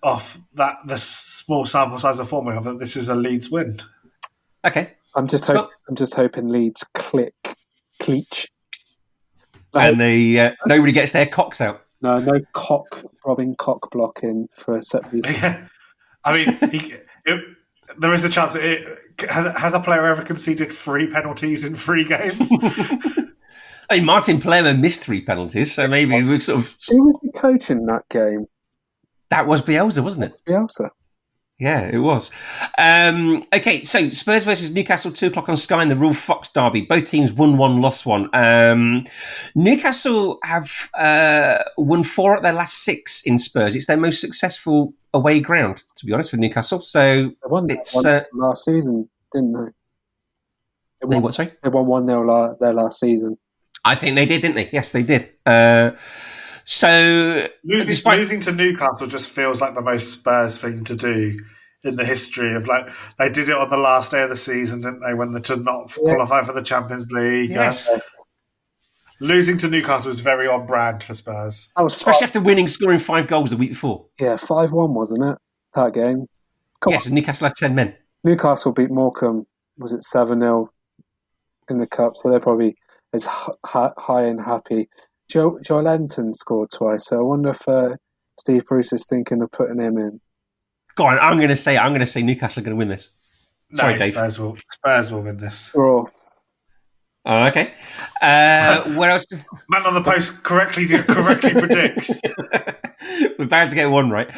[0.01, 3.77] off that the small sample size of form formula that this is a Leeds win.
[4.65, 4.93] Okay.
[5.15, 5.61] I'm just hoping.
[5.61, 7.33] Well, I'm just hoping Leeds click
[8.01, 8.47] cleach.
[9.73, 11.85] And the uh, nobody gets their cocks out.
[12.01, 15.25] No, no cock robbing cock blocking for a set piece.
[15.25, 15.67] Yeah.
[16.23, 16.93] I mean, he,
[17.25, 17.41] it,
[17.97, 18.55] there is a chance.
[18.55, 18.83] It,
[19.29, 22.49] has, has a player ever conceded three penalties in three games?
[23.89, 26.75] I mean, Martin Palermo missed three penalties, so maybe we sort of.
[26.89, 28.45] Who was the coach in that game?
[29.29, 30.33] That was Bielsa, wasn't it?
[30.47, 30.89] Bielsa.
[31.59, 32.31] Yeah, it was.
[32.77, 36.81] Um, okay, so Spurs versus Newcastle, two o'clock on Sky in the Ruel Fox derby.
[36.83, 38.33] Both teams won one, lost one.
[38.33, 39.05] Um,
[39.55, 43.75] Newcastle have uh, won four at their last six in Spurs.
[43.75, 46.81] It's their most successful away ground, to be honest, with Newcastle.
[46.81, 47.31] So
[47.67, 49.59] They It's, uh, last season, didn't they?
[49.65, 49.71] They
[51.01, 51.33] they won, what?
[51.33, 53.37] Sorry, they won one nil la- their last season.
[53.83, 54.69] I think they did, didn't they?
[54.71, 55.29] Yes, they did.
[55.45, 55.91] Uh,
[56.69, 61.39] so Losing, Despite- losing to Newcastle just feels like the most Spurs thing to do
[61.83, 62.87] in the history of like
[63.17, 65.15] they did it on the last day of the season, didn't they?
[65.15, 66.13] When the to not Yeah.
[66.13, 67.49] qualify for the Champions League.
[67.49, 67.99] yes, Uh,
[69.19, 71.69] losing to Newcastle was very on brand for Spurs.
[71.75, 74.05] That was especially five, after winning, scoring five goals the week before.
[74.19, 75.37] yeah, five one, wasn't it?
[75.73, 76.27] That game.
[76.81, 77.95] Come yes, and Newcastle had ten men.
[78.23, 79.47] Newcastle beat Morecambe.
[79.79, 80.69] Was it seven 0
[81.69, 82.13] in the cup?
[82.17, 82.75] So they're probably
[83.13, 84.89] as hi- hi- high and happy.
[85.29, 87.95] Joe Joelinton scored twice, so I wonder if uh,
[88.39, 90.19] Steve Bruce is thinking of putting him in.
[90.95, 92.89] Go on, I'm going to say I'm going to say Newcastle are going to win
[92.89, 93.11] this.
[93.73, 94.13] Sorry, no, Dave.
[94.15, 95.69] Spurs will Spurs will win this.
[95.71, 96.05] Draw.
[97.25, 97.73] Oh, okay.
[98.21, 99.27] Uh, where else?
[99.69, 102.19] Man on the post correctly correctly predicts.
[103.37, 104.29] We're bound to get one right.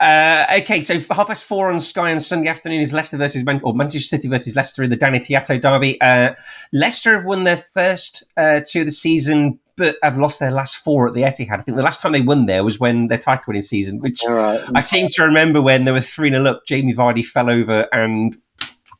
[0.00, 3.60] Uh, okay, so half past four on Sky on Sunday afternoon is Leicester versus Man-
[3.64, 6.00] or Manchester City versus Leicester in the Danny Tiatto derby.
[6.00, 6.34] Uh,
[6.72, 10.78] Leicester have won their first uh, two of the season, but have lost their last
[10.78, 11.60] four at the Etihad.
[11.60, 14.24] I think the last time they won there was when their title winning season, which
[14.24, 14.64] All right.
[14.74, 18.36] I seem to remember when they were 3 0 up, Jamie Vardy fell over and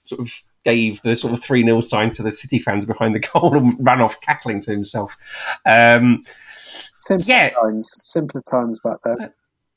[0.04, 0.32] sort of
[0.64, 3.76] gave the sort of 3 0 sign to the City fans behind the goal and
[3.84, 5.16] ran off cackling to himself.
[5.64, 6.24] Um,
[6.98, 7.50] Simpler yeah.
[7.50, 7.88] times.
[8.02, 9.32] Simpler times back then.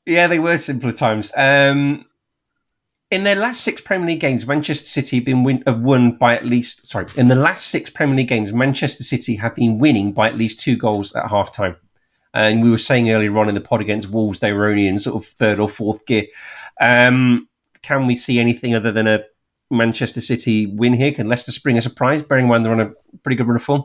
[0.05, 1.31] yeah, they were simpler times.
[1.35, 2.05] Um,
[3.11, 6.35] in their last six Premier League games, Manchester City have been win- have won by
[6.35, 7.07] at least sorry.
[7.15, 10.59] In the last six Premier League games, Manchester City have been winning by at least
[10.59, 11.75] two goals at half time.
[12.33, 14.99] And we were saying earlier on in the pod against Wolves, they were only in
[14.99, 16.25] sort of third or fourth gear.
[16.79, 17.47] Um,
[17.81, 19.23] can we see anything other than a
[19.71, 21.11] Manchester City win here?
[21.11, 22.91] Can Leicester spring a surprise, bearing in mind they're on a
[23.23, 23.83] pretty good run of form?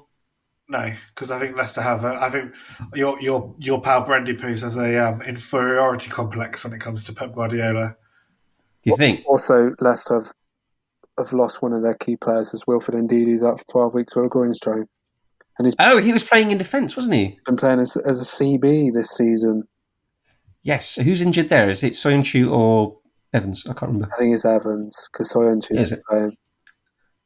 [0.69, 2.05] No, because I think Leicester have.
[2.05, 2.53] A, I think
[2.95, 7.13] your your your pal Brandy Poos has a um, inferiority complex when it comes to
[7.13, 7.97] Pep Guardiola.
[8.85, 9.25] Do you think?
[9.27, 10.33] Also, Leicester have,
[11.19, 14.27] have lost one of their key players, as Wilfred Ndidi's out for 12 weeks with
[14.27, 14.85] a groin strain.
[15.59, 17.39] And he's Oh, he was playing in defence, wasn't he?
[17.47, 19.63] been playing as, as a CB this season.
[20.63, 20.97] Yes.
[20.97, 21.71] Who's injured there?
[21.71, 22.97] Is it Soyuncu or
[23.33, 23.65] Evans?
[23.67, 24.09] I can't remember.
[24.15, 26.03] I think it's Evans, because Soyuncu Is is it?
[26.11, 26.37] playing.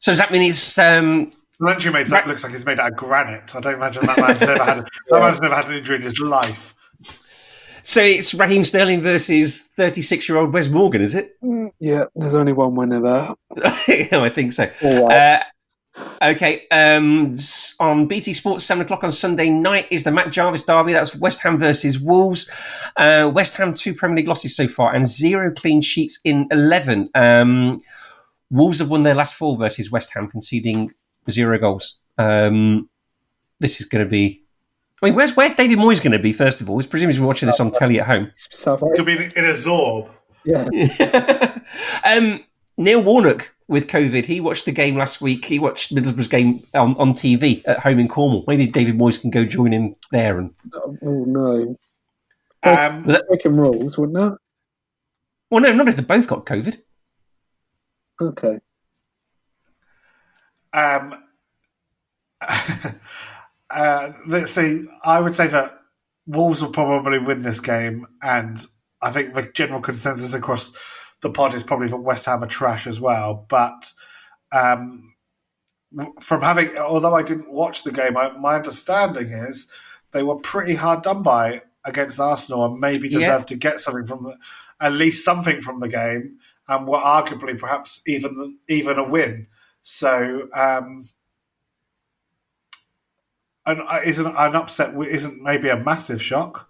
[0.00, 2.26] So does that mean he's um, Lentry made Right.
[2.26, 3.56] looks like he's made out of granite.
[3.56, 6.18] I don't imagine that man's ever had that man's never had an injury in his
[6.20, 6.74] life.
[7.88, 11.38] So it's Raheem Sterling versus thirty-six-year-old Wes Morgan, is it?
[11.80, 13.34] Yeah, there's only one winner there.
[13.88, 14.70] yeah, I think so.
[14.82, 15.40] All right.
[15.96, 16.66] Uh, okay.
[16.70, 17.38] Um,
[17.80, 20.92] on BT Sports, seven o'clock on Sunday night is the Matt Jarvis derby.
[20.92, 22.50] That's West Ham versus Wolves.
[22.98, 27.08] Uh, West Ham two Premier League losses so far and zero clean sheets in eleven.
[27.14, 27.80] Um,
[28.50, 30.92] Wolves have won their last four versus West Ham, conceding
[31.30, 32.00] zero goals.
[32.18, 32.90] Um,
[33.60, 34.44] this is going to be.
[35.02, 36.32] I mean, where's where's David Moyes going to be?
[36.32, 38.32] First of all, he's presumably watching this on telly at home.
[38.36, 40.08] South Could be in, in a Zorb.
[40.44, 41.58] Yeah,
[42.04, 42.42] um,
[42.76, 45.44] Neil Warnock with COVID, he watched the game last week.
[45.44, 48.44] He watched Middlesbrough's game on, on TV at home in Cornwall.
[48.48, 50.38] Maybe David Moyes can go join him there.
[50.38, 50.50] And
[51.02, 51.76] oh no,
[52.62, 54.38] Um, breaking rules, wouldn't that?
[55.50, 56.80] well, no, not if they both got COVID.
[58.20, 58.58] Okay.
[60.72, 61.22] um,
[63.70, 64.86] uh, let's see.
[65.04, 65.78] I would say that
[66.26, 68.58] Wolves will probably win this game, and
[69.00, 70.72] I think the general consensus across
[71.22, 73.46] the pod is probably that West Ham are trash as well.
[73.48, 73.92] But
[74.52, 75.14] um,
[76.20, 79.66] from having, although I didn't watch the game, I, my understanding is
[80.12, 83.38] they were pretty hard done by against Arsenal, and maybe Yeah.
[83.38, 84.36] to get something from the,
[84.80, 86.38] at least something from the game,
[86.68, 89.46] and were arguably perhaps even even a win.
[89.82, 90.48] So.
[90.54, 91.08] Um,
[93.68, 96.68] an, uh, isn't an upset isn't maybe a massive shock.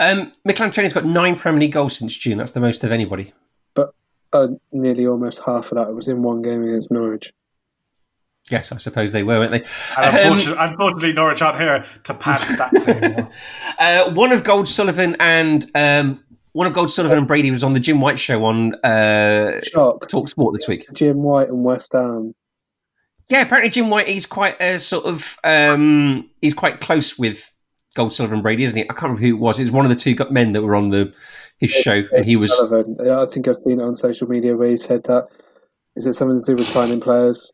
[0.00, 2.38] Um, Michail Antonio's got nine Premier League goals since June.
[2.38, 3.32] That's the most of anybody.
[4.32, 7.34] Uh, nearly almost half of that was in one game against Norwich.
[8.50, 9.62] Yes, I suppose they were, weren't they?
[9.96, 13.30] And Um, unfortunately, unfortunately, Norwich aren't here to pad stats anymore.
[13.78, 16.22] Uh, one of Gold Sullivan and um,
[16.52, 20.28] one of Gold Sullivan and Brady was on the Jim White show on uh, Talk
[20.28, 20.86] Sport this week.
[20.92, 22.34] Jim White and West Ham.
[23.28, 27.50] Yeah, apparently Jim White he's quite a sort of um, he's quite close with
[27.94, 28.84] Gold Sullivan and Brady, isn't he?
[28.84, 29.58] I can't remember who it was.
[29.58, 31.14] It was one of the two men that were on the
[31.58, 33.00] his show, and he was relevant.
[33.06, 35.28] I think I've seen it on social media where he said that.
[35.94, 37.52] Is it something to do with signing players?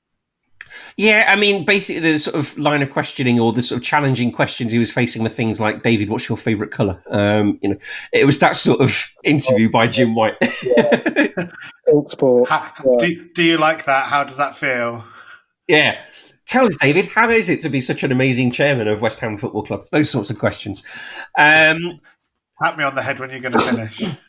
[0.97, 4.31] Yeah, I mean, basically, the sort of line of questioning or the sort of challenging
[4.33, 7.77] questions he was facing were things like, "David, what's your favourite colour?" Um, you know,
[8.13, 10.35] it was that sort of interview by Jim White.
[11.91, 12.49] Talk Sport.
[12.49, 12.99] How, Yeah.
[13.07, 14.07] do, do you like that?
[14.07, 15.05] How does that feel?
[15.69, 15.99] Yeah.
[16.47, 19.37] Tell us, David, how is it to be such an amazing chairman of West Ham
[19.37, 19.85] Football Club?
[19.93, 20.83] Those sorts of questions.
[21.39, 22.01] Um,
[22.63, 24.03] Tap me on the head when you're going to finish.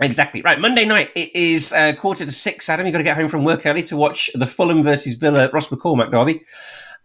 [0.00, 0.58] Exactly right.
[0.58, 2.70] Monday night it is uh, quarter to six.
[2.70, 5.50] Adam, you've got to get home from work early to watch the Fulham versus Villa
[5.52, 6.40] Ross McCormack derby.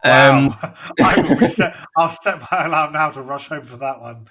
[0.04, 0.74] Um, wow.
[1.00, 4.26] I will set, I'll set my alarm now to rush home for that one.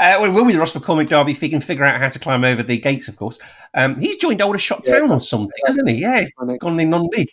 [0.00, 2.08] Uh, well, it will be the Ross McCormack derby if he can figure out how
[2.08, 3.38] to climb over the gates, of course.
[3.74, 5.96] Um, he's joined Aldershot yeah, Town or something, hasn't he?
[5.96, 6.30] Yeah, he's
[6.60, 7.30] gone in non-league.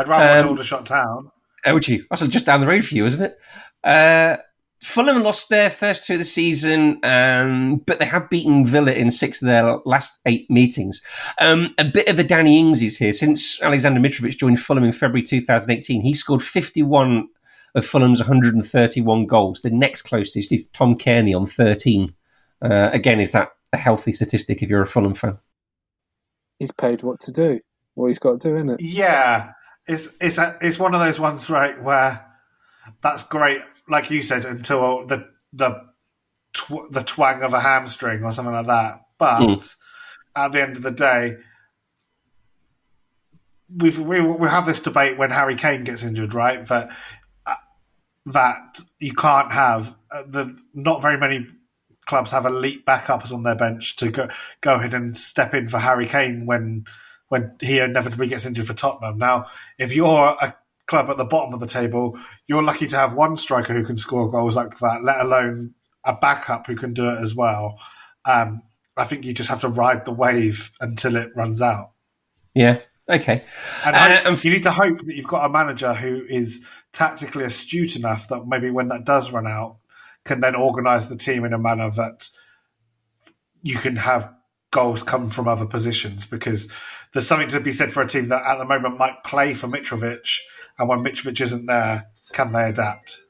[0.00, 1.30] I'd rather um, watch Aldershot Town.
[1.66, 2.04] Oh, would you?
[2.08, 3.38] That's just down the road for you, isn't it?
[3.84, 4.38] Uh,
[4.82, 9.10] Fulham lost their first two of the season, um, but they have beaten Villa in
[9.10, 11.02] six of their last eight meetings.
[11.38, 13.12] Um, a bit of the Danny Ings is here.
[13.12, 17.28] Since Aleksandar Mitrovic joined Fulham in February 2018, he scored 51
[17.74, 19.60] of Fulham's 131 goals.
[19.60, 22.14] The next closest is Tom Cairney on 13.
[22.62, 25.38] Uh, again, is that a healthy statistic if you're a Fulham fan?
[26.58, 27.60] He's paid what to do,
[27.94, 28.82] what he's got to do, isn't it?
[28.82, 29.52] Yeah,
[29.86, 32.26] it's it's a, it's one of those ones, right, where
[33.02, 35.82] that's great like you said, until the the
[36.54, 39.02] tw- the twang of a hamstring or something like that.
[39.18, 39.76] But mm.
[40.36, 41.36] at the end of the day,
[43.76, 46.64] we've, we we have this debate when Harry Kane gets injured, right?
[46.66, 46.90] That
[47.44, 47.54] uh,
[48.26, 51.46] that you can't have uh, the not very many
[52.06, 54.28] clubs have elite backups on their bench to go
[54.60, 56.84] go ahead and step in for Harry Kane when
[57.30, 59.16] when he inevitably gets injured for Tottenham.
[59.16, 59.46] Now,
[59.78, 60.54] if you're a
[60.86, 63.96] club at the bottom of the table, you're lucky to have one striker who can
[63.96, 65.74] score goals like that, let alone
[66.04, 67.78] a backup who can do it as well.
[68.24, 68.62] Um,
[68.96, 71.92] I think you just have to ride the wave until it runs out.
[72.52, 72.80] Yeah.
[73.08, 73.44] Okay.
[73.84, 73.96] And
[74.26, 78.28] uh, you need to hope that you've got a manager who is tactically astute enough
[78.28, 79.76] that maybe when that does run out,
[80.24, 82.28] can then organise the team in a manner that
[83.62, 84.32] you can have
[84.70, 86.70] goals come from other positions because
[87.12, 89.66] there's something to be said for a team that at the moment might play for
[89.66, 90.40] Mitrovic
[90.78, 93.20] and when Mitrovic isn't there, can they adapt?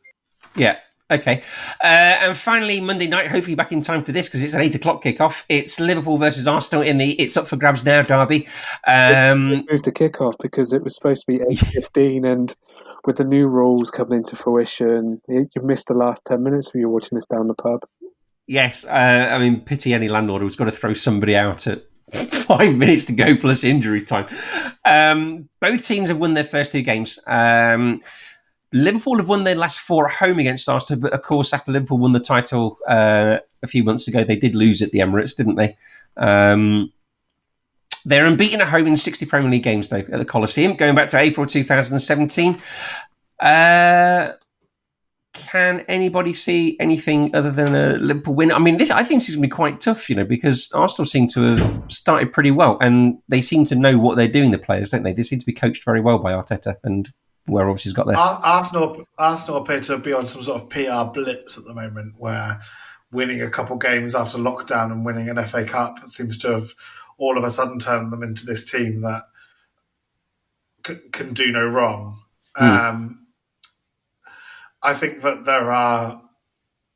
[0.55, 0.77] Yeah.
[1.11, 1.43] Okay.
[1.83, 4.77] Uh, and finally, Monday night, hopefully back in time for this because it's an eight
[4.77, 5.43] o'clock kickoff.
[5.49, 8.47] It's Liverpool versus Arsenal in the It's Up for Grabs Now derby.
[8.87, 12.55] Um, moved the kickoff because it was supposed to be 8.15 and
[13.05, 16.89] with the new rules coming into fruition, you missed the last 10 minutes if you're
[16.89, 17.81] watching this down the pub.
[18.47, 18.85] Yes.
[18.85, 21.85] Uh, I mean, pity any landlord who's got to throw somebody out at
[22.31, 24.27] five minutes to go plus injury time.
[24.85, 27.19] Um, both teams have won their first two games.
[27.27, 28.01] Um,
[28.73, 31.99] Liverpool have won their last four at home against Arsenal, but of course, after Liverpool
[31.99, 35.57] won the title uh, a few months ago, they did lose at the Emirates, didn't
[35.57, 35.77] they?
[36.17, 36.93] Um,
[38.05, 41.09] they're unbeaten at home in 60 Premier League games, though, at the Coliseum, going back
[41.09, 42.61] to April 2017.
[43.41, 44.33] Uh,
[45.33, 48.51] can anybody see anything other than a Liverpool win?
[48.51, 50.71] I mean, this I think this is going to be quite tough, you know, because
[50.73, 54.51] Arsenal seem to have started pretty well, and they seem to know what they're doing.
[54.51, 55.13] The players, don't they?
[55.13, 57.13] They seem to be coached very well by Arteta, and
[57.47, 58.17] where obviously he's got there.
[58.17, 62.61] Arsenal, Arsenal appear to be on some sort of PR blitz at the moment, where
[63.13, 66.75] winning a couple games after lockdown and winning an FA Cup seems to have
[67.19, 69.25] all of a sudden turned them into this team that
[70.87, 72.19] c- can do no wrong.
[72.57, 72.89] Mm.
[72.89, 73.20] Um,
[74.83, 76.23] I think that there are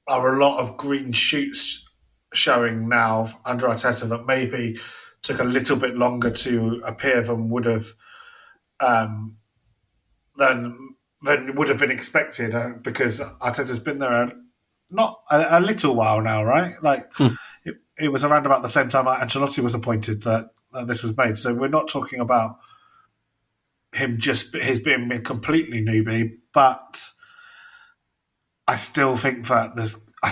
[0.07, 1.89] are a lot of green shoots
[2.35, 4.79] showing now under Arteta that maybe
[5.23, 7.87] took a little bit longer to appear than would have
[8.81, 9.37] um,
[10.37, 14.33] than than would have been expected uh, because Arteta's been there a,
[14.91, 16.75] not a, a, little while now, right?
[16.83, 17.29] Like hmm.
[17.65, 21.17] it, it was around about the same time Ancelotti was appointed that, that this was
[21.17, 21.39] made.
[21.39, 22.59] So we're not talking about
[23.95, 27.09] him just his being a completely newbie, but
[28.67, 30.29] I still think that there's I,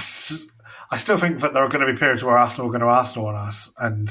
[0.94, 2.86] I still think that there are going to be periods where Arsenal are going to
[2.86, 4.08] Arsenal on us, and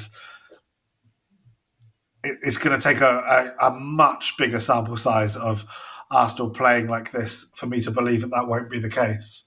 [2.23, 5.65] it, it's going to take a, a, a, much bigger sample size of
[6.11, 9.45] Arsenal playing like this for me to believe that that won't be the case.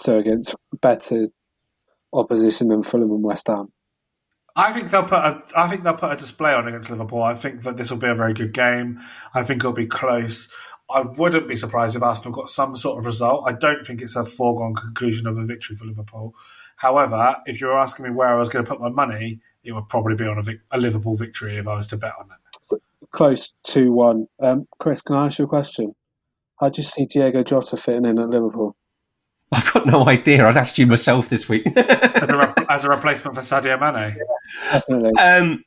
[0.00, 1.28] So against better
[2.12, 3.72] opposition than Fulham and West Ham.
[4.54, 5.42] I think they'll put a.
[5.56, 7.22] I think they'll put a display on against Liverpool.
[7.22, 9.00] I think that this will be a very good game.
[9.34, 10.50] I think it'll be close.
[10.94, 13.44] I wouldn't be surprised if Arsenal got some sort of result.
[13.46, 16.34] I don't think it's a foregone conclusion of a victory for Liverpool.
[16.76, 19.72] However, if you were asking me where I was going to put my money, it
[19.72, 22.82] would probably be on a, a Liverpool victory if I was to bet on it.
[23.10, 24.26] Close to one.
[24.40, 25.94] Um, Chris, can I ask you a question?
[26.58, 28.76] How do you see Diogo Jota fitting in at Liverpool?
[29.52, 30.46] I've got no idea.
[30.46, 31.66] I'd asked you myself this week.
[31.76, 34.16] as, a re- as, a replacement for Sadio Mane?
[34.72, 35.62] Yeah, um,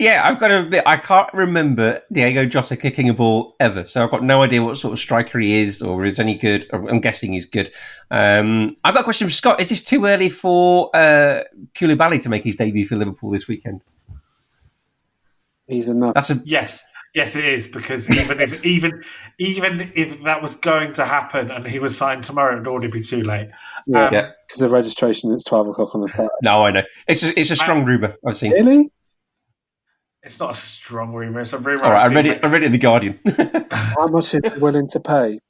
[0.00, 3.84] yeah, I've got to admit, I can't remember Diogo Jota kicking a ball ever.
[3.84, 6.66] So I've got no idea what sort of striker he is or is any good.
[6.72, 7.70] I'm guessing he's good.
[8.10, 9.60] Um, I've got a question for Scott.
[9.60, 11.42] Is this too early for uh,
[11.74, 13.82] Koulibaly to make his debut for Liverpool this weekend?
[15.66, 16.14] He's enough.
[16.14, 16.82] That's a yes.
[17.14, 19.02] Yes, it is because even if even
[19.38, 23.02] even if that was going to happen and he was signed tomorrow, it'd already be
[23.02, 23.50] too late.
[23.86, 24.30] Yeah, Um, Yeah.
[24.48, 26.30] because the registration is twelve o'clock on the Saturday.
[26.42, 26.82] No, I know.
[27.06, 28.52] It's a, it's a strong rumour I've seen.
[28.52, 28.90] Really?
[30.22, 31.84] It's not a strong rumor; it's a rumor.
[31.84, 32.44] All right, I I've read it.
[32.44, 33.18] I read it in the Guardian.
[33.70, 35.40] How much are you willing to pay?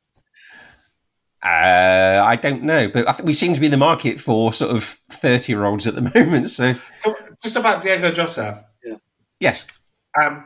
[1.42, 4.52] uh, I don't know, but I think we seem to be in the market for
[4.52, 6.50] sort of thirty-year-olds at the moment.
[6.50, 6.74] So
[7.42, 8.64] Just about Diogo Jota.
[9.40, 9.66] yes,
[10.22, 10.44] Um,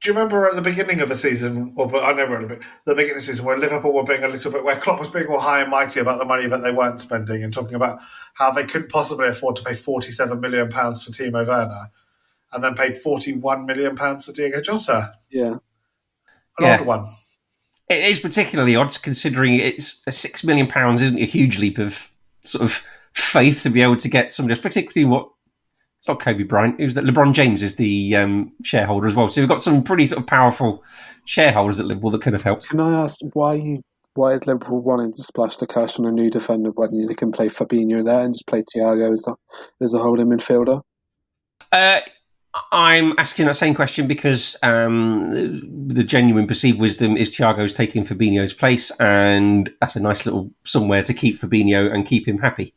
[0.00, 2.48] do you remember at the beginning of the season, or but I know we're at
[2.48, 2.54] the,
[2.86, 5.10] the beginning of the season, where Liverpool were being a little bit, where Klopp was
[5.10, 8.00] being all high and mighty about the money that they weren't spending, and talking about
[8.34, 11.90] how they couldn't possibly afford to pay forty-seven million pounds for Timo Werner,
[12.52, 15.52] and then paid forty-one million pounds for Diogo Jota, Yeah.
[15.54, 15.58] an
[16.60, 16.78] Yeah.
[16.80, 17.04] odd one.
[17.88, 22.08] it is particularly odd considering it's a six million pounds isn't a huge leap of
[22.42, 22.80] sort of
[23.14, 25.28] faith to be able to get somebody else, particularly what.
[25.98, 26.80] It's not Kobe Bryant.
[26.80, 29.28] It was that LeBron James is the um, shareholder as well.
[29.28, 30.82] So we've got some pretty sort of powerful
[31.26, 32.68] shareholders at Liverpool that could have helped.
[32.68, 33.82] Can I ask why you?
[34.14, 37.30] Why is Liverpool wanting to splash the cash on a new defender when they can
[37.30, 39.36] play Fabinho there and just play Thiago as the
[39.80, 40.82] as a holding midfielder?
[41.70, 42.00] Uh,
[42.70, 48.52] I'm asking that same question because um, the genuine perceived wisdom is Thiago's taking Fabinho's
[48.52, 52.74] place, and that's a nice little somewhere to keep Fabinho and keep him happy.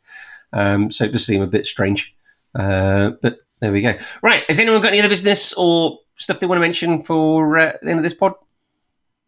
[0.52, 2.14] Um, so it does seem a bit strange,
[2.54, 3.98] uh, but there we go.
[4.22, 7.72] Right, has anyone got any other business or stuff they want to mention for uh,
[7.82, 8.32] the end of this pod?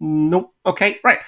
[0.00, 0.54] Nope.
[0.64, 1.18] Okay, right.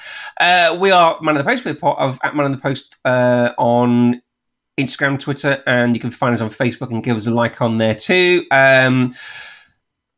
[0.40, 1.64] Uh, we are Man of the Post.
[1.64, 4.22] We're part of at Man of the Post uh, on
[4.82, 7.78] Instagram, Twitter, and you can find us on Facebook and give us a like on
[7.78, 8.46] there too.
[8.50, 9.14] Um,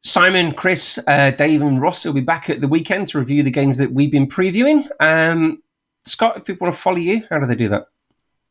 [0.05, 3.51] Simon, Chris, uh, Dave, and Ross will be back at the weekend to review the
[3.51, 4.89] games that we've been previewing.
[5.01, 5.62] Um,
[6.05, 7.86] Scott, if people want to follow you, how do they do that?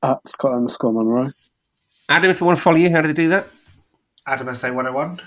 [0.01, 1.31] At Scott underscore Monroe.
[2.07, 3.47] Adam, if they want to follow you, how do they do that?
[4.27, 5.19] Adam SA one hundred and one.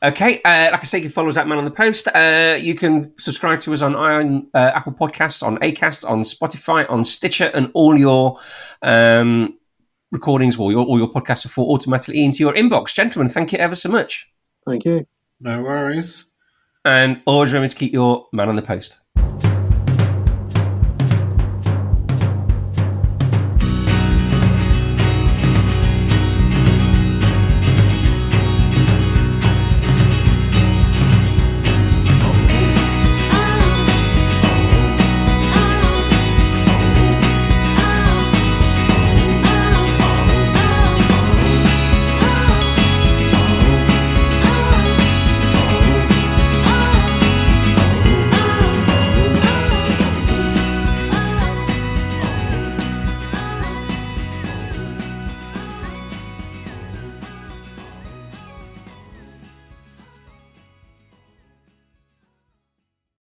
[0.00, 2.06] Okay, uh, like I say, you can follow us at Man on the Post.
[2.08, 6.88] Uh, you can subscribe to us on Iron, uh, Apple Podcasts, on Acast, on Spotify,
[6.88, 8.38] on Stitcher, and all your
[8.82, 9.57] um,
[10.12, 12.94] recordings or your, all your podcasts are fall automatically into your inbox.
[12.94, 14.26] Gentlemen, thank you ever so much.
[14.66, 15.06] Thank you.
[15.40, 16.24] No worries.
[16.84, 18.98] And always remember to keep your Man on the Post.